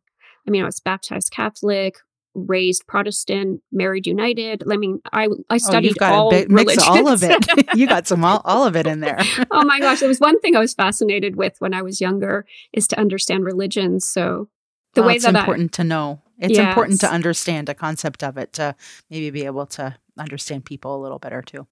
I 0.48 0.52
mean, 0.52 0.62
I 0.62 0.66
was 0.66 0.80
baptized 0.80 1.32
Catholic 1.32 1.96
raised 2.34 2.88
Protestant, 2.88 3.62
married 3.72 4.08
United. 4.08 4.64
I 4.70 4.78
mean, 4.78 5.02
I 5.12 5.26
I 5.50 5.56
oh, 5.56 5.58
studied 5.58 5.98
oh, 6.02 6.06
all 6.06 6.30
bit, 6.30 6.50
mix 6.50 6.78
all 6.88 7.08
of 7.08 7.24
it. 7.24 7.46
you 7.76 7.88
got 7.88 8.08
some 8.08 8.24
all, 8.24 8.42
all 8.46 8.66
of 8.66 8.76
it 8.76 8.88
in 8.88 9.00
there. 9.00 9.20
oh 9.52 9.64
my 9.64 9.80
gosh, 9.80 10.00
there 10.00 10.10
was 10.10 10.20
one 10.20 10.40
thing 10.40 10.56
I 10.56 10.60
was 10.60 10.74
fascinated 10.74 11.36
with 11.36 11.56
when 11.60 11.74
I 11.74 11.82
was 11.82 12.02
younger 12.02 12.46
is 12.74 12.88
to 12.88 13.00
understand 13.00 13.46
religions. 13.46 14.08
So 14.08 14.50
the 14.94 15.02
well, 15.02 15.10
way 15.10 15.16
it's 15.16 15.26
that 15.26 15.36
important 15.36 15.76
I, 15.76 15.78
to 15.78 15.84
know. 15.84 16.22
It's 16.42 16.58
yes. 16.58 16.68
important 16.68 17.00
to 17.02 17.08
understand 17.10 17.70
a 17.70 17.76
concept 17.76 18.24
of 18.24 18.36
it 18.36 18.52
to 18.54 18.76
maybe 19.12 19.30
be 19.30 19.46
able 19.46 19.68
to 19.68 19.96
understand 20.18 20.66
people 20.66 20.96
a 20.96 21.02
little 21.02 21.20
better 21.20 21.44
too. 21.44 21.68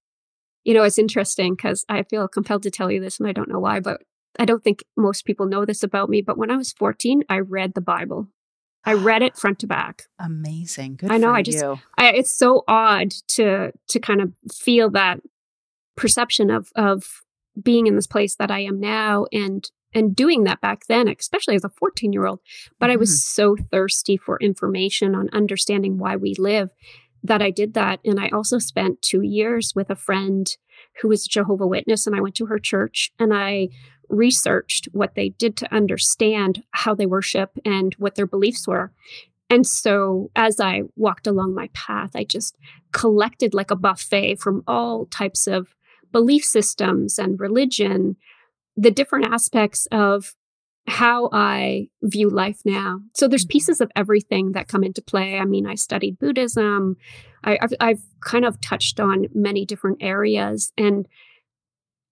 You 0.64 0.74
know, 0.74 0.84
it's 0.84 0.98
interesting 0.98 1.54
because 1.54 1.84
I 1.88 2.04
feel 2.04 2.28
compelled 2.28 2.62
to 2.62 2.70
tell 2.70 2.90
you 2.90 3.00
this, 3.00 3.18
and 3.18 3.28
I 3.28 3.32
don't 3.32 3.48
know 3.48 3.58
why, 3.58 3.80
but 3.80 4.02
I 4.38 4.44
don't 4.44 4.62
think 4.62 4.84
most 4.96 5.24
people 5.24 5.46
know 5.46 5.64
this 5.64 5.82
about 5.82 6.08
me. 6.08 6.22
But 6.22 6.38
when 6.38 6.50
I 6.50 6.56
was 6.56 6.72
14, 6.72 7.24
I 7.28 7.40
read 7.40 7.74
the 7.74 7.80
Bible. 7.80 8.28
I 8.84 8.92
read 8.94 9.22
it 9.22 9.36
front 9.36 9.58
to 9.60 9.66
back. 9.66 10.04
Amazing. 10.20 10.96
Good 10.96 11.10
I 11.10 11.16
know. 11.16 11.32
I 11.32 11.42
just, 11.42 11.64
I, 11.98 12.12
it's 12.12 12.30
so 12.30 12.62
odd 12.68 13.10
to 13.28 13.72
to 13.88 13.98
kind 13.98 14.20
of 14.20 14.32
feel 14.52 14.88
that 14.90 15.20
perception 15.96 16.48
of 16.50 16.70
of 16.76 17.22
being 17.60 17.88
in 17.88 17.96
this 17.96 18.06
place 18.06 18.36
that 18.36 18.52
I 18.52 18.60
am 18.60 18.78
now 18.78 19.26
and 19.32 19.68
and 19.94 20.14
doing 20.14 20.44
that 20.44 20.60
back 20.60 20.86
then, 20.88 21.08
especially 21.08 21.54
as 21.54 21.64
a 21.64 21.68
14 21.68 22.12
year 22.12 22.26
old. 22.26 22.40
But 22.78 22.86
mm-hmm. 22.86 22.92
I 22.92 22.96
was 22.96 23.24
so 23.24 23.56
thirsty 23.70 24.16
for 24.16 24.38
information 24.40 25.14
on 25.14 25.28
understanding 25.32 25.98
why 25.98 26.16
we 26.16 26.34
live 26.34 26.70
that 27.22 27.42
I 27.42 27.50
did 27.50 27.74
that. 27.74 28.00
And 28.04 28.18
I 28.18 28.28
also 28.28 28.58
spent 28.58 29.02
two 29.02 29.22
years 29.22 29.74
with 29.74 29.90
a 29.90 29.96
friend 29.96 30.48
who 31.00 31.08
was 31.08 31.26
a 31.26 31.28
Jehovah 31.28 31.66
Witness, 31.66 32.06
and 32.06 32.16
I 32.16 32.20
went 32.20 32.34
to 32.36 32.46
her 32.46 32.58
church 32.58 33.12
and 33.18 33.34
I 33.34 33.68
researched 34.08 34.88
what 34.92 35.14
they 35.14 35.30
did 35.30 35.56
to 35.56 35.72
understand 35.74 36.64
how 36.72 36.94
they 36.94 37.06
worship 37.06 37.52
and 37.64 37.94
what 37.98 38.16
their 38.16 38.26
beliefs 38.26 38.66
were. 38.66 38.92
And 39.48 39.66
so 39.66 40.30
as 40.36 40.60
I 40.60 40.82
walked 40.96 41.26
along 41.26 41.54
my 41.54 41.68
path, 41.74 42.10
I 42.14 42.24
just 42.24 42.56
collected 42.92 43.54
like 43.54 43.70
a 43.70 43.76
buffet 43.76 44.36
from 44.36 44.62
all 44.66 45.06
types 45.06 45.46
of 45.46 45.74
belief 46.12 46.44
systems 46.44 47.18
and 47.18 47.38
religion, 47.38 48.16
the 48.76 48.90
different 48.90 49.26
aspects 49.26 49.86
of 49.92 50.34
how 50.86 51.28
I 51.32 51.88
view 52.02 52.28
life 52.28 52.60
now. 52.64 53.00
So 53.14 53.28
there's 53.28 53.44
mm-hmm. 53.44 53.50
pieces 53.50 53.80
of 53.80 53.90
everything 53.94 54.52
that 54.52 54.68
come 54.68 54.84
into 54.84 55.02
play. 55.02 55.38
I 55.38 55.44
mean, 55.44 55.66
I 55.66 55.74
studied 55.74 56.18
Buddhism. 56.18 56.96
I, 57.44 57.58
have 57.60 57.72
I've 57.80 58.02
kind 58.20 58.44
of 58.44 58.60
touched 58.60 59.00
on 59.00 59.26
many 59.34 59.64
different 59.64 59.98
areas, 60.00 60.72
and 60.76 61.06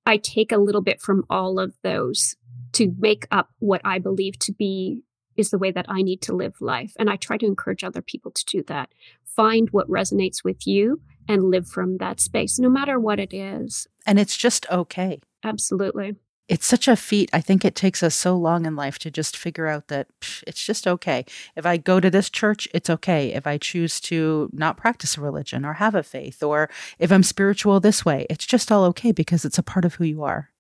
I 0.07 0.17
take 0.17 0.53
a 0.53 0.59
little 0.59 0.81
bit 0.81 1.01
from 1.01 1.25
all 1.29 1.59
of 1.59 1.75
those 1.83 2.37
to 2.73 2.95
make 2.99 3.27
up 3.31 3.51
what 3.59 3.81
I 3.85 3.99
believe 3.99 4.39
to 4.41 4.53
be 4.53 5.03
is 5.37 5.51
the 5.51 5.59
way 5.59 5.71
that 5.71 5.87
I 5.89 6.03
need 6.03 6.21
to 6.23 6.35
live 6.35 6.61
life. 6.61 6.95
And 6.99 7.09
I 7.09 7.17
try 7.17 7.37
to 7.39 7.47
encourage 7.47 7.85
other 7.85 8.03
people 8.03 8.31
to 8.33 8.45
do 8.45 8.63
that. 8.65 8.91
Find 9.25 9.69
what 9.71 9.89
resonates 9.89 10.43
with 10.43 10.67
you 10.67 11.01
and 11.29 11.51
live 11.51 11.69
from 11.69 11.99
that 11.99 12.21
space, 12.21 12.59
no 12.59 12.69
matter 12.69 12.99
what 12.99 13.21
it 13.21 13.33
is. 13.33 13.87
And 14.07 14.19
it's 14.19 14.37
just 14.37 14.69
okay. 14.71 15.21
Absolutely 15.45 16.17
it's 16.49 16.67
such 16.67 16.89
a 16.89 16.97
feat. 16.97 17.29
I 17.33 17.41
think 17.41 17.65
it 17.65 17.75
takes 17.75 18.03
us 18.03 18.15
so 18.15 18.37
long 18.37 18.67
in 18.67 18.75
life 18.75 18.99
to 19.01 19.11
just 19.11 19.37
figure 19.37 19.67
out 19.67 19.89
that 19.89 20.09
psh, 20.21 20.43
it's 20.47 20.65
just 20.65 20.87
okay. 20.87 21.25
If 21.57 21.67
I 21.67 21.77
go 21.77 22.01
to 22.01 22.11
this 22.11 22.31
church, 22.31 22.67
it's 22.73 22.91
okay. 22.91 23.35
If 23.35 23.47
I 23.47 23.59
choose 23.59 24.01
to 24.03 24.49
not 24.53 24.77
practice 24.77 25.17
a 25.17 25.21
religion 25.21 25.65
or 25.65 25.75
have 25.75 25.95
a 25.95 26.03
faith, 26.03 26.43
or 26.43 26.71
if 26.99 27.13
I'm 27.13 27.23
spiritual 27.23 27.81
this 27.81 28.05
way, 28.05 28.27
it's 28.31 28.47
just 28.47 28.73
all 28.73 28.85
okay 28.87 29.13
because 29.13 29.45
it's 29.45 29.59
a 29.59 29.63
part 29.63 29.85
of 29.85 29.97
who 29.97 30.05
you 30.05 30.23
are. 30.23 30.51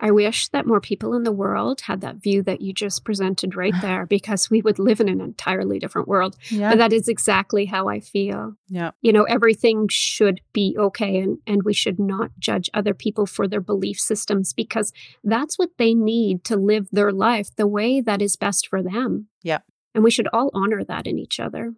I 0.00 0.10
wish 0.10 0.48
that 0.48 0.66
more 0.66 0.80
people 0.80 1.14
in 1.14 1.24
the 1.24 1.32
world 1.32 1.82
had 1.82 2.00
that 2.02 2.16
view 2.16 2.42
that 2.44 2.60
you 2.60 2.72
just 2.72 3.04
presented 3.04 3.56
right 3.56 3.74
there 3.82 4.06
because 4.06 4.50
we 4.50 4.60
would 4.60 4.78
live 4.78 5.00
in 5.00 5.08
an 5.08 5.20
entirely 5.20 5.78
different 5.78 6.08
world. 6.08 6.36
Yeah. 6.50 6.70
But 6.70 6.78
that 6.78 6.92
is 6.92 7.08
exactly 7.08 7.66
how 7.66 7.88
I 7.88 8.00
feel. 8.00 8.54
Yeah. 8.68 8.92
You 9.00 9.12
know, 9.12 9.24
everything 9.24 9.88
should 9.88 10.40
be 10.52 10.76
okay 10.78 11.18
and, 11.18 11.38
and 11.46 11.62
we 11.62 11.74
should 11.74 11.98
not 11.98 12.30
judge 12.38 12.70
other 12.74 12.94
people 12.94 13.26
for 13.26 13.48
their 13.48 13.60
belief 13.60 13.98
systems 13.98 14.52
because 14.52 14.92
that's 15.24 15.58
what 15.58 15.70
they 15.78 15.94
need 15.94 16.44
to 16.44 16.56
live 16.56 16.88
their 16.92 17.12
life 17.12 17.54
the 17.56 17.66
way 17.66 18.00
that 18.00 18.22
is 18.22 18.36
best 18.36 18.68
for 18.68 18.82
them. 18.82 19.28
Yeah. 19.42 19.58
And 19.94 20.04
we 20.04 20.10
should 20.10 20.28
all 20.32 20.50
honor 20.54 20.84
that 20.84 21.06
in 21.06 21.18
each 21.18 21.40
other. 21.40 21.74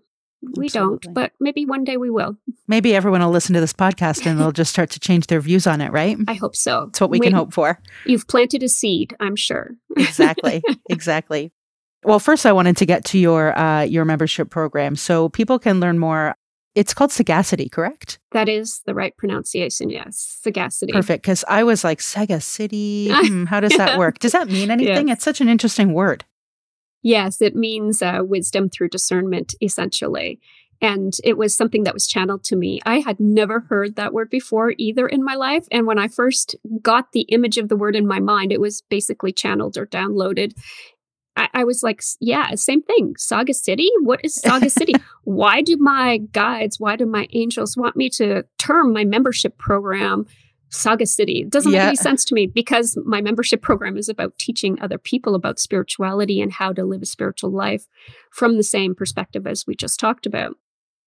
We 0.57 0.67
Absolutely. 0.67 0.99
don't, 1.05 1.15
but 1.15 1.33
maybe 1.39 1.67
one 1.67 1.85
day 1.85 1.97
we 1.97 2.11
will. 2.11 2.37
Maybe 2.67 2.95
everyone 2.95 3.21
will 3.21 3.31
listen 3.31 3.55
to 3.55 3.61
this 3.61 3.73
podcast 3.73 4.25
and 4.27 4.41
they'll 4.41 4.53
just 4.53 4.71
start 4.71 4.91
to 4.91 5.01
change 5.01 5.27
their 5.27 5.41
views 5.41 5.67
on 5.67 5.81
it, 5.81 5.93
right? 5.93 6.17
I 6.29 6.35
hope 6.35 6.57
so. 6.57 6.87
That's 6.87 7.01
what 7.01 7.11
we, 7.11 7.19
we 7.21 7.27
can 7.27 7.35
hope 7.35 7.53
for. 7.53 7.79
You've 8.07 8.27
planted 8.27 8.63
a 8.63 8.69
seed, 8.69 9.15
I'm 9.21 9.37
sure. 9.37 9.73
exactly. 9.97 10.63
Exactly. 10.89 11.53
Well, 12.03 12.19
first 12.19 12.47
I 12.47 12.53
wanted 12.53 12.79
to 12.79 12.87
get 12.87 13.05
to 13.07 13.19
your 13.19 13.57
uh, 13.57 13.83
your 13.83 14.05
membership 14.05 14.49
program 14.51 14.97
so 14.97 15.29
people 15.29 15.59
can 15.59 15.81
learn 15.81 15.99
more. 15.99 16.35
It's 16.75 16.95
called 16.95 17.13
Sagacity, 17.13 17.69
correct? 17.69 18.19
That 18.31 18.49
is 18.49 18.81
the 18.87 18.95
right 18.95 19.15
pronunciation, 19.17 19.91
yes. 19.91 20.39
Sagacity. 20.41 20.93
Perfect. 20.93 21.23
Because 21.23 21.45
I 21.49 21.65
was 21.65 21.83
like, 21.85 21.99
Sega 21.99 22.41
City. 22.43 23.11
Hmm, 23.13 23.45
how 23.45 23.61
does 23.61 23.77
that 23.77 23.99
work? 23.99 24.19
Does 24.21 24.33
that 24.33 24.49
mean 24.49 24.71
anything? 24.77 25.09
Yes. 25.09 25.17
It's 25.19 25.25
such 25.25 25.41
an 25.41 25.49
interesting 25.49 25.93
word. 25.93 26.25
Yes, 27.03 27.41
it 27.41 27.57
means 27.57 28.03
uh, 28.03 28.21
wisdom 28.23 28.69
through 28.69 28.89
discernment, 28.89 29.55
essentially. 29.63 30.41
And 30.83 31.15
it 31.25 31.37
was 31.37 31.55
something 31.55 31.85
that 31.85 31.95
was 31.95 32.07
channeled 32.07 32.43
to 32.45 32.57
me. 32.57 32.81
I 32.87 33.01
had 33.01 33.21
never 33.21 33.61
heard 33.61 33.97
that 33.97 34.15
word 34.15 34.31
before 34.31 34.73
either 34.79 35.07
in 35.07 35.23
my 35.23 35.35
life. 35.35 35.67
And 35.71 35.87
when 35.87 35.99
I 35.99 36.09
first 36.09 36.57
got 36.81 37.13
the 37.13 37.23
image 37.23 37.59
of 37.59 37.69
the 37.69 37.77
word 37.77 37.97
in 37.97 38.07
my 38.07 38.19
mind, 38.19 38.51
it 38.51 38.61
was 38.61 38.83
basically 38.89 39.33
channeled 39.33 39.77
or 39.77 39.87
downloaded. 39.87 40.55
I, 41.37 41.49
I 41.53 41.65
was 41.65 41.83
like, 41.83 42.03
yeah, 42.19 42.55
same 42.55 42.83
thing. 42.83 43.15
Saga 43.19 43.53
City? 43.53 43.91
What 44.03 44.21
is 44.25 44.35
Saga 44.35 44.71
City? 44.71 44.95
why 45.25 45.61
do 45.61 45.77
my 45.79 46.19
guides, 46.33 46.81
why 46.81 46.97
do 46.97 47.07
my 47.07 47.29
angels 47.33 47.77
want 47.77 47.97
me 47.97 48.09
to 48.11 48.45
term 48.59 48.93
my 48.93 49.05
membership 49.05 49.59
program 49.59 50.27
Saga 50.71 51.07
City. 51.07 51.41
It 51.41 51.51
doesn't 51.51 51.73
yeah. 51.73 51.79
make 51.79 51.89
any 51.89 51.97
sense 51.97 52.25
to 52.27 52.35
me 52.35 52.47
because 52.47 52.97
my 53.05 53.21
membership 53.21 53.61
program 53.61 53.97
is 53.97 54.09
about 54.09 54.39
teaching 54.39 54.81
other 54.81 54.99
people 54.99 55.35
about 55.35 55.59
spirituality 55.59 56.41
and 56.41 56.53
how 56.53 56.73
to 56.73 56.85
live 56.85 57.03
a 57.03 57.07
spiritual 57.07 57.51
life 57.51 57.87
from 58.33 58.57
the 58.57 58.63
same 58.63 58.95
perspective 58.95 59.47
as 59.47 59.67
we 59.67 59.75
just 59.75 60.01
talked 60.01 60.27
about. 60.27 60.57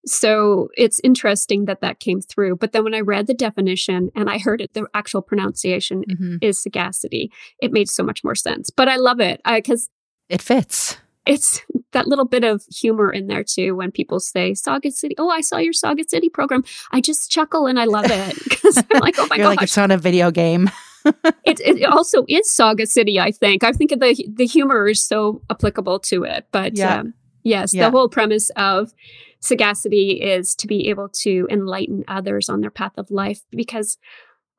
So 0.05 0.67
it's 0.75 0.99
interesting 1.01 1.65
that 1.65 1.79
that 1.79 2.01
came 2.01 2.19
through. 2.19 2.57
But 2.57 2.73
then 2.73 2.83
when 2.83 2.93
I 2.93 2.99
read 2.99 3.27
the 3.27 3.33
definition 3.33 4.11
and 4.15 4.29
I 4.29 4.37
heard 4.37 4.59
it, 4.59 4.73
the 4.73 4.85
actual 4.93 5.21
pronunciation 5.21 6.03
mm-hmm. 6.09 6.35
is 6.41 6.59
sagacity, 6.61 7.31
it 7.59 7.71
made 7.71 7.89
so 7.89 8.03
much 8.03 8.21
more 8.23 8.35
sense. 8.35 8.69
But 8.69 8.89
I 8.89 8.97
love 8.97 9.21
it 9.21 9.41
because 9.45 9.89
it 10.27 10.41
fits 10.41 10.97
it's 11.25 11.61
that 11.91 12.07
little 12.07 12.25
bit 12.25 12.43
of 12.43 12.63
humor 12.65 13.11
in 13.11 13.27
there 13.27 13.43
too 13.43 13.75
when 13.75 13.91
people 13.91 14.19
say 14.19 14.53
Saga 14.53 14.91
City. 14.91 15.15
Oh, 15.17 15.29
I 15.29 15.41
saw 15.41 15.57
your 15.57 15.73
Saga 15.73 16.03
City 16.07 16.29
program. 16.29 16.63
I 16.91 17.01
just 17.01 17.31
chuckle 17.31 17.67
and 17.67 17.79
I 17.79 17.85
love 17.85 18.05
it 18.07 18.43
because 18.43 18.77
I'm 18.77 18.99
like, 18.99 19.17
oh 19.17 19.27
my 19.29 19.37
god, 19.37 19.47
like 19.47 19.61
it's 19.61 19.77
not 19.77 19.91
a 19.91 19.97
video 19.97 20.31
game. 20.31 20.69
it, 21.45 21.59
it 21.59 21.83
also 21.83 22.25
is 22.27 22.51
Saga 22.51 22.85
City. 22.85 23.19
I 23.19 23.31
think. 23.31 23.63
I 23.63 23.71
think 23.71 23.91
the 23.91 24.25
the 24.33 24.45
humor 24.45 24.87
is 24.87 25.03
so 25.03 25.41
applicable 25.49 25.99
to 25.99 26.23
it. 26.23 26.47
But 26.51 26.77
yeah. 26.77 26.99
Um, 26.99 27.13
yes, 27.43 27.73
yeah. 27.73 27.85
the 27.85 27.91
whole 27.91 28.09
premise 28.09 28.49
of 28.55 28.93
sagacity 29.39 30.21
is 30.21 30.55
to 30.55 30.67
be 30.67 30.89
able 30.89 31.09
to 31.09 31.47
enlighten 31.49 32.03
others 32.07 32.49
on 32.49 32.61
their 32.61 32.71
path 32.71 32.93
of 32.97 33.09
life 33.11 33.41
because. 33.51 33.97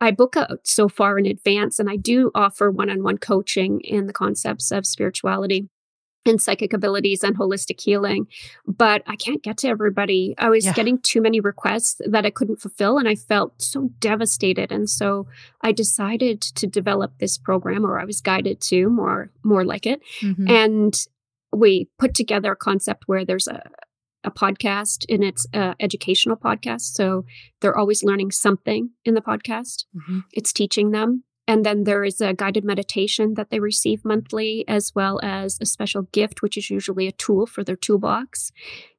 I 0.01 0.11
book 0.11 0.37
out 0.37 0.59
so 0.65 0.89
far 0.89 1.19
in 1.19 1.25
advance 1.25 1.79
and 1.79 1.89
I 1.89 1.97
do 1.97 2.31
offer 2.35 2.71
one 2.71 2.91
on 2.91 3.05
one 3.05 3.17
coaching 3.17 3.81
in 3.81 4.07
the 4.07 4.12
concepts 4.12 4.71
of 4.71 4.85
spirituality 4.85 5.71
and 6.27 6.41
psychic 6.41 6.72
abilities 6.72 7.22
and 7.22 7.37
holistic 7.39 7.81
healing. 7.81 8.27
But 8.66 9.03
I 9.07 9.16
can't 9.16 9.43
get 9.43 9.59
to 9.59 9.68
everybody. 9.68 10.35
I 10.39 10.49
was 10.51 10.64
Yeah. 10.64 10.72
getting 10.72 10.99
too 10.99 11.20
many 11.20 11.41
requests 11.41 12.01
that 12.07 12.25
I 12.27 12.31
couldn't 12.31 12.61
fulfill, 12.61 12.99
and 12.99 13.09
I 13.09 13.14
felt 13.14 13.61
so 13.62 13.91
devastated. 14.01 14.72
And 14.72 14.89
so 14.89 15.27
I 15.61 15.72
decided 15.72 16.41
to 16.41 16.66
develop 16.66 17.18
this 17.18 17.37
program, 17.39 17.85
or 17.85 17.99
I 18.01 18.05
was 18.05 18.20
guided 18.20 18.61
to 18.62 18.89
more 18.89 19.31
more 19.43 19.64
like 19.64 19.87
it. 19.87 20.01
Mhm. 20.22 20.49
And 20.49 21.07
we 21.53 21.89
put 21.99 22.14
together 22.14 22.53
a 22.53 22.57
concept 22.57 23.05
where 23.07 23.25
there's 23.25 23.49
a 23.49 23.62
a 24.27 24.31
podcast 24.31 25.05
and 25.12 25.22
it's 25.22 25.47
a 25.53 25.75
educational 25.81 26.35
podcast. 26.35 26.95
So 26.95 27.27
they're 27.61 27.77
always 27.77 28.03
learning 28.03 28.31
something 28.31 28.89
in 29.05 29.12
the 29.12 29.20
podcast 29.20 29.85
Mhm. 29.95 30.25
it's 30.33 30.51
teaching 30.51 30.93
them. 30.93 31.25
And 31.47 31.65
then 31.65 31.85
there 31.85 32.05
is 32.05 32.21
a 32.21 32.33
guided 32.33 32.65
meditation 32.65 33.35
that 33.35 33.51
they 33.51 33.61
receive 33.61 34.05
monthly, 34.05 34.65
as 34.67 34.95
well 34.95 35.21
as 35.23 35.59
a 35.61 35.67
special 35.67 36.03
gift, 36.03 36.41
which 36.43 36.57
is 36.57 36.71
usually 36.71 37.07
a 37.07 37.13
tool 37.13 37.47
for 37.47 37.63
their 37.63 37.77
toolbox. 37.77 38.51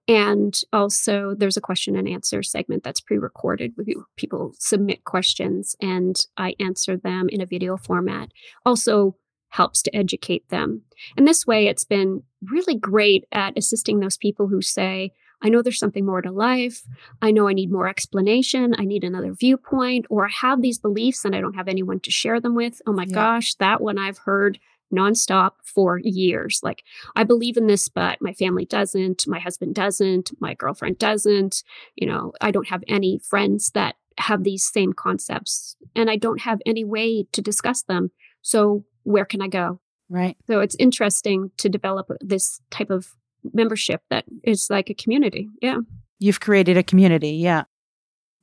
And 0.08 0.56
also, 0.72 1.34
there's 1.36 1.58
a 1.58 1.62
question 1.62 1.96
and 1.96 2.08
answer 2.08 2.44
segment 2.44 2.84
that's 2.84 3.02
pre 3.02 3.18
recorded. 3.18 3.74
People 4.16 4.54
submit 4.60 5.04
questions 5.04 5.76
and 5.82 6.16
I 6.38 6.56
answer 6.60 6.96
them 6.96 7.28
in 7.30 7.42
a 7.42 7.48
video 7.48 7.78
format. 7.78 8.30
Also, 8.66 9.16
helps 9.50 9.82
to 9.82 9.96
educate 9.96 10.50
them. 10.50 10.82
And 11.18 11.28
this 11.28 11.48
way, 11.48 11.68
it's 11.68 11.86
been 11.86 12.24
really 12.44 12.76
great 12.76 13.26
at 13.32 13.58
assisting 13.58 14.00
those 14.00 14.18
people 14.18 14.48
who 14.48 14.62
say, 14.62 15.12
I 15.46 15.50
know 15.50 15.62
there's 15.62 15.78
something 15.78 16.08
more 16.08 16.24
to 16.24 16.32
life. 16.32 16.88
I 17.22 17.30
know 17.30 17.48
I 17.48 17.54
need 17.54 17.72
more 17.72 17.88
explanation. 17.88 18.74
I 18.80 18.84
need 18.84 19.04
another 19.04 19.32
viewpoint, 19.32 20.08
or 20.10 20.26
I 20.26 20.32
have 20.32 20.64
these 20.64 20.80
beliefs 20.80 21.24
and 21.24 21.36
I 21.36 21.40
don't 21.42 21.54
have 21.54 21.68
anyone 21.68 22.00
to 22.00 22.10
share 22.10 22.40
them 22.40 22.56
with. 22.56 22.82
Oh 22.88 22.94
my 22.94 23.06
Yeah. 23.08 23.14
gosh, 23.14 23.54
that 23.56 23.80
one 23.80 24.00
I've 24.00 24.18
heard 24.18 24.58
nonstop 24.92 25.52
for 25.64 26.00
years. 26.00 26.62
Like, 26.64 26.84
I 27.16 27.24
believe 27.24 27.58
in 27.58 27.68
this, 27.68 27.90
but 27.90 28.24
my 28.24 28.34
family 28.34 28.66
doesn't. 28.66 29.28
My 29.28 29.38
husband 29.38 29.76
doesn't. 29.76 30.32
My 30.40 30.56
girlfriend 30.56 30.98
doesn't. 30.98 31.64
You 31.96 32.08
know, 32.08 32.34
I 32.42 32.50
don't 32.50 32.70
have 32.70 32.84
any 32.88 33.20
friends 33.20 33.70
that 33.72 33.98
have 34.18 34.44
these 34.44 34.64
same 34.66 34.94
concepts, 34.94 35.76
and 35.96 36.10
I 36.10 36.16
don't 36.16 36.42
have 36.42 36.60
any 36.66 36.84
way 36.84 37.28
to 37.34 37.42
discuss 37.42 37.84
them. 37.84 38.10
So, 38.42 38.84
where 39.04 39.26
can 39.26 39.44
I 39.44 39.48
go? 39.48 39.80
Right. 40.10 40.38
So, 40.48 40.62
it's 40.62 40.76
interesting 40.80 41.52
to 41.58 41.70
develop 41.70 42.10
this 42.22 42.62
type 42.72 42.90
of 42.90 43.14
membership 43.54 44.02
that 44.10 44.26
is 44.44 44.70
like 44.70 44.90
a 44.90 44.94
community. 44.94 45.50
Yeah. 45.62 45.80
You've 46.20 46.40
created 46.40 46.78
a 46.78 46.84
community. 46.84 47.32
Yeah. 47.32 47.64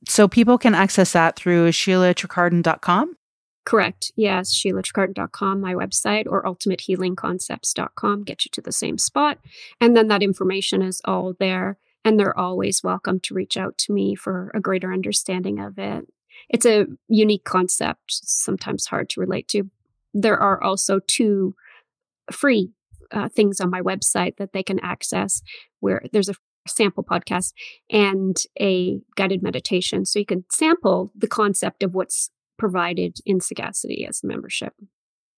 So 0.07 0.27
people 0.27 0.57
can 0.57 0.75
access 0.75 1.13
that 1.13 1.35
through 1.35 1.69
SheilaTricardon.com. 1.69 3.15
Correct. 3.65 4.11
Yes, 4.17 4.53
SheilaTricardon.com, 4.53 5.61
my 5.61 5.73
website, 5.73 6.25
or 6.27 6.43
ultimatehealingconcepts.com 6.43 8.23
get 8.23 8.43
you 8.43 8.49
to 8.51 8.61
the 8.61 8.73
same 8.73 8.97
spot. 8.97 9.39
And 9.79 9.95
then 9.95 10.09
that 10.09 10.21
information 10.21 10.81
is 10.81 11.01
all 11.05 11.33
there. 11.39 11.77
And 12.03 12.19
they're 12.19 12.37
always 12.37 12.83
welcome 12.83 13.21
to 13.21 13.33
reach 13.33 13.55
out 13.55 13.77
to 13.79 13.93
me 13.93 14.15
for 14.15 14.51
a 14.53 14.59
greater 14.59 14.91
understanding 14.91 15.59
of 15.59 15.79
it. 15.79 16.05
It's 16.49 16.65
a 16.65 16.87
unique 17.07 17.45
concept, 17.45 18.01
sometimes 18.07 18.87
hard 18.87 19.09
to 19.11 19.21
relate 19.21 19.47
to. 19.49 19.69
There 20.13 20.37
are 20.37 20.61
also 20.61 20.99
two 21.07 21.55
free 22.29 22.71
uh, 23.13 23.29
things 23.29 23.61
on 23.61 23.69
my 23.69 23.81
website 23.81 24.37
that 24.37 24.53
they 24.53 24.63
can 24.63 24.79
access 24.79 25.41
where 25.79 26.01
there's 26.11 26.29
a 26.29 26.35
sample 26.67 27.03
podcast 27.03 27.53
and 27.89 28.37
a 28.59 28.99
guided 29.15 29.43
meditation. 29.43 30.05
So 30.05 30.19
you 30.19 30.25
can 30.25 30.45
sample 30.51 31.11
the 31.15 31.27
concept 31.27 31.83
of 31.83 31.93
what's 31.93 32.29
provided 32.57 33.17
in 33.25 33.39
Sagacity 33.39 34.05
as 34.07 34.21
a 34.23 34.27
membership. 34.27 34.73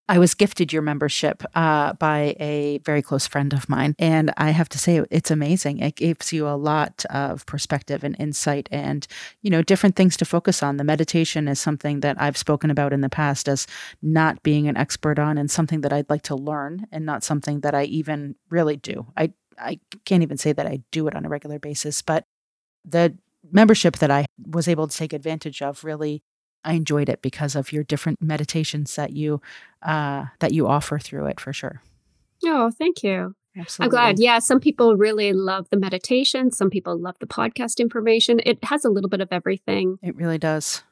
I 0.08 0.18
was 0.18 0.34
gifted 0.34 0.72
your 0.72 0.82
membership 0.82 1.42
uh, 1.54 1.92
by 1.94 2.36
a 2.38 2.78
very 2.84 3.02
close 3.02 3.26
friend 3.26 3.52
of 3.52 3.68
mine. 3.68 3.96
And 3.98 4.32
I 4.36 4.50
have 4.50 4.68
to 4.70 4.78
say, 4.78 5.02
it's 5.10 5.30
amazing. 5.30 5.80
It 5.80 5.96
gives 5.96 6.32
you 6.32 6.46
a 6.46 6.54
lot 6.54 7.04
of 7.10 7.44
perspective 7.46 8.04
and 8.04 8.14
insight 8.18 8.68
and, 8.70 9.06
you 9.42 9.50
know, 9.50 9.62
different 9.62 9.96
things 9.96 10.16
to 10.18 10.24
focus 10.24 10.62
on. 10.62 10.76
The 10.76 10.84
meditation 10.84 11.48
is 11.48 11.58
something 11.58 12.00
that 12.00 12.20
I've 12.20 12.36
spoken 12.36 12.70
about 12.70 12.92
in 12.92 13.00
the 13.00 13.08
past 13.08 13.48
as 13.48 13.66
not 14.00 14.42
being 14.44 14.68
an 14.68 14.76
expert 14.76 15.18
on 15.18 15.38
and 15.38 15.50
something 15.50 15.80
that 15.80 15.92
I'd 15.92 16.10
like 16.10 16.22
to 16.22 16.36
learn 16.36 16.86
and 16.92 17.04
not 17.04 17.24
something 17.24 17.60
that 17.60 17.74
I 17.74 17.84
even 17.84 18.36
really 18.48 18.76
do. 18.76 19.06
I, 19.16 19.32
I 19.58 19.80
can't 20.04 20.22
even 20.22 20.38
say 20.38 20.52
that 20.52 20.66
I 20.66 20.82
do 20.92 21.08
it 21.08 21.16
on 21.16 21.24
a 21.24 21.28
regular 21.28 21.58
basis, 21.58 22.00
but 22.00 22.24
the 22.84 23.16
membership 23.50 23.98
that 23.98 24.10
I 24.10 24.26
was 24.46 24.68
able 24.68 24.86
to 24.86 24.96
take 24.96 25.12
advantage 25.12 25.62
of 25.62 25.82
really 25.82 26.22
I 26.66 26.72
enjoyed 26.72 27.08
it 27.08 27.22
because 27.22 27.54
of 27.54 27.72
your 27.72 27.84
different 27.84 28.20
meditations 28.20 28.96
that 28.96 29.12
you 29.12 29.40
uh, 29.82 30.26
that 30.40 30.52
you 30.52 30.66
offer 30.66 30.98
through 30.98 31.26
it 31.26 31.40
for 31.40 31.52
sure. 31.52 31.80
Oh, 32.44 32.70
thank 32.70 33.02
you. 33.02 33.34
Absolutely. 33.56 33.84
I'm 33.84 33.90
glad. 34.02 34.18
Yeah, 34.18 34.38
some 34.40 34.60
people 34.60 34.96
really 34.96 35.32
love 35.32 35.68
the 35.70 35.78
meditation. 35.78 36.50
Some 36.50 36.68
people 36.68 36.98
love 36.98 37.16
the 37.20 37.26
podcast 37.26 37.78
information. 37.78 38.40
It 38.44 38.62
has 38.64 38.84
a 38.84 38.90
little 38.90 39.08
bit 39.08 39.22
of 39.22 39.28
everything. 39.30 39.98
It 40.02 40.14
really 40.16 40.38
does. 40.38 40.82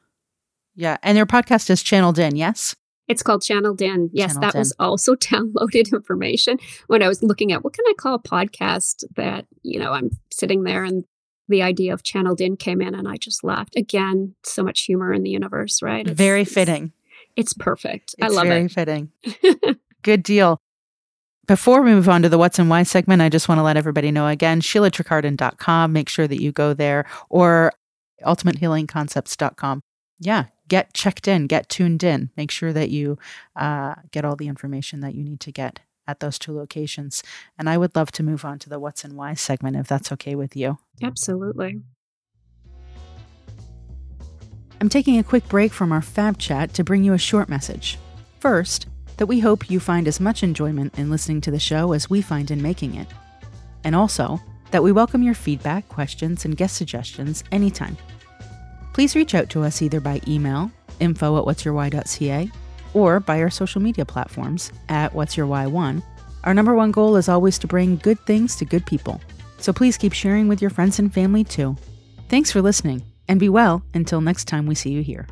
Yeah, 0.75 0.97
and 1.03 1.15
your 1.15 1.27
podcast 1.27 1.69
is 1.69 1.83
channeled 1.83 2.17
in. 2.17 2.35
Yes. 2.35 2.75
It's 3.07 3.21
called 3.21 3.43
Channeled 3.43 3.81
In. 3.83 4.09
Yes, 4.13 4.33
Channeled 4.33 4.53
that 4.53 4.57
was 4.57 4.73
also 4.79 5.15
downloaded 5.15 5.93
information 5.93 6.57
when 6.87 7.03
I 7.03 7.07
was 7.07 7.21
looking 7.21 7.51
at 7.51 7.63
what 7.63 7.73
can 7.73 7.85
I 7.87 7.93
call 7.95 8.15
a 8.15 8.19
podcast 8.19 9.03
that, 9.15 9.45
you 9.61 9.79
know, 9.79 9.91
I'm 9.91 10.09
sitting 10.31 10.63
there 10.63 10.83
and 10.83 11.05
the 11.47 11.61
idea 11.61 11.93
of 11.93 12.03
channeled 12.03 12.41
in 12.41 12.57
came 12.57 12.81
in 12.81 12.95
and 12.95 13.07
I 13.07 13.17
just 13.17 13.43
laughed. 13.43 13.75
Again, 13.75 14.35
so 14.43 14.63
much 14.63 14.81
humor 14.81 15.13
in 15.13 15.23
the 15.23 15.29
universe, 15.29 15.81
right? 15.81 16.01
It's- 16.01 16.17
very 16.17 16.45
fitting. 16.45 16.91
It's 17.35 17.53
perfect. 17.53 18.15
I 18.21 18.27
love 18.27 18.47
very 18.47 18.65
it. 18.65 18.71
Very 18.71 19.09
fitting. 19.49 19.75
Good 20.03 20.23
deal. 20.23 20.59
Before 21.47 21.81
we 21.81 21.91
move 21.91 22.09
on 22.09 22.21
to 22.23 22.29
the 22.29 22.37
what's 22.37 22.57
and 22.57 22.69
why 22.69 22.83
segment, 22.83 23.21
I 23.21 23.29
just 23.29 23.47
want 23.47 23.59
to 23.59 23.63
let 23.63 23.77
everybody 23.77 24.09
know 24.09 24.27
again, 24.27 24.61
SheilaTricardon.com. 24.61 25.93
Make 25.93 26.09
sure 26.09 26.27
that 26.27 26.41
you 26.41 26.51
go 26.51 26.73
there 26.73 27.05
or 27.29 27.71
ultimatehealingconcepts.com. 28.23 29.81
Yeah, 30.19 30.45
get 30.67 30.93
checked 30.93 31.27
in, 31.27 31.47
get 31.47 31.69
tuned 31.69 32.03
in. 32.03 32.31
Make 32.37 32.51
sure 32.51 32.73
that 32.73 32.89
you 32.89 33.17
uh, 33.55 33.95
get 34.11 34.25
all 34.25 34.35
the 34.35 34.47
information 34.47 35.01
that 35.01 35.13
you 35.13 35.23
need 35.23 35.39
to 35.41 35.51
get 35.51 35.81
at 36.07 36.19
those 36.19 36.39
two 36.39 36.55
locations. 36.55 37.23
And 37.57 37.69
I 37.69 37.77
would 37.77 37.95
love 37.95 38.11
to 38.13 38.23
move 38.23 38.45
on 38.45 38.59
to 38.59 38.69
the 38.69 38.79
what's 38.79 39.03
and 39.03 39.13
why 39.13 39.33
segment 39.33 39.75
if 39.75 39.87
that's 39.87 40.11
okay 40.13 40.35
with 40.35 40.55
you. 40.55 40.77
Absolutely. 41.01 41.81
I'm 44.81 44.89
taking 44.89 45.17
a 45.17 45.23
quick 45.23 45.47
break 45.47 45.71
from 45.71 45.91
our 45.91 46.01
Fab 46.01 46.37
Chat 46.37 46.73
to 46.73 46.83
bring 46.83 47.03
you 47.03 47.13
a 47.13 47.17
short 47.17 47.49
message. 47.49 47.97
First, 48.39 48.87
that 49.17 49.25
we 49.27 49.39
hope 49.39 49.69
you 49.69 49.79
find 49.79 50.07
as 50.07 50.19
much 50.19 50.43
enjoyment 50.43 50.97
in 50.99 51.09
listening 51.09 51.41
to 51.41 51.51
the 51.51 51.59
show 51.59 51.93
as 51.93 52.09
we 52.09 52.21
find 52.21 52.51
in 52.51 52.61
making 52.61 52.95
it. 52.95 53.07
And 53.83 53.95
also, 53.95 54.41
that 54.71 54.83
we 54.83 54.91
welcome 54.91 55.23
your 55.23 55.33
feedback, 55.33 55.87
questions, 55.87 56.43
and 56.43 56.57
guest 56.57 56.75
suggestions 56.75 57.43
anytime. 57.51 57.97
Please 58.93 59.15
reach 59.15 59.33
out 59.33 59.49
to 59.51 59.63
us 59.63 59.81
either 59.81 60.01
by 60.01 60.21
email, 60.27 60.71
info 60.99 61.37
at 61.37 61.45
what'syourwhy.ca, 61.45 62.51
or 62.95 63.19
by 63.19 63.41
our 63.41 63.51
social 63.51 63.81
media 63.81 64.05
platforms 64.05 64.71
at 64.89 65.13
What's 65.13 65.37
Your 65.37 65.45
Why 65.45 65.67
One. 65.67 66.01
Our 66.45 66.53
number 66.53 66.73
one 66.73 66.91
goal 66.91 67.17
is 67.17 67.29
always 67.29 67.59
to 67.59 67.67
bring 67.67 67.97
good 67.97 68.19
things 68.21 68.55
to 68.55 68.65
good 68.65 68.85
people. 68.85 69.21
So 69.59 69.73
please 69.73 69.97
keep 69.97 70.13
sharing 70.13 70.47
with 70.47 70.61
your 70.61 70.71
friends 70.71 70.97
and 70.97 71.13
family 71.13 71.43
too. 71.43 71.75
Thanks 72.29 72.51
for 72.51 72.61
listening, 72.61 73.03
and 73.27 73.39
be 73.39 73.49
well 73.49 73.83
until 73.93 74.21
next 74.21 74.45
time 74.45 74.65
we 74.65 74.75
see 74.75 74.91
you 74.91 75.03
here. 75.03 75.27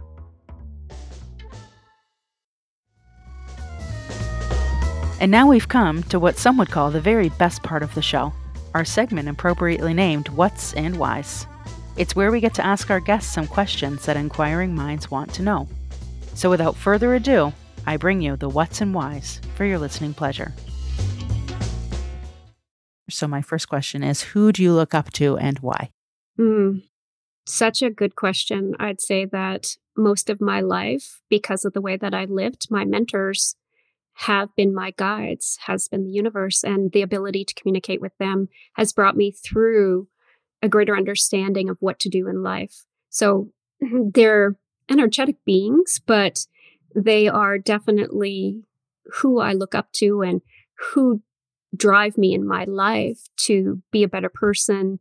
And 5.22 5.32
now 5.32 5.48
we've 5.48 5.70
come 5.70 6.04
to 6.04 6.20
what 6.20 6.38
some 6.38 6.58
would 6.58 6.70
call 6.70 6.92
the 6.92 7.00
very 7.00 7.30
best 7.30 7.64
part 7.64 7.82
of 7.82 7.94
the 7.96 8.02
show 8.02 8.34
our 8.74 8.84
segment 8.84 9.30
appropriately 9.30 9.94
named 9.94 10.30
What's 10.30 10.74
and 10.74 10.98
Why's. 10.98 11.46
It's 11.96 12.16
where 12.16 12.32
we 12.32 12.40
get 12.40 12.56
to 12.56 12.66
ask 12.66 12.90
our 12.90 13.00
guests 13.00 13.32
some 13.32 13.46
questions 13.46 14.06
that 14.06 14.18
inquiring 14.18 14.74
minds 14.74 15.12
want 15.12 15.32
to 15.36 15.44
know. 15.44 15.68
So 16.36 16.50
without 16.50 16.76
further 16.76 17.14
ado, 17.14 17.54
I 17.86 17.98
bring 17.98 18.22
you 18.22 18.36
the 18.36 18.50
What's 18.50 18.82
and 18.82 18.94
Why's 18.94 19.40
for 19.56 19.66
your 19.66 19.80
listening 19.80 20.14
pleasure. 20.14 20.54
So, 23.10 23.28
my 23.28 23.42
first 23.42 23.68
question 23.68 24.04
is 24.04 24.24
Who 24.24 24.52
do 24.52 24.64
you 24.64 24.74
look 24.74 24.94
up 24.94 25.12
to 25.14 25.38
and 25.38 25.60
why? 25.60 25.92
Mm, 26.40 26.84
such 27.46 27.82
a 27.82 27.90
good 27.90 28.16
question. 28.16 28.74
I'd 28.80 29.02
say 29.02 29.26
that 29.26 29.76
most 29.98 30.30
of 30.30 30.42
my 30.42 30.62
life, 30.62 31.20
because 31.30 31.66
of 31.66 31.74
the 31.74 31.82
way 31.82 31.98
that 31.98 32.14
I 32.14 32.26
lived, 32.26 32.68
my 32.72 32.86
mentors 32.86 33.56
have 34.16 34.56
been 34.56 34.74
my 34.74 34.92
guides, 34.92 35.58
has 35.66 35.88
been 35.88 36.06
the 36.06 36.12
universe, 36.12 36.64
and 36.64 36.92
the 36.92 37.02
ability 37.02 37.46
to 37.46 37.54
communicate 37.56 38.02
with 38.02 38.18
them 38.20 38.48
has 38.76 38.94
brought 38.94 39.18
me 39.18 39.32
through 39.32 40.08
a 40.62 40.70
greater 40.70 40.96
understanding 40.96 41.70
of 41.70 41.78
what 41.82 42.00
to 42.00 42.10
do 42.10 42.28
in 42.28 42.42
life. 42.42 42.86
So 43.10 43.52
they're 43.82 44.56
energetic 44.90 45.38
beings, 45.46 46.00
but 46.06 46.46
they 46.96 47.28
are 47.28 47.58
definitely 47.58 48.64
who 49.16 49.40
I 49.40 49.54
look 49.54 49.76
up 49.76 49.92
to 49.94 50.22
and 50.22 50.42
who 50.92 51.22
drive 51.76 52.18
me 52.18 52.34
in 52.34 52.48
my 52.48 52.66
life 52.66 53.20
to 53.38 53.82
be 53.92 54.04
a 54.04 54.08
better 54.08 54.30
person, 54.30 55.00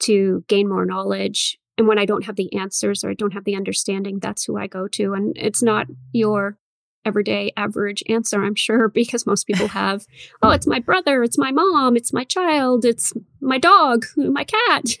to 0.00 0.44
gain 0.48 0.68
more 0.68 0.86
knowledge. 0.86 1.58
And 1.76 1.88
when 1.88 1.98
I 1.98 2.04
don't 2.04 2.24
have 2.24 2.36
the 2.36 2.54
answers 2.56 3.02
or 3.02 3.10
I 3.10 3.14
don't 3.14 3.32
have 3.32 3.44
the 3.44 3.56
understanding, 3.56 4.20
that's 4.20 4.44
who 4.44 4.56
I 4.56 4.66
go 4.66 4.86
to. 4.88 5.14
And 5.14 5.36
it's 5.36 5.62
not 5.62 5.88
your 6.12 6.56
everyday 7.04 7.52
average 7.56 8.02
answer, 8.08 8.42
I'm 8.42 8.54
sure, 8.54 8.88
because 8.94 9.26
most 9.26 9.46
people 9.46 9.68
have, 9.68 10.06
oh, 10.42 10.50
it's 10.50 10.66
my 10.66 10.78
brother, 10.78 11.22
it's 11.22 11.38
my 11.38 11.50
mom, 11.50 11.96
it's 11.96 12.12
my 12.12 12.24
child, 12.24 12.84
it's 12.84 13.12
my 13.40 13.58
dog, 13.58 14.06
my 14.16 14.44
cat. 14.44 14.96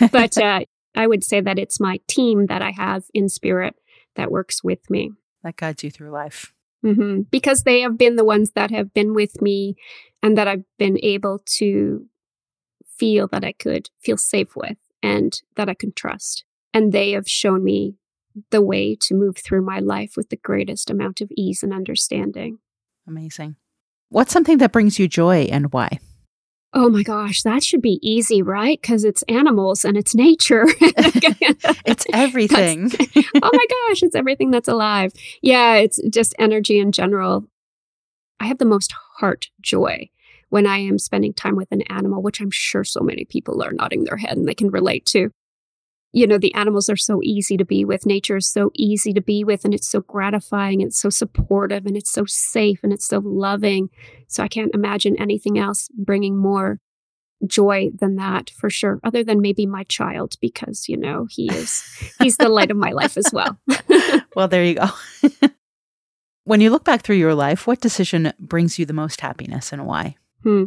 but 0.12 0.38
uh, 0.42 0.60
I 0.94 1.06
would 1.06 1.24
say 1.24 1.40
that 1.40 1.58
it's 1.58 1.80
my 1.80 2.00
team 2.06 2.46
that 2.46 2.62
I 2.62 2.70
have 2.70 3.04
in 3.12 3.28
spirit 3.28 3.74
that 4.16 4.30
works 4.30 4.62
with 4.62 4.88
me. 4.90 5.12
That 5.42 5.56
guides 5.56 5.84
you 5.84 5.90
through 5.90 6.10
life. 6.10 6.52
Mm-hmm. 6.84 7.22
Because 7.30 7.62
they 7.62 7.80
have 7.80 7.98
been 7.98 8.16
the 8.16 8.24
ones 8.24 8.52
that 8.54 8.70
have 8.70 8.92
been 8.92 9.14
with 9.14 9.40
me 9.40 9.76
and 10.22 10.36
that 10.36 10.48
I've 10.48 10.64
been 10.78 10.98
able 11.02 11.42
to 11.56 12.06
feel 12.86 13.26
that 13.28 13.44
I 13.44 13.52
could 13.52 13.90
feel 13.98 14.16
safe 14.16 14.54
with 14.54 14.76
and 15.02 15.40
that 15.56 15.68
I 15.68 15.74
can 15.74 15.92
trust. 15.92 16.44
And 16.72 16.92
they 16.92 17.12
have 17.12 17.28
shown 17.28 17.64
me 17.64 17.96
the 18.50 18.62
way 18.62 18.96
to 19.00 19.14
move 19.14 19.36
through 19.36 19.62
my 19.62 19.78
life 19.78 20.16
with 20.16 20.28
the 20.28 20.36
greatest 20.36 20.90
amount 20.90 21.20
of 21.20 21.30
ease 21.36 21.62
and 21.62 21.72
understanding. 21.72 22.58
Amazing. 23.06 23.56
What's 24.08 24.32
something 24.32 24.58
that 24.58 24.72
brings 24.72 24.98
you 24.98 25.08
joy 25.08 25.48
and 25.50 25.72
why? 25.72 25.98
Oh 26.76 26.90
my 26.90 27.04
gosh, 27.04 27.42
that 27.42 27.62
should 27.62 27.80
be 27.80 28.00
easy, 28.02 28.42
right? 28.42 28.80
Because 28.80 29.04
it's 29.04 29.22
animals 29.22 29.84
and 29.84 29.96
it's 29.96 30.14
nature. 30.14 30.64
it's 31.86 32.04
everything. 32.12 32.90
oh 33.42 33.50
my 33.52 33.66
gosh, 33.88 34.02
it's 34.02 34.16
everything 34.16 34.50
that's 34.50 34.66
alive. 34.66 35.12
Yeah, 35.40 35.76
it's 35.76 36.00
just 36.10 36.34
energy 36.38 36.80
in 36.80 36.90
general. 36.90 37.44
I 38.40 38.46
have 38.46 38.58
the 38.58 38.64
most 38.64 38.92
heart 39.18 39.50
joy 39.60 40.10
when 40.48 40.66
I 40.66 40.78
am 40.78 40.98
spending 40.98 41.32
time 41.32 41.54
with 41.54 41.70
an 41.70 41.82
animal, 41.82 42.22
which 42.22 42.40
I'm 42.40 42.50
sure 42.50 42.82
so 42.82 43.00
many 43.00 43.24
people 43.24 43.62
are 43.62 43.72
nodding 43.72 44.04
their 44.04 44.16
head 44.16 44.36
and 44.36 44.48
they 44.48 44.54
can 44.54 44.70
relate 44.70 45.06
to 45.06 45.30
you 46.14 46.28
know, 46.28 46.38
the 46.38 46.54
animals 46.54 46.88
are 46.88 46.96
so 46.96 47.20
easy 47.24 47.56
to 47.56 47.64
be 47.64 47.84
with. 47.84 48.06
Nature 48.06 48.36
is 48.36 48.46
so 48.46 48.70
easy 48.74 49.12
to 49.12 49.20
be 49.20 49.42
with, 49.42 49.64
and 49.64 49.74
it's 49.74 49.88
so 49.88 50.00
gratifying, 50.00 50.80
it's 50.80 50.96
so 50.96 51.10
supportive, 51.10 51.86
and 51.86 51.96
it's 51.96 52.10
so 52.10 52.24
safe, 52.24 52.78
and 52.84 52.92
it's 52.92 53.04
so 53.04 53.18
loving. 53.18 53.90
So 54.28 54.44
I 54.44 54.48
can't 54.48 54.72
imagine 54.74 55.20
anything 55.20 55.58
else 55.58 55.88
bringing 55.92 56.36
more 56.36 56.78
joy 57.44 57.90
than 57.98 58.14
that 58.14 58.50
for 58.50 58.70
sure, 58.70 59.00
other 59.02 59.24
than 59.24 59.40
maybe 59.40 59.66
my 59.66 59.82
child, 59.84 60.36
because, 60.40 60.88
you 60.88 60.96
know, 60.96 61.26
he 61.28 61.52
is, 61.52 61.82
he's 62.20 62.36
the 62.36 62.48
light 62.48 62.70
of 62.70 62.76
my 62.76 62.92
life 62.92 63.16
as 63.16 63.32
well. 63.32 63.58
well, 64.36 64.46
there 64.46 64.64
you 64.64 64.74
go. 64.74 65.48
when 66.44 66.60
you 66.60 66.70
look 66.70 66.84
back 66.84 67.02
through 67.02 67.16
your 67.16 67.34
life, 67.34 67.66
what 67.66 67.80
decision 67.80 68.32
brings 68.38 68.78
you 68.78 68.86
the 68.86 68.92
most 68.92 69.20
happiness 69.20 69.72
and 69.72 69.84
why? 69.84 70.14
Hmm. 70.44 70.66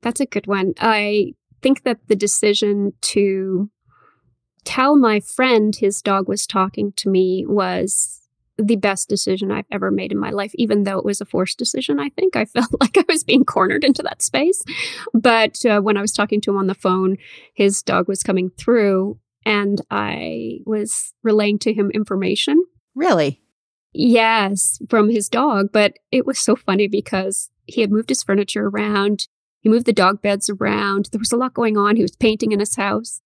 That's 0.00 0.20
a 0.20 0.26
good 0.26 0.46
one. 0.46 0.72
I 0.80 1.34
think 1.60 1.82
that 1.82 1.98
the 2.08 2.16
decision 2.16 2.94
to 3.02 3.70
tell 4.64 4.96
my 4.96 5.20
friend 5.20 5.76
his 5.76 6.02
dog 6.02 6.28
was 6.28 6.46
talking 6.46 6.92
to 6.96 7.08
me 7.08 7.44
was 7.46 8.20
the 8.56 8.76
best 8.76 9.08
decision 9.08 9.50
I've 9.50 9.66
ever 9.70 9.90
made 9.90 10.12
in 10.12 10.18
my 10.18 10.30
life, 10.30 10.52
even 10.54 10.84
though 10.84 10.98
it 10.98 11.04
was 11.04 11.20
a 11.20 11.24
forced 11.24 11.58
decision. 11.58 11.98
I 11.98 12.10
think 12.10 12.36
I 12.36 12.44
felt 12.44 12.80
like 12.80 12.96
I 12.96 13.04
was 13.08 13.24
being 13.24 13.44
cornered 13.44 13.84
into 13.84 14.02
that 14.02 14.22
space. 14.22 14.62
But 15.12 15.64
uh, 15.66 15.80
when 15.80 15.96
I 15.96 16.00
was 16.00 16.12
talking 16.12 16.40
to 16.42 16.50
him 16.50 16.58
on 16.58 16.66
the 16.66 16.74
phone, 16.74 17.16
his 17.54 17.82
dog 17.82 18.08
was 18.08 18.22
coming 18.22 18.50
through 18.50 19.18
and 19.44 19.80
I 19.90 20.58
was 20.64 21.14
relaying 21.22 21.58
to 21.60 21.74
him 21.74 21.90
information. 21.90 22.64
Really? 22.94 23.40
Yes, 23.92 24.80
from 24.88 25.10
his 25.10 25.28
dog. 25.28 25.70
But 25.72 25.98
it 26.10 26.26
was 26.26 26.38
so 26.38 26.56
funny 26.56 26.88
because 26.88 27.50
he 27.66 27.80
had 27.80 27.90
moved 27.90 28.08
his 28.08 28.22
furniture 28.22 28.68
around. 28.68 29.28
He 29.60 29.68
moved 29.68 29.86
the 29.86 29.92
dog 29.92 30.22
beds 30.22 30.50
around. 30.50 31.08
There 31.10 31.18
was 31.18 31.32
a 31.32 31.36
lot 31.36 31.54
going 31.54 31.76
on. 31.76 31.96
He 31.96 32.02
was 32.02 32.16
painting 32.16 32.52
in 32.52 32.60
his 32.60 32.76
house. 32.76 33.20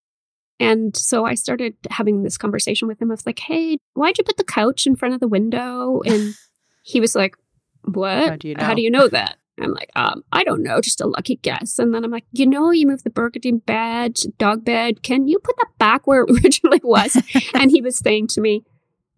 And 0.60 0.96
so 0.96 1.24
I 1.24 1.34
started 1.34 1.74
having 1.90 2.22
this 2.22 2.36
conversation 2.36 2.88
with 2.88 3.00
him 3.00 3.10
of 3.10 3.24
like, 3.24 3.38
hey, 3.38 3.78
why'd 3.94 4.18
you 4.18 4.24
put 4.24 4.36
the 4.36 4.44
couch 4.44 4.86
in 4.86 4.96
front 4.96 5.14
of 5.14 5.20
the 5.20 5.28
window? 5.28 6.00
And 6.04 6.34
he 6.82 7.00
was 7.00 7.14
like, 7.14 7.36
what? 7.84 8.28
How 8.28 8.36
do 8.36 8.48
you 8.48 8.54
know, 8.54 8.64
How 8.64 8.74
do 8.74 8.82
you 8.82 8.90
know 8.90 9.08
that? 9.08 9.36
I'm 9.60 9.72
like, 9.72 9.90
um, 9.96 10.22
I 10.32 10.44
don't 10.44 10.62
know, 10.62 10.80
just 10.80 11.00
a 11.00 11.06
lucky 11.06 11.36
guess. 11.36 11.78
And 11.78 11.92
then 11.92 12.04
I'm 12.04 12.10
like, 12.10 12.26
you 12.32 12.46
know, 12.46 12.70
you 12.70 12.86
moved 12.86 13.04
the 13.04 13.10
burgundy 13.10 13.52
bed, 13.52 14.18
dog 14.38 14.64
bed. 14.64 15.02
Can 15.02 15.26
you 15.26 15.38
put 15.40 15.56
that 15.56 15.78
back 15.78 16.06
where 16.06 16.22
it 16.22 16.30
originally 16.44 16.80
was? 16.82 17.20
and 17.54 17.70
he 17.70 17.80
was 17.80 17.98
saying 17.98 18.28
to 18.28 18.40
me, 18.40 18.64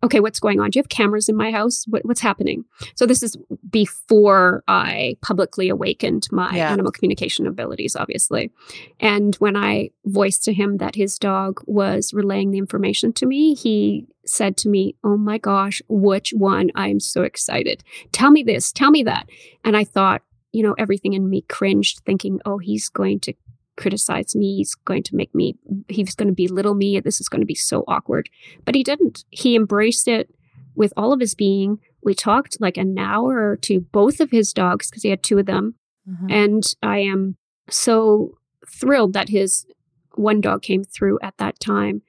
okay, 0.02 0.20
what's 0.20 0.40
going 0.40 0.60
on? 0.60 0.70
Do 0.70 0.78
you 0.78 0.82
have 0.82 0.88
cameras 0.88 1.28
in 1.28 1.36
my 1.36 1.50
house? 1.50 1.84
What, 1.86 2.04
what's 2.04 2.20
happening? 2.20 2.64
So 2.94 3.06
this 3.06 3.22
is 3.22 3.36
before 3.68 4.64
I 4.66 5.16
publicly 5.22 5.68
awakened 5.68 6.26
my 6.32 6.56
yeah. 6.56 6.70
animal 6.70 6.92
communication 6.92 7.46
abilities, 7.46 7.96
obviously. 7.96 8.50
And 8.98 9.34
when 9.36 9.56
I 9.56 9.90
voiced 10.06 10.44
to 10.44 10.52
him 10.52 10.78
that 10.78 10.94
his 10.94 11.18
dog 11.18 11.60
was 11.66 12.12
relaying 12.12 12.50
the 12.50 12.58
information 12.58 13.12
to 13.14 13.26
me, 13.26 13.54
he 13.54 14.06
said 14.24 14.56
to 14.58 14.68
me, 14.68 14.94
Oh 15.04 15.16
my 15.16 15.38
gosh, 15.38 15.82
which 15.88 16.32
one? 16.36 16.70
I'm 16.74 17.00
so 17.00 17.22
excited. 17.22 17.84
Tell 18.12 18.30
me 18.30 18.42
this, 18.42 18.72
tell 18.72 18.90
me 18.90 19.02
that. 19.04 19.28
And 19.64 19.76
I 19.76 19.84
thought, 19.84 20.22
you 20.52 20.62
know, 20.62 20.74
everything 20.78 21.12
in 21.12 21.28
me 21.28 21.42
cringed, 21.42 22.00
thinking, 22.04 22.40
oh, 22.44 22.58
he's 22.58 22.88
going 22.88 23.20
to 23.20 23.34
criticize 23.76 24.34
me. 24.34 24.56
He's 24.56 24.74
going 24.74 25.02
to 25.04 25.16
make 25.16 25.34
me, 25.34 25.56
he's 25.88 26.14
going 26.14 26.28
to 26.28 26.34
belittle 26.34 26.74
me. 26.74 27.00
This 27.00 27.20
is 27.20 27.28
going 27.28 27.40
to 27.40 27.46
be 27.46 27.54
so 27.54 27.84
awkward. 27.88 28.28
But 28.64 28.74
he 28.74 28.82
didn't. 28.82 29.24
He 29.30 29.56
embraced 29.56 30.08
it 30.08 30.30
with 30.74 30.92
all 30.96 31.12
of 31.12 31.20
his 31.20 31.34
being. 31.34 31.78
We 32.02 32.14
talked 32.14 32.60
like 32.60 32.76
an 32.76 32.98
hour 32.98 33.56
to 33.56 33.80
both 33.80 34.20
of 34.20 34.30
his 34.30 34.52
dogs 34.52 34.90
because 34.90 35.02
he 35.02 35.10
had 35.10 35.22
two 35.22 35.38
of 35.38 35.46
them. 35.46 35.74
Mm-hmm. 36.08 36.30
And 36.30 36.74
I 36.82 36.98
am 36.98 37.36
so 37.68 38.38
thrilled 38.68 39.12
that 39.12 39.28
his 39.28 39.66
one 40.14 40.40
dog 40.40 40.62
came 40.62 40.84
through 40.84 41.18
at 41.22 41.36
that 41.38 41.60
time. 41.60 42.02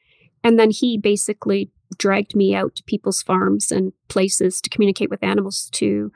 And 0.43 0.57
then 0.57 0.71
he 0.71 0.97
basically 0.97 1.69
dragged 1.97 2.35
me 2.35 2.55
out 2.55 2.75
to 2.75 2.83
people's 2.83 3.21
farms 3.21 3.71
and 3.71 3.93
places 4.07 4.61
to 4.61 4.69
communicate 4.69 5.09
with 5.09 5.23
animals 5.23 5.69
to 5.73 6.11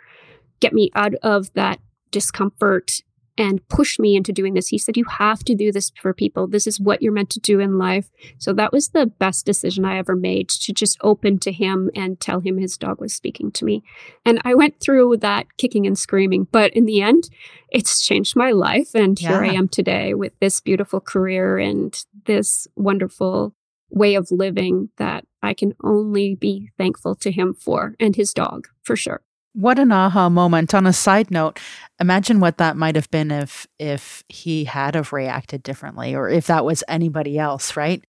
get 0.60 0.74
me 0.74 0.90
out 0.96 1.14
of 1.16 1.54
that 1.54 1.80
discomfort 2.12 3.02
and 3.38 3.68
pushed 3.68 4.00
me 4.00 4.16
into 4.16 4.32
doing 4.32 4.54
this. 4.54 4.70
He 4.70 4.78
said, 4.78 4.98
You 4.98 5.06
have 5.06 5.44
to 5.46 5.56
do 5.56 5.72
this 5.72 5.92
for 6.02 6.14
people. 6.14 6.48
This 6.48 6.68
is 6.68 6.80
what 6.80 7.02
you're 7.02 7.12
meant 7.12 7.30
to 7.32 7.40
do 7.40 7.60
in 7.60 7.78
life. 7.78 8.10
So 8.38 8.54
that 8.54 8.72
was 8.72 8.90
the 8.90 9.06
best 9.06 9.46
decision 9.46 9.86
I 9.86 9.98
ever 9.98 10.16
made 10.16 10.50
to 10.50 10.74
just 10.74 10.98
open 11.02 11.40
to 11.40 11.52
him 11.52 11.90
and 11.96 12.20
tell 12.20 12.40
him 12.40 12.58
his 12.58 12.78
dog 12.78 13.02
was 13.02 13.14
speaking 13.14 13.52
to 13.54 13.66
me. 13.66 13.84
And 14.26 14.42
I 14.44 14.56
went 14.56 14.80
through 14.80 15.18
that 15.18 15.58
kicking 15.58 15.86
and 15.86 15.98
screaming, 15.98 16.48
but 16.52 16.74
in 16.74 16.86
the 16.86 17.02
end, 17.02 17.30
it's 17.70 18.06
changed 18.06 18.36
my 18.36 18.52
life. 18.52 18.96
And 18.96 19.20
yeah. 19.20 19.30
here 19.30 19.44
I 19.44 19.54
am 19.54 19.68
today 19.68 20.14
with 20.14 20.34
this 20.40 20.62
beautiful 20.62 21.00
career 21.00 21.58
and 21.58 22.06
this 22.26 22.68
wonderful 22.76 23.54
way 23.90 24.16
of 24.16 24.32
living 24.32 24.90
that 24.98 25.26
I 25.42 25.54
can 25.54 25.76
only 25.84 26.36
be 26.36 26.70
thankful 26.78 27.16
to 27.16 27.32
him 27.32 27.54
for 27.54 27.96
and 28.00 28.16
his 28.16 28.34
dog 28.34 28.68
for 28.84 28.96
sure. 28.96 29.22
What 29.56 29.80
an 29.80 29.94
aha 29.94 30.28
moment. 30.28 30.74
On 30.74 30.86
a 30.86 30.92
side 30.92 31.32
note, 31.32 31.60
imagine 31.98 32.42
what 32.42 32.58
that 32.58 32.76
might 32.76 32.96
have 32.96 33.10
been 33.10 33.32
if 33.32 33.66
if 33.80 34.22
he 34.28 34.66
had 34.66 34.96
have 34.96 35.14
reacted 35.14 35.64
differently 35.64 36.14
or 36.14 36.30
if 36.30 36.48
that 36.48 36.66
was 36.66 36.84
anybody 36.90 37.40
else, 37.40 37.78
right? 37.78 38.04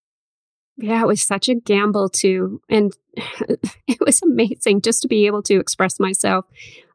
Yeah, 0.76 1.02
it 1.02 1.06
was 1.06 1.22
such 1.22 1.48
a 1.48 1.54
gamble 1.54 2.08
too. 2.08 2.60
And 2.68 2.92
it 3.86 4.00
was 4.00 4.20
amazing 4.22 4.82
just 4.82 5.02
to 5.02 5.08
be 5.08 5.26
able 5.26 5.42
to 5.44 5.60
express 5.60 6.00
myself. 6.00 6.46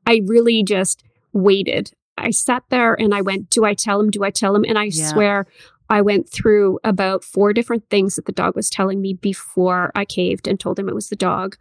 I 0.06 0.22
really 0.26 0.64
just 0.64 1.02
waited. 1.32 1.94
I 2.18 2.32
sat 2.32 2.64
there 2.70 2.94
and 2.94 3.16
I 3.16 3.22
went, 3.22 3.50
Do 3.50 3.64
I 3.64 3.74
tell 3.74 4.02
him? 4.02 4.12
Do 4.12 4.26
I 4.26 4.32
tell 4.32 4.54
him? 4.54 4.66
And 4.68 4.78
I 4.78 4.90
yeah. 4.92 5.08
swear 5.08 5.48
I 5.90 6.02
went 6.02 6.30
through 6.30 6.78
about 6.84 7.24
four 7.24 7.54
different 7.54 7.90
things 7.90 8.18
that 8.18 8.26
the 8.26 8.34
dog 8.34 8.58
was 8.58 8.70
telling 8.70 9.00
me 9.00 9.14
before 9.14 9.94
I 9.96 10.04
caved 10.04 10.46
and 10.46 10.60
told 10.60 10.78
him 10.78 10.90
it 10.90 10.96
was 10.96 11.08
the 11.08 11.16
dog 11.16 11.56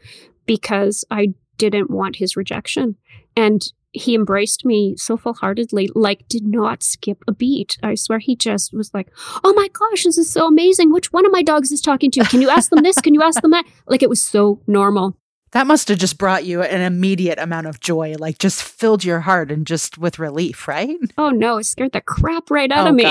because 0.45 1.05
I 1.09 1.35
didn't 1.69 1.91
want 1.91 2.17
his 2.17 2.37
rejection. 2.37 2.97
And 3.37 3.63
he 3.93 4.15
embraced 4.15 4.65
me 4.65 4.97
so 4.97 5.17
full 5.17 5.35
heartedly, 5.35 5.91
like, 5.95 6.29
did 6.29 6.47
not 6.47 6.83
skip 6.83 7.23
a 7.27 7.33
beat. 7.33 7.77
I 7.83 7.97
swear 7.97 8.21
he 8.21 8.37
just 8.37 8.73
was 8.73 8.95
like, 8.95 9.11
Oh 9.43 9.53
my 9.55 9.69
gosh, 9.69 10.05
this 10.05 10.17
is 10.17 10.31
so 10.31 10.47
amazing. 10.47 10.93
Which 10.93 11.13
one 11.13 11.27
of 11.27 11.33
my 11.33 11.43
dogs 11.43 11.73
is 11.73 11.81
talking 11.81 12.11
to 12.13 12.21
you? 12.21 12.27
Can 12.27 12.41
you 12.41 12.51
ask 12.51 12.71
them 12.71 12.83
this? 12.83 13.01
Can 13.01 13.15
you 13.15 13.23
ask 13.23 13.43
them 13.43 13.51
that? 13.51 13.67
Like, 13.87 14.03
it 14.05 14.09
was 14.09 14.23
so 14.23 14.61
normal. 14.69 15.17
That 15.53 15.67
must 15.67 15.89
have 15.89 15.99
just 15.99 16.17
brought 16.17 16.45
you 16.45 16.63
an 16.63 16.81
immediate 16.81 17.41
amount 17.41 17.67
of 17.67 17.81
joy, 17.81 18.15
like 18.19 18.39
just 18.39 18.63
filled 18.63 19.05
your 19.05 19.21
heart 19.21 19.51
and 19.51 19.67
just 19.67 19.99
with 19.99 20.21
relief, 20.21 20.69
right? 20.69 20.97
Oh 21.19 21.31
no, 21.31 21.59
it 21.59 21.65
scared 21.65 21.91
the 21.91 22.01
crap 22.01 22.51
right 22.51 22.71
out 22.71 22.87
oh, 22.87 22.91
of 22.91 22.95
me. 22.95 23.05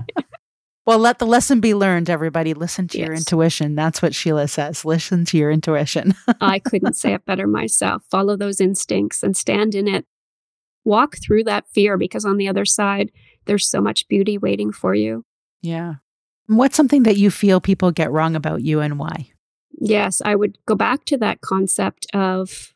Well, 0.91 0.99
let 0.99 1.19
the 1.19 1.25
lesson 1.25 1.61
be 1.61 1.73
learned, 1.73 2.09
everybody. 2.09 2.53
Listen 2.53 2.89
to 2.89 2.97
yes. 2.97 3.05
your 3.05 3.15
intuition. 3.15 3.75
That's 3.75 4.01
what 4.01 4.13
Sheila 4.13 4.49
says. 4.49 4.83
Listen 4.83 5.23
to 5.23 5.37
your 5.37 5.49
intuition. 5.49 6.15
I 6.41 6.59
couldn't 6.59 6.97
say 6.97 7.13
it 7.13 7.25
better 7.25 7.47
myself. 7.47 8.03
Follow 8.11 8.35
those 8.35 8.59
instincts 8.59 9.23
and 9.23 9.37
stand 9.37 9.73
in 9.73 9.87
it. 9.87 10.05
Walk 10.83 11.15
through 11.23 11.45
that 11.45 11.65
fear 11.69 11.97
because 11.97 12.25
on 12.25 12.35
the 12.35 12.49
other 12.49 12.65
side, 12.65 13.09
there's 13.45 13.69
so 13.69 13.79
much 13.79 14.05
beauty 14.09 14.37
waiting 14.37 14.73
for 14.73 14.93
you. 14.93 15.23
Yeah. 15.61 15.93
What's 16.47 16.75
something 16.75 17.03
that 17.03 17.15
you 17.15 17.31
feel 17.31 17.61
people 17.61 17.91
get 17.91 18.11
wrong 18.11 18.35
about 18.35 18.61
you 18.61 18.81
and 18.81 18.99
why? 18.99 19.31
Yes, 19.79 20.21
I 20.25 20.35
would 20.35 20.57
go 20.65 20.75
back 20.75 21.05
to 21.05 21.17
that 21.19 21.39
concept 21.39 22.05
of 22.13 22.73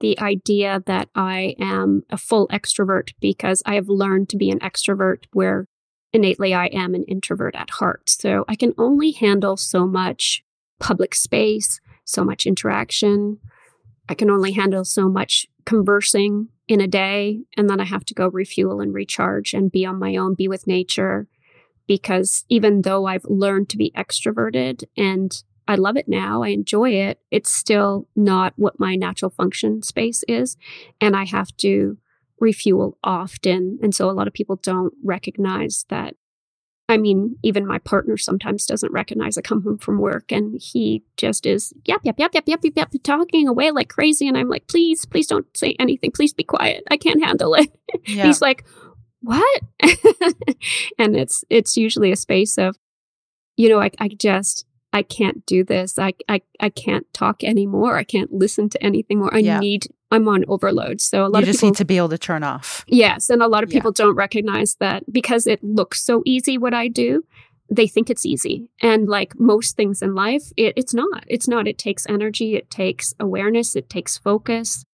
the 0.00 0.20
idea 0.20 0.82
that 0.84 1.08
I 1.14 1.54
am 1.58 2.02
a 2.10 2.18
full 2.18 2.46
extrovert 2.48 3.14
because 3.22 3.62
I 3.64 3.76
have 3.76 3.88
learned 3.88 4.28
to 4.28 4.36
be 4.36 4.50
an 4.50 4.58
extrovert 4.58 5.24
where 5.32 5.66
innately 6.14 6.54
I 6.54 6.66
am 6.66 6.94
an 6.94 7.02
introvert 7.04 7.54
at 7.56 7.68
heart. 7.68 8.08
So 8.08 8.44
I 8.48 8.54
can 8.54 8.72
only 8.78 9.10
handle 9.10 9.58
so 9.58 9.86
much 9.86 10.42
public 10.78 11.14
space, 11.14 11.80
so 12.04 12.24
much 12.24 12.46
interaction. 12.46 13.38
I 14.08 14.14
can 14.14 14.30
only 14.30 14.52
handle 14.52 14.84
so 14.84 15.08
much 15.08 15.46
conversing 15.66 16.48
in 16.68 16.80
a 16.80 16.86
day. 16.86 17.40
And 17.56 17.68
then 17.68 17.80
I 17.80 17.84
have 17.84 18.04
to 18.06 18.14
go 18.14 18.28
refuel 18.28 18.80
and 18.80 18.94
recharge 18.94 19.52
and 19.52 19.72
be 19.72 19.84
on 19.84 19.98
my 19.98 20.16
own, 20.16 20.34
be 20.34 20.48
with 20.48 20.66
nature. 20.66 21.26
Because 21.86 22.44
even 22.48 22.82
though 22.82 23.06
I've 23.06 23.26
learned 23.26 23.68
to 23.70 23.76
be 23.76 23.92
extroverted 23.94 24.84
and 24.96 25.42
I 25.66 25.74
love 25.74 25.96
it 25.96 26.08
now, 26.08 26.42
I 26.42 26.48
enjoy 26.48 26.90
it, 26.90 27.18
it's 27.30 27.50
still 27.50 28.06
not 28.14 28.54
what 28.56 28.78
my 28.78 28.94
natural 28.94 29.30
function 29.30 29.82
space 29.82 30.22
is. 30.28 30.56
And 31.00 31.16
I 31.16 31.24
have 31.24 31.54
to 31.58 31.98
refuel 32.40 32.98
often. 33.04 33.78
And 33.82 33.94
so 33.94 34.10
a 34.10 34.12
lot 34.12 34.26
of 34.26 34.34
people 34.34 34.56
don't 34.56 34.92
recognize 35.02 35.84
that 35.88 36.14
I 36.86 36.98
mean, 36.98 37.36
even 37.42 37.66
my 37.66 37.78
partner 37.78 38.18
sometimes 38.18 38.66
doesn't 38.66 38.92
recognize 38.92 39.38
I 39.38 39.40
come 39.40 39.62
home 39.62 39.78
from 39.78 39.98
work 39.98 40.30
and 40.30 40.60
he 40.60 41.02
just 41.16 41.46
is 41.46 41.72
yep, 41.86 42.00
yep, 42.04 42.16
yep, 42.18 42.34
yep, 42.34 42.44
yep, 42.46 42.60
yep, 42.62 42.74
yep, 42.76 43.02
talking 43.02 43.48
away 43.48 43.70
like 43.70 43.88
crazy. 43.88 44.28
And 44.28 44.36
I'm 44.36 44.50
like, 44.50 44.66
please, 44.66 45.06
please 45.06 45.26
don't 45.26 45.46
say 45.56 45.76
anything. 45.78 46.10
Please 46.10 46.34
be 46.34 46.44
quiet. 46.44 46.84
I 46.90 46.96
can't 46.96 47.24
handle 47.24 47.54
it. 47.54 47.68
Yeah. 48.06 48.26
He's 48.26 48.42
like, 48.42 48.64
what? 49.20 49.62
and 50.98 51.16
it's 51.16 51.44
it's 51.48 51.76
usually 51.76 52.10
a 52.10 52.16
space 52.16 52.58
of, 52.58 52.76
you 53.56 53.68
know, 53.68 53.80
I, 53.80 53.90
I 54.00 54.08
just 54.08 54.66
I 54.94 55.02
can't 55.02 55.44
do 55.44 55.64
this. 55.64 55.98
I, 55.98 56.14
I 56.28 56.40
I 56.60 56.68
can't 56.70 57.12
talk 57.12 57.42
anymore. 57.42 57.98
I 57.98 58.04
can't 58.04 58.32
listen 58.32 58.68
to 58.70 58.82
anything 58.82 59.18
more. 59.18 59.34
I 59.34 59.38
yeah. 59.38 59.58
need 59.58 59.88
I'm 60.12 60.28
on 60.28 60.44
overload. 60.46 61.00
So 61.00 61.26
a 61.26 61.28
lot 61.28 61.40
you 61.40 61.42
of 61.42 61.46
just 61.46 61.58
people, 61.58 61.70
need 61.70 61.76
to 61.78 61.84
be 61.84 61.96
able 61.96 62.10
to 62.10 62.18
turn 62.18 62.44
off. 62.44 62.84
Yes, 62.86 63.28
and 63.28 63.42
a 63.42 63.48
lot 63.48 63.64
of 63.64 63.70
people 63.70 63.90
yeah. 63.90 64.04
don't 64.04 64.14
recognize 64.14 64.76
that 64.76 65.02
because 65.12 65.48
it 65.48 65.62
looks 65.64 66.00
so 66.00 66.22
easy 66.24 66.56
what 66.56 66.72
I 66.72 66.86
do. 66.86 67.24
They 67.68 67.88
think 67.88 68.08
it's 68.08 68.24
easy, 68.24 68.70
and 68.80 69.08
like 69.08 69.38
most 69.38 69.74
things 69.74 70.00
in 70.00 70.14
life, 70.14 70.52
it, 70.56 70.74
it's 70.76 70.94
not. 70.94 71.24
It's 71.26 71.48
not. 71.48 71.66
It 71.66 71.76
takes 71.76 72.06
energy. 72.08 72.54
It 72.54 72.70
takes 72.70 73.14
awareness. 73.18 73.74
It 73.74 73.90
takes 73.90 74.16
focus, 74.16 74.84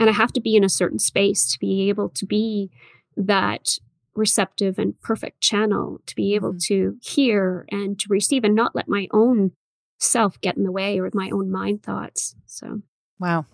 and 0.00 0.10
I 0.10 0.14
have 0.14 0.32
to 0.32 0.40
be 0.40 0.56
in 0.56 0.64
a 0.64 0.68
certain 0.68 0.98
space 0.98 1.52
to 1.52 1.60
be 1.60 1.88
able 1.88 2.08
to 2.08 2.26
be 2.26 2.70
that 3.16 3.78
receptive 4.16 4.78
and 4.78 5.00
perfect 5.00 5.40
channel 5.40 6.00
to 6.06 6.14
be 6.14 6.34
able 6.34 6.50
mm-hmm. 6.50 6.74
to 6.74 6.96
hear 7.02 7.66
and 7.70 7.98
to 8.00 8.06
receive 8.08 8.44
and 8.44 8.54
not 8.54 8.74
let 8.74 8.88
my 8.88 9.08
own 9.12 9.52
self 9.98 10.40
get 10.40 10.56
in 10.56 10.64
the 10.64 10.72
way 10.72 10.98
or 10.98 11.10
my 11.14 11.30
own 11.30 11.50
mind 11.50 11.82
thoughts. 11.82 12.34
So, 12.46 12.82
wow. 13.18 13.46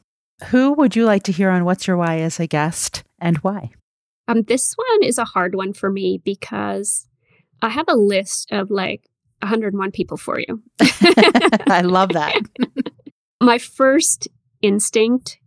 Who 0.49 0.73
would 0.73 0.97
you 0.97 1.05
like 1.05 1.25
to 1.25 1.33
hear 1.33 1.51
on 1.51 1.65
What's 1.65 1.87
Your 1.87 1.97
Why 1.97 2.21
as 2.21 2.41
a 2.41 2.47
guest 2.47 3.05
and 3.19 3.37
why? 3.39 3.71
Um, 4.27 4.43
this 4.43 4.75
one 4.75 5.03
is 5.03 5.19
a 5.19 5.25
hard 5.25 5.55
one 5.55 5.73
for 5.73 5.91
me 5.91 6.21
because 6.25 7.07
I 7.63 7.69
have 7.69 7.87
a 7.89 7.97
list 7.97 8.51
of 8.53 8.71
like 8.71 9.03
101 9.41 9.91
people 9.91 10.17
for 10.17 10.39
you. 10.39 10.63
I 10.81 11.83
love 11.85 12.11
that. 12.11 12.41
My 13.43 13.59
first 13.59 14.29
instinct 14.63 15.39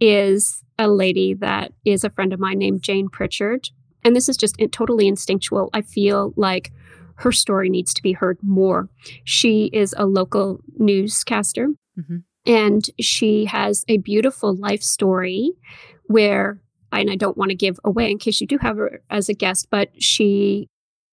is 0.00 0.64
a 0.78 0.88
lady 0.88 1.34
that 1.34 1.72
is 1.84 2.04
a 2.04 2.10
friend 2.10 2.32
of 2.32 2.40
mine 2.40 2.58
named 2.58 2.82
Jane 2.82 3.08
Pritchard. 3.08 3.68
And 4.04 4.16
this 4.16 4.28
is 4.28 4.36
just 4.36 4.56
totally 4.72 5.06
instinctual. 5.06 5.70
I 5.72 5.82
feel 5.82 6.32
like 6.36 6.72
her 7.16 7.32
story 7.32 7.68
needs 7.68 7.92
to 7.94 8.02
be 8.02 8.12
heard 8.12 8.38
more. 8.42 8.88
She 9.24 9.66
is 9.72 9.94
a 9.98 10.06
local 10.06 10.60
newscaster. 10.78 11.68
Mm-hmm. 11.98 12.16
And 12.46 12.88
she 12.98 13.44
has 13.44 13.84
a 13.88 13.98
beautiful 13.98 14.56
life 14.56 14.82
story 14.82 15.52
where, 16.04 16.60
and 16.90 17.10
I 17.10 17.16
don't 17.16 17.36
want 17.36 17.50
to 17.50 17.56
give 17.56 17.78
away 17.84 18.10
in 18.10 18.18
case 18.18 18.40
you 18.40 18.46
do 18.46 18.58
have 18.58 18.78
her 18.78 19.02
as 19.10 19.28
a 19.28 19.34
guest, 19.34 19.68
but 19.70 19.90
she 20.02 20.68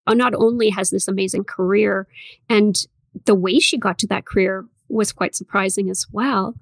uh, 0.08 0.14
not 0.14 0.34
only 0.34 0.70
has 0.70 0.90
this 0.90 1.08
amazing 1.08 1.44
career, 1.44 2.08
and 2.48 2.88
the 3.26 3.36
way 3.36 3.60
she 3.60 3.78
got 3.78 4.00
to 4.00 4.08
that 4.08 4.26
career 4.26 4.66
was 4.88 5.12
quite 5.12 5.36
surprising 5.36 5.90
as 5.90 6.06
well. 6.12 6.56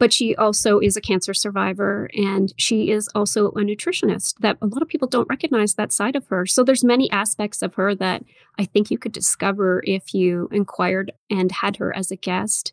But 0.00 0.12
she 0.12 0.34
also 0.34 0.80
is 0.80 0.96
a 0.96 1.00
cancer 1.00 1.32
survivor 1.32 2.10
and 2.16 2.52
she 2.56 2.90
is 2.90 3.08
also 3.14 3.48
a 3.50 3.60
nutritionist 3.60 4.34
that 4.40 4.58
a 4.60 4.66
lot 4.66 4.82
of 4.82 4.88
people 4.88 5.06
don't 5.06 5.28
recognize 5.28 5.74
that 5.74 5.92
side 5.92 6.16
of 6.16 6.26
her. 6.28 6.46
So 6.46 6.64
there's 6.64 6.82
many 6.82 7.08
aspects 7.12 7.62
of 7.62 7.74
her 7.74 7.94
that 7.94 8.24
I 8.58 8.64
think 8.64 8.90
you 8.90 8.98
could 8.98 9.12
discover 9.12 9.82
if 9.86 10.12
you 10.12 10.48
inquired 10.50 11.12
and 11.30 11.52
had 11.52 11.76
her 11.76 11.94
as 11.94 12.10
a 12.10 12.16
guest 12.16 12.72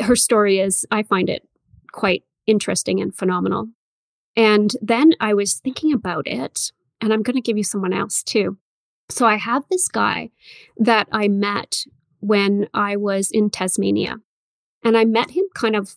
her 0.00 0.16
story 0.16 0.58
is, 0.58 0.86
I 0.90 1.02
find 1.02 1.28
it 1.28 1.46
quite 1.92 2.24
interesting 2.46 3.00
and 3.00 3.14
phenomenal. 3.14 3.68
And 4.36 4.72
then 4.80 5.12
I 5.20 5.34
was 5.34 5.54
thinking 5.54 5.92
about 5.92 6.26
it, 6.26 6.72
and 7.00 7.12
I'm 7.12 7.22
going 7.22 7.36
to 7.36 7.42
give 7.42 7.56
you 7.56 7.64
someone 7.64 7.92
else 7.92 8.22
too. 8.22 8.58
So 9.10 9.26
I 9.26 9.36
have 9.36 9.64
this 9.70 9.88
guy 9.88 10.30
that 10.76 11.08
I 11.10 11.28
met 11.28 11.84
when 12.20 12.68
I 12.74 12.96
was 12.96 13.30
in 13.30 13.50
Tasmania, 13.50 14.18
and 14.84 14.96
I 14.96 15.04
met 15.04 15.30
him 15.32 15.44
kind 15.54 15.74
of 15.74 15.96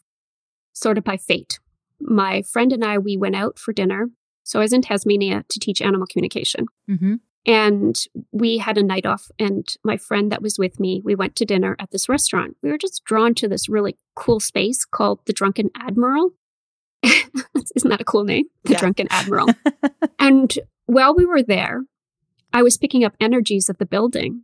sort 0.74 0.98
of 0.98 1.04
by 1.04 1.18
fate. 1.18 1.60
My 2.00 2.42
friend 2.42 2.74
and 2.74 2.84
I, 2.84 2.98
we 2.98 3.18
went 3.18 3.36
out 3.36 3.60
for 3.60 3.74
dinner. 3.74 4.10
So 4.44 4.60
I 4.60 4.64
was 4.64 4.74
in 4.74 4.82
Tasmania 4.82 5.46
to 5.50 5.60
teach 5.60 5.82
animal 5.82 6.08
communication. 6.08 6.66
Mm-hmm. 6.90 7.16
And 7.46 8.00
we 8.32 8.60
had 8.60 8.78
a 8.78 8.84
night 8.84 9.08
off, 9.08 9.32
and 9.40 9.68
my 9.84 9.98
friend 9.98 10.32
that 10.32 10.44
was 10.44 10.60
with 10.60 10.80
me, 10.80 11.02
we 11.04 11.16
went 11.16 11.36
to 11.38 11.46
dinner 11.46 11.76
at 11.80 11.90
this 11.90 12.08
restaurant. 12.08 12.56
We 12.62 12.70
were 12.70 12.78
just 12.78 13.04
drawn 13.04 13.34
to 13.36 13.48
this 13.48 13.68
really 13.68 13.98
cool 14.16 14.40
space 14.40 14.86
called 14.86 15.22
the 15.26 15.34
Drunken 15.34 15.72
Admiral. 15.76 16.34
Isn't 17.04 17.90
that 17.90 18.02
a 18.02 18.06
cool 18.06 18.26
name? 18.26 18.46
The 18.66 18.74
yeah. 18.74 18.80
Drunken 18.80 19.08
Admiral. 19.10 19.48
and 20.20 20.54
while 20.86 21.16
we 21.16 21.26
were 21.26 21.42
there, 21.42 21.82
I 22.54 22.62
was 22.62 22.78
picking 22.78 23.04
up 23.04 23.16
energies 23.20 23.70
of 23.70 23.80
the 23.80 23.86
building. 23.88 24.44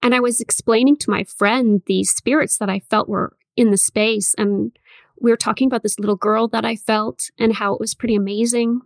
And 0.00 0.14
I 0.14 0.20
was 0.20 0.40
explaining 0.40 0.96
to 0.98 1.10
my 1.10 1.24
friend 1.24 1.82
these 1.86 2.10
spirits 2.10 2.56
that 2.58 2.70
I 2.70 2.78
felt 2.78 3.08
were 3.08 3.36
in 3.56 3.72
the 3.72 3.76
space. 3.76 4.34
And 4.38 4.78
we 5.20 5.30
were 5.30 5.36
talking 5.36 5.66
about 5.66 5.82
this 5.82 5.98
little 5.98 6.16
girl 6.16 6.48
that 6.48 6.64
I 6.64 6.76
felt 6.76 7.30
and 7.38 7.54
how 7.54 7.74
it 7.74 7.80
was 7.80 7.94
pretty 7.94 8.14
amazing 8.14 8.80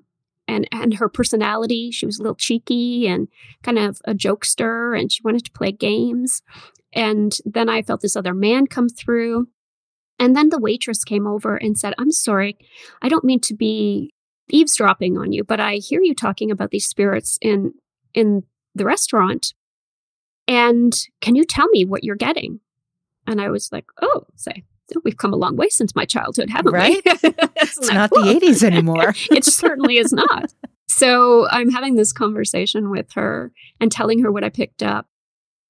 and 0.49 0.69
and 0.73 0.95
her 0.95 1.09
personality. 1.09 1.91
She 1.91 2.07
was 2.07 2.19
a 2.19 2.23
little 2.23 2.37
cheeky 2.37 3.07
and 3.07 3.29
kind 3.63 3.79
of 3.79 4.01
a 4.05 4.15
jokester 4.15 4.99
and 4.99 5.11
she 5.11 5.23
wanted 5.23 5.45
to 5.45 5.53
play 5.53 5.73
games. 5.73 6.43
And 6.93 7.37
then 7.45 7.69
i 7.69 7.83
felt 7.83 8.01
this 8.03 8.17
other 8.17 8.35
man 8.35 8.67
come 8.67 8.89
through. 8.89 9.49
And 10.19 10.37
then 10.37 10.51
the 10.51 10.61
waitress 10.61 11.05
came 11.05 11.27
over 11.27 11.57
and 11.57 11.79
said 11.79 11.95
i'm 11.99 12.13
sorry 12.13 12.57
i 13.01 13.09
don't 13.09 13.25
mean 13.25 13.41
to 13.41 13.55
be 13.55 14.13
eavesdropping 14.51 15.17
on 15.17 15.33
you 15.33 15.43
but 15.43 15.61
i 15.61 15.77
hear 15.77 16.03
you 16.03 16.15
talking 16.15 16.51
about 16.51 16.71
these 16.71 16.87
spirits 16.87 17.39
in 17.41 17.73
in 18.15 18.43
the 18.75 18.85
restaurant. 18.85 19.55
And 20.49 20.93
can 21.21 21.35
you 21.35 21.45
tell 21.45 21.69
me 21.69 21.85
what 21.85 22.05
you're 22.05 22.17
getting? 22.17 22.61
And 23.27 23.41
i 23.41 23.49
was 23.49 23.71
like 23.73 23.87
oh 24.01 24.27
say 24.37 24.65
we've 25.05 25.17
come 25.17 25.33
a 25.33 25.37
long 25.37 25.57
way 25.57 25.69
since 25.69 25.95
my 25.95 26.05
childhood, 26.05 26.51
haven't 26.51 26.73
right? 26.73 27.01
we? 27.05 27.13
it's 27.57 27.91
not 27.91 28.11
the 28.11 28.39
80s 28.41 28.63
anymore. 28.63 29.15
it 29.31 29.45
certainly 29.45 29.99
is 29.99 30.13
not. 30.13 30.53
So 30.89 31.49
I'm 31.49 31.71
having 31.71 31.97
this 31.97 32.13
conversation 32.13 32.91
with 32.91 33.13
her 33.13 33.53
and 33.81 33.91
telling 33.91 34.23
her 34.23 34.31
what 34.31 34.45
I 34.45 34.51
picked 34.51 34.83
up. 34.83 35.07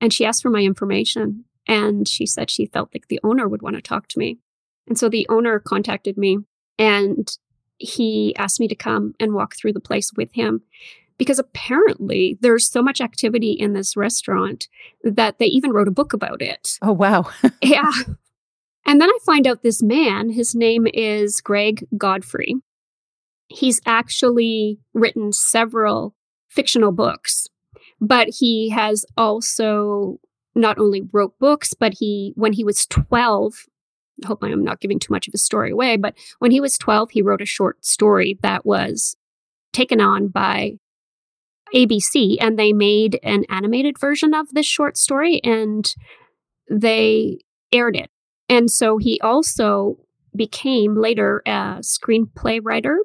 And 0.00 0.12
she 0.12 0.24
asked 0.24 0.42
for 0.42 0.50
my 0.50 0.60
information. 0.60 1.44
And 1.68 2.08
she 2.08 2.26
said 2.26 2.50
she 2.50 2.66
felt 2.66 2.90
like 2.92 3.06
the 3.08 3.20
owner 3.22 3.48
would 3.48 3.62
want 3.62 3.76
to 3.76 3.82
talk 3.82 4.08
to 4.08 4.18
me. 4.18 4.38
And 4.88 4.98
so 4.98 5.08
the 5.08 5.26
owner 5.28 5.60
contacted 5.60 6.18
me 6.18 6.38
and 6.78 7.30
he 7.78 8.34
asked 8.36 8.60
me 8.60 8.68
to 8.68 8.74
come 8.74 9.14
and 9.20 9.32
walk 9.32 9.54
through 9.56 9.72
the 9.72 9.80
place 9.80 10.12
with 10.12 10.32
him 10.32 10.62
because 11.18 11.38
apparently 11.38 12.36
there's 12.40 12.68
so 12.68 12.82
much 12.82 13.00
activity 13.00 13.52
in 13.52 13.74
this 13.74 13.96
restaurant 13.96 14.68
that 15.04 15.38
they 15.38 15.46
even 15.46 15.70
wrote 15.70 15.88
a 15.88 15.92
book 15.92 16.12
about 16.12 16.42
it. 16.42 16.78
Oh, 16.82 16.92
wow. 16.92 17.30
yeah. 17.62 17.92
And 18.84 19.00
then 19.00 19.08
I 19.08 19.18
find 19.24 19.46
out 19.46 19.62
this 19.62 19.82
man, 19.82 20.30
his 20.30 20.54
name 20.54 20.86
is 20.92 21.40
Greg 21.40 21.86
Godfrey. 21.96 22.56
He's 23.48 23.80
actually 23.86 24.78
written 24.94 25.32
several 25.32 26.14
fictional 26.48 26.92
books, 26.92 27.48
but 28.00 28.28
he 28.38 28.70
has 28.70 29.04
also 29.16 30.18
not 30.54 30.78
only 30.78 31.02
wrote 31.12 31.38
books, 31.38 31.74
but 31.74 31.94
he, 31.98 32.32
when 32.34 32.52
he 32.52 32.64
was 32.64 32.86
12, 32.86 33.66
I 34.24 34.26
hope 34.26 34.42
I'm 34.42 34.64
not 34.64 34.80
giving 34.80 34.98
too 34.98 35.12
much 35.12 35.26
of 35.26 35.32
his 35.32 35.42
story 35.42 35.70
away, 35.70 35.96
but 35.96 36.14
when 36.38 36.50
he 36.50 36.60
was 36.60 36.76
12, 36.78 37.10
he 37.10 37.22
wrote 37.22 37.42
a 37.42 37.46
short 37.46 37.84
story 37.84 38.38
that 38.42 38.66
was 38.66 39.16
taken 39.72 40.00
on 40.00 40.28
by 40.28 40.72
ABC 41.74 42.36
and 42.40 42.58
they 42.58 42.72
made 42.72 43.18
an 43.22 43.44
animated 43.48 43.98
version 43.98 44.34
of 44.34 44.52
this 44.52 44.66
short 44.66 44.96
story 44.96 45.42
and 45.42 45.94
they 46.70 47.38
aired 47.72 47.96
it 47.96 48.10
and 48.48 48.70
so 48.70 48.98
he 48.98 49.20
also 49.20 49.98
became 50.34 50.96
later 50.96 51.42
a 51.46 51.80
screenplay 51.80 52.60
writer 52.62 52.98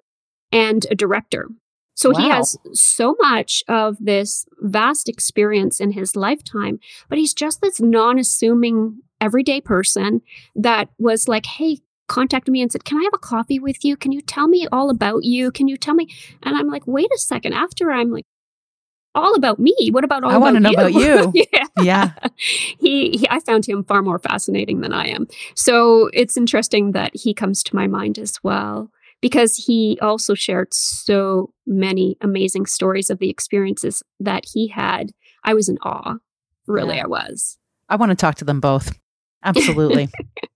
and 0.52 0.86
a 0.90 0.96
director. 0.96 1.50
So 1.96 2.12
wow. 2.12 2.20
he 2.20 2.30
has 2.30 2.58
so 2.74 3.16
much 3.20 3.64
of 3.68 3.98
this 4.00 4.46
vast 4.60 5.10
experience 5.10 5.80
in 5.80 5.92
his 5.92 6.16
lifetime, 6.16 6.80
but 7.10 7.18
he's 7.18 7.34
just 7.34 7.62
this 7.62 7.82
non 7.82 8.20
assuming 8.20 9.02
everyday 9.20 9.62
person 9.62 10.22
that 10.56 10.90
was 11.00 11.28
like, 11.28 11.48
hey, 11.48 11.80
contacted 12.08 12.52
me 12.52 12.62
and 12.62 12.72
said, 12.72 12.86
Can 12.86 13.00
I 13.00 13.04
have 13.04 13.14
a 13.14 13.20
coffee 13.20 13.60
with 13.60 13.84
you? 13.84 13.98
Can 13.98 14.12
you 14.12 14.22
tell 14.22 14.48
me 14.48 14.68
all 14.72 14.90
about 14.90 15.24
you? 15.24 15.52
Can 15.52 15.68
you 15.68 15.78
tell 15.78 15.96
me? 15.96 16.08
And 16.44 16.56
I'm 16.56 16.68
like, 16.68 16.86
Wait 16.88 17.10
a 17.14 17.18
second. 17.18 17.54
After 17.54 17.92
I'm 17.92 18.12
like, 18.12 18.26
all 19.18 19.36
about 19.36 19.59
me. 19.59 19.76
What 19.91 20.03
about 20.03 20.24
all 20.24 20.32
I 20.32 20.38
want 20.38 20.55
to 20.55 20.59
know 20.59 20.72
about 20.72 20.93
you. 20.93 21.32
yeah. 21.53 21.65
Yeah. 21.82 22.11
he, 22.80 23.11
he, 23.11 23.28
I 23.30 23.39
found 23.41 23.65
him 23.65 23.84
far 23.84 24.01
more 24.01 24.20
fascinating 24.20 24.82
than 24.82 24.93
I 24.93 25.07
am. 25.07 25.28
So 25.55 26.09
it's 26.13 26.38
interesting 26.38 26.91
that 26.91 27.15
he 27.15 27.34
comes 27.34 27.63
to 27.63 27.76
my 27.76 27.88
mind 27.88 28.18
as 28.20 28.39
well 28.43 28.89
because 29.22 29.55
he 29.55 29.97
also 30.01 30.34
shared 30.34 30.74
so 30.74 31.51
many 31.65 32.18
amazing 32.22 32.65
stories 32.68 33.09
of 33.09 33.20
the 33.20 33.30
experiences 33.30 34.03
that 34.20 34.45
he 34.53 34.68
had. 34.68 35.11
I 35.43 35.53
was 35.53 35.70
in 35.70 35.78
awe. 35.82 36.18
Really, 36.68 36.97
Yeah. 36.97 37.03
I 37.05 37.07
was. 37.07 37.57
I 37.89 37.95
want 37.95 38.11
to 38.11 38.15
talk 38.15 38.36
to 38.36 38.45
them 38.45 38.59
both. 38.59 38.97
Absolutely. 39.43 40.09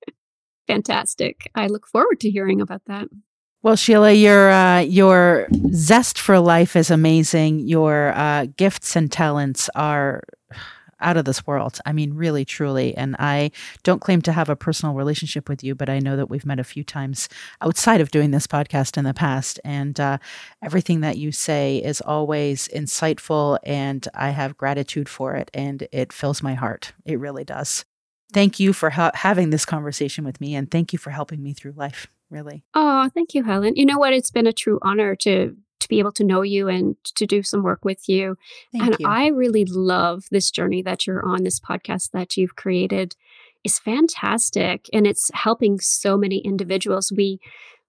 Fantastic. 0.68 1.50
I 1.56 1.68
look 1.68 1.88
forward 1.88 2.20
to 2.22 2.30
hearing 2.30 2.62
about 2.62 2.82
that. 2.86 3.08
Well, 3.64 3.76
Sheila, 3.76 4.12
your 4.12 4.52
uh, 4.52 4.80
your 4.80 5.48
zest 5.74 6.18
for 6.20 6.40
life 6.40 6.76
is 6.76 6.90
amazing. 6.90 7.60
Your 7.60 8.12
uh, 8.16 8.48
gifts 8.58 8.96
and 8.96 9.12
talents 9.12 9.70
are 9.76 10.24
out 11.00 11.18
of 11.18 11.26
this 11.26 11.46
world. 11.46 11.80
I 11.86 11.94
mean, 11.94 12.14
really, 12.14 12.46
truly. 12.46 12.96
And 12.96 13.16
I 13.20 13.52
don't 13.84 14.02
claim 14.02 14.22
to 14.24 14.32
have 14.32 14.50
a 14.50 14.56
personal 14.56 14.96
relationship 14.96 15.50
with 15.50 15.64
you, 15.64 15.76
but 15.76 15.90
I 15.90 16.00
know 16.00 16.16
that 16.16 16.30
we've 16.30 16.46
met 16.46 16.60
a 16.60 16.64
few 16.64 16.84
times 16.84 17.28
outside 17.62 18.02
of 18.02 18.12
doing 18.12 18.32
this 18.32 18.48
podcast 18.48 18.98
in 18.98 19.04
the 19.04 19.14
past. 19.14 19.60
And 19.64 20.00
uh, 20.00 20.20
everything 20.64 21.02
that 21.02 21.18
you 21.18 21.32
say 21.32 21.78
is 21.78 22.02
always 22.02 22.68
insightful, 22.70 23.58
and 23.64 24.08
I 24.14 24.30
have 24.30 24.58
gratitude 24.58 25.10
for 25.10 25.36
it. 25.36 25.50
And 25.54 25.88
it 25.92 26.14
fills 26.14 26.44
my 26.44 26.54
heart. 26.54 26.94
It 27.06 27.20
really 27.20 27.44
does. 27.44 27.86
Thank 28.34 28.60
you 28.60 28.72
for 28.72 28.92
ha- 28.92 29.12
having 29.14 29.50
this 29.50 29.66
conversation 29.66 30.24
with 30.24 30.40
me, 30.40 30.56
and 30.56 30.70
thank 30.70 30.94
you 30.94 31.00
for 31.00 31.10
helping 31.10 31.44
me 31.44 31.54
through 31.54 31.74
life. 31.74 32.08
Really. 32.32 32.64
Oh, 32.74 33.10
thank 33.14 33.34
you, 33.34 33.44
Helen. 33.44 33.76
You 33.76 33.86
know 33.86 34.00
what? 34.00 34.14
It's 34.14 34.32
been 34.32 34.48
a 34.48 34.54
true 34.54 34.80
honor 34.82 35.16
to 35.18 35.56
to 35.82 35.90
be 35.90 36.00
able 36.00 36.12
to 36.14 36.24
know 36.24 36.44
you 36.44 36.68
and 36.68 36.96
to 37.04 37.26
do 37.26 37.42
some 37.44 37.64
work 37.64 37.84
with 37.84 38.08
you. 38.08 38.38
Thank 38.72 38.84
and 38.86 38.96
you. 39.00 39.08
I 39.08 39.28
really 39.28 39.66
love 39.66 40.26
this 40.30 40.52
journey 40.52 40.82
that 40.84 41.06
you're 41.06 41.26
on, 41.26 41.44
this 41.44 41.60
podcast 41.60 42.12
that 42.12 42.38
you've 42.38 42.56
created 42.56 43.16
is 43.64 43.80
fantastic. 43.80 44.90
And 44.94 45.06
it's 45.06 45.30
helping 45.34 45.80
so 45.80 46.18
many 46.18 46.38
individuals. 46.38 47.12
We 47.16 47.40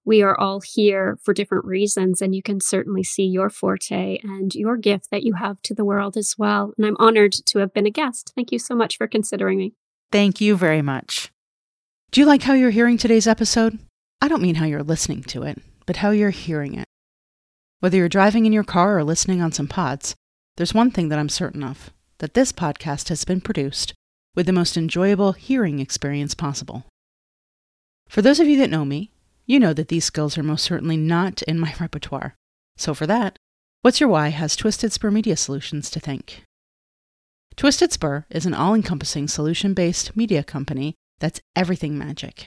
we 0.04 0.20
are 0.22 0.38
all 0.38 0.60
here 0.60 1.16
for 1.22 1.32
different 1.32 1.64
reasons, 1.64 2.20
and 2.20 2.34
you 2.34 2.42
can 2.42 2.58
certainly 2.58 3.04
see 3.04 3.22
your 3.22 3.48
forte 3.48 4.18
and 4.24 4.52
your 4.52 4.76
gift 4.76 5.10
that 5.12 5.22
you 5.22 5.34
have 5.34 5.62
to 5.62 5.74
the 5.74 5.84
world 5.84 6.16
as 6.16 6.34
well. 6.36 6.72
And 6.76 6.84
I'm 6.84 6.96
honored 6.98 7.32
to 7.32 7.60
have 7.60 7.72
been 7.72 7.86
a 7.86 7.90
guest. 7.90 8.32
Thank 8.34 8.50
you 8.50 8.58
so 8.58 8.74
much 8.74 8.96
for 8.96 9.06
considering 9.06 9.58
me. 9.58 9.74
Thank 10.10 10.40
you 10.40 10.56
very 10.56 10.82
much. 10.82 11.30
Do 12.10 12.20
you 12.20 12.26
like 12.26 12.42
how 12.42 12.54
you're 12.54 12.70
hearing 12.70 12.98
today's 12.98 13.28
episode? 13.28 13.78
I 14.22 14.28
don't 14.28 14.40
mean 14.40 14.54
how 14.54 14.66
you're 14.66 14.84
listening 14.84 15.24
to 15.24 15.42
it, 15.42 15.60
but 15.84 15.96
how 15.96 16.10
you're 16.10 16.30
hearing 16.30 16.74
it. 16.74 16.86
Whether 17.80 17.96
you're 17.96 18.08
driving 18.08 18.46
in 18.46 18.52
your 18.52 18.62
car 18.62 18.96
or 18.96 19.02
listening 19.02 19.42
on 19.42 19.50
some 19.50 19.66
pods, 19.66 20.14
there's 20.56 20.72
one 20.72 20.92
thing 20.92 21.08
that 21.08 21.18
I'm 21.18 21.28
certain 21.28 21.64
of 21.64 21.90
that 22.18 22.34
this 22.34 22.52
podcast 22.52 23.08
has 23.08 23.24
been 23.24 23.40
produced 23.40 23.94
with 24.36 24.46
the 24.46 24.52
most 24.52 24.76
enjoyable 24.76 25.32
hearing 25.32 25.80
experience 25.80 26.36
possible. 26.36 26.84
For 28.08 28.22
those 28.22 28.38
of 28.38 28.46
you 28.46 28.56
that 28.58 28.70
know 28.70 28.84
me, 28.84 29.10
you 29.44 29.58
know 29.58 29.72
that 29.72 29.88
these 29.88 30.04
skills 30.04 30.38
are 30.38 30.44
most 30.44 30.62
certainly 30.62 30.96
not 30.96 31.42
in 31.42 31.58
my 31.58 31.74
repertoire. 31.80 32.36
So 32.76 32.94
for 32.94 33.08
that, 33.08 33.34
What's 33.80 33.98
Your 33.98 34.08
Why 34.08 34.28
has 34.28 34.54
Twisted 34.54 34.92
Spur 34.92 35.10
Media 35.10 35.36
Solutions 35.36 35.90
to 35.90 35.98
thank. 35.98 36.44
Twisted 37.56 37.92
Spur 37.92 38.24
is 38.30 38.46
an 38.46 38.54
all 38.54 38.72
encompassing 38.72 39.26
solution 39.26 39.74
based 39.74 40.16
media 40.16 40.44
company 40.44 40.94
that's 41.18 41.40
everything 41.56 41.98
magic. 41.98 42.46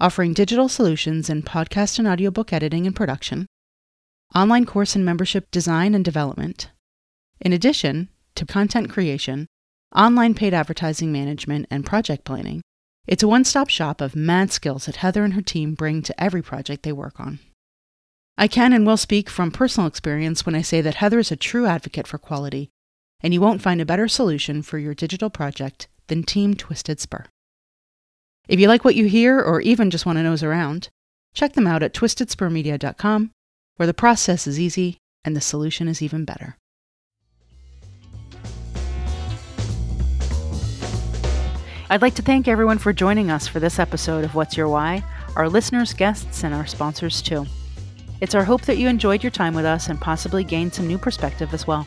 Offering 0.00 0.32
digital 0.32 0.70
solutions 0.70 1.28
in 1.28 1.42
podcast 1.42 1.98
and 1.98 2.08
audiobook 2.08 2.54
editing 2.54 2.86
and 2.86 2.96
production, 2.96 3.46
online 4.34 4.64
course 4.64 4.96
and 4.96 5.04
membership 5.04 5.50
design 5.50 5.94
and 5.94 6.02
development, 6.02 6.70
in 7.38 7.52
addition 7.52 8.08
to 8.34 8.46
content 8.46 8.88
creation, 8.88 9.46
online 9.94 10.32
paid 10.32 10.54
advertising 10.54 11.12
management, 11.12 11.66
and 11.70 11.84
project 11.84 12.24
planning, 12.24 12.62
it's 13.06 13.22
a 13.22 13.28
one 13.28 13.44
stop 13.44 13.68
shop 13.68 14.00
of 14.00 14.16
mad 14.16 14.50
skills 14.50 14.86
that 14.86 14.96
Heather 14.96 15.22
and 15.22 15.34
her 15.34 15.42
team 15.42 15.74
bring 15.74 16.00
to 16.02 16.18
every 16.22 16.40
project 16.40 16.82
they 16.82 16.92
work 16.92 17.20
on. 17.20 17.38
I 18.38 18.48
can 18.48 18.72
and 18.72 18.86
will 18.86 18.96
speak 18.96 19.28
from 19.28 19.50
personal 19.50 19.86
experience 19.86 20.46
when 20.46 20.54
I 20.54 20.62
say 20.62 20.80
that 20.80 20.94
Heather 20.94 21.18
is 21.18 21.30
a 21.30 21.36
true 21.36 21.66
advocate 21.66 22.06
for 22.06 22.16
quality 22.16 22.70
and 23.22 23.34
you 23.34 23.40
won't 23.42 23.60
find 23.60 23.82
a 23.82 23.86
better 23.86 24.08
solution 24.08 24.62
for 24.62 24.78
your 24.78 24.94
digital 24.94 25.28
project 25.28 25.88
than 26.06 26.22
Team 26.22 26.54
Twisted 26.54 27.00
Spur. 27.00 27.26
If 28.50 28.58
you 28.58 28.66
like 28.66 28.84
what 28.84 28.96
you 28.96 29.04
hear 29.04 29.40
or 29.40 29.60
even 29.60 29.90
just 29.90 30.04
want 30.04 30.18
to 30.18 30.24
nose 30.24 30.42
around, 30.42 30.88
check 31.34 31.52
them 31.52 31.68
out 31.68 31.84
at 31.84 31.94
twistedspurmedia.com, 31.94 33.30
where 33.76 33.86
the 33.86 33.94
process 33.94 34.48
is 34.48 34.58
easy 34.58 34.98
and 35.24 35.36
the 35.36 35.40
solution 35.40 35.86
is 35.86 36.02
even 36.02 36.24
better. 36.24 36.56
I'd 41.88 42.02
like 42.02 42.16
to 42.16 42.22
thank 42.22 42.48
everyone 42.48 42.78
for 42.78 42.92
joining 42.92 43.30
us 43.30 43.46
for 43.46 43.60
this 43.60 43.78
episode 43.78 44.24
of 44.24 44.34
What's 44.34 44.56
Your 44.56 44.66
Why, 44.66 45.04
our 45.36 45.48
listeners, 45.48 45.92
guests, 45.92 46.42
and 46.42 46.52
our 46.52 46.66
sponsors 46.66 47.22
too. 47.22 47.46
It's 48.20 48.34
our 48.34 48.44
hope 48.44 48.62
that 48.62 48.78
you 48.78 48.88
enjoyed 48.88 49.22
your 49.22 49.30
time 49.30 49.54
with 49.54 49.64
us 49.64 49.88
and 49.88 50.00
possibly 50.00 50.42
gained 50.42 50.74
some 50.74 50.88
new 50.88 50.98
perspective 50.98 51.54
as 51.54 51.68
well. 51.68 51.86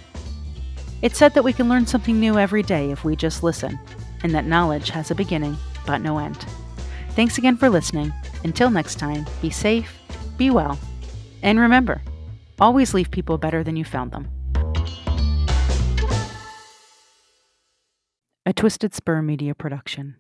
It's 1.02 1.18
said 1.18 1.34
that 1.34 1.44
we 1.44 1.52
can 1.52 1.68
learn 1.68 1.86
something 1.86 2.18
new 2.18 2.40
every 2.40 2.64
day 2.64 2.90
if 2.90 3.04
we 3.04 3.18
just 3.18 3.44
listen, 3.44 3.78
and 4.24 4.34
that 4.34 4.46
knowledge 4.46 4.92
has 4.92 5.12
a 5.12 5.16
beginning 5.16 5.58
but 5.86 6.02
no 6.02 6.18
end. 6.18 6.46
Thanks 7.12 7.38
again 7.38 7.58
for 7.58 7.70
listening. 7.70 8.12
Until 8.44 8.70
next 8.70 8.96
time, 8.96 9.26
be 9.42 9.50
safe, 9.50 9.98
be 10.38 10.50
well, 10.50 10.78
and 11.42 11.60
remember 11.60 12.02
always 12.60 12.94
leave 12.94 13.12
people 13.12 13.38
better 13.38 13.64
than 13.64 13.76
you 13.76 13.84
found 13.84 14.12
them. 14.12 14.30
A 18.46 18.54
Twisted 18.54 18.94
Spur 18.94 19.22
Media 19.22 19.54
Production. 19.54 20.16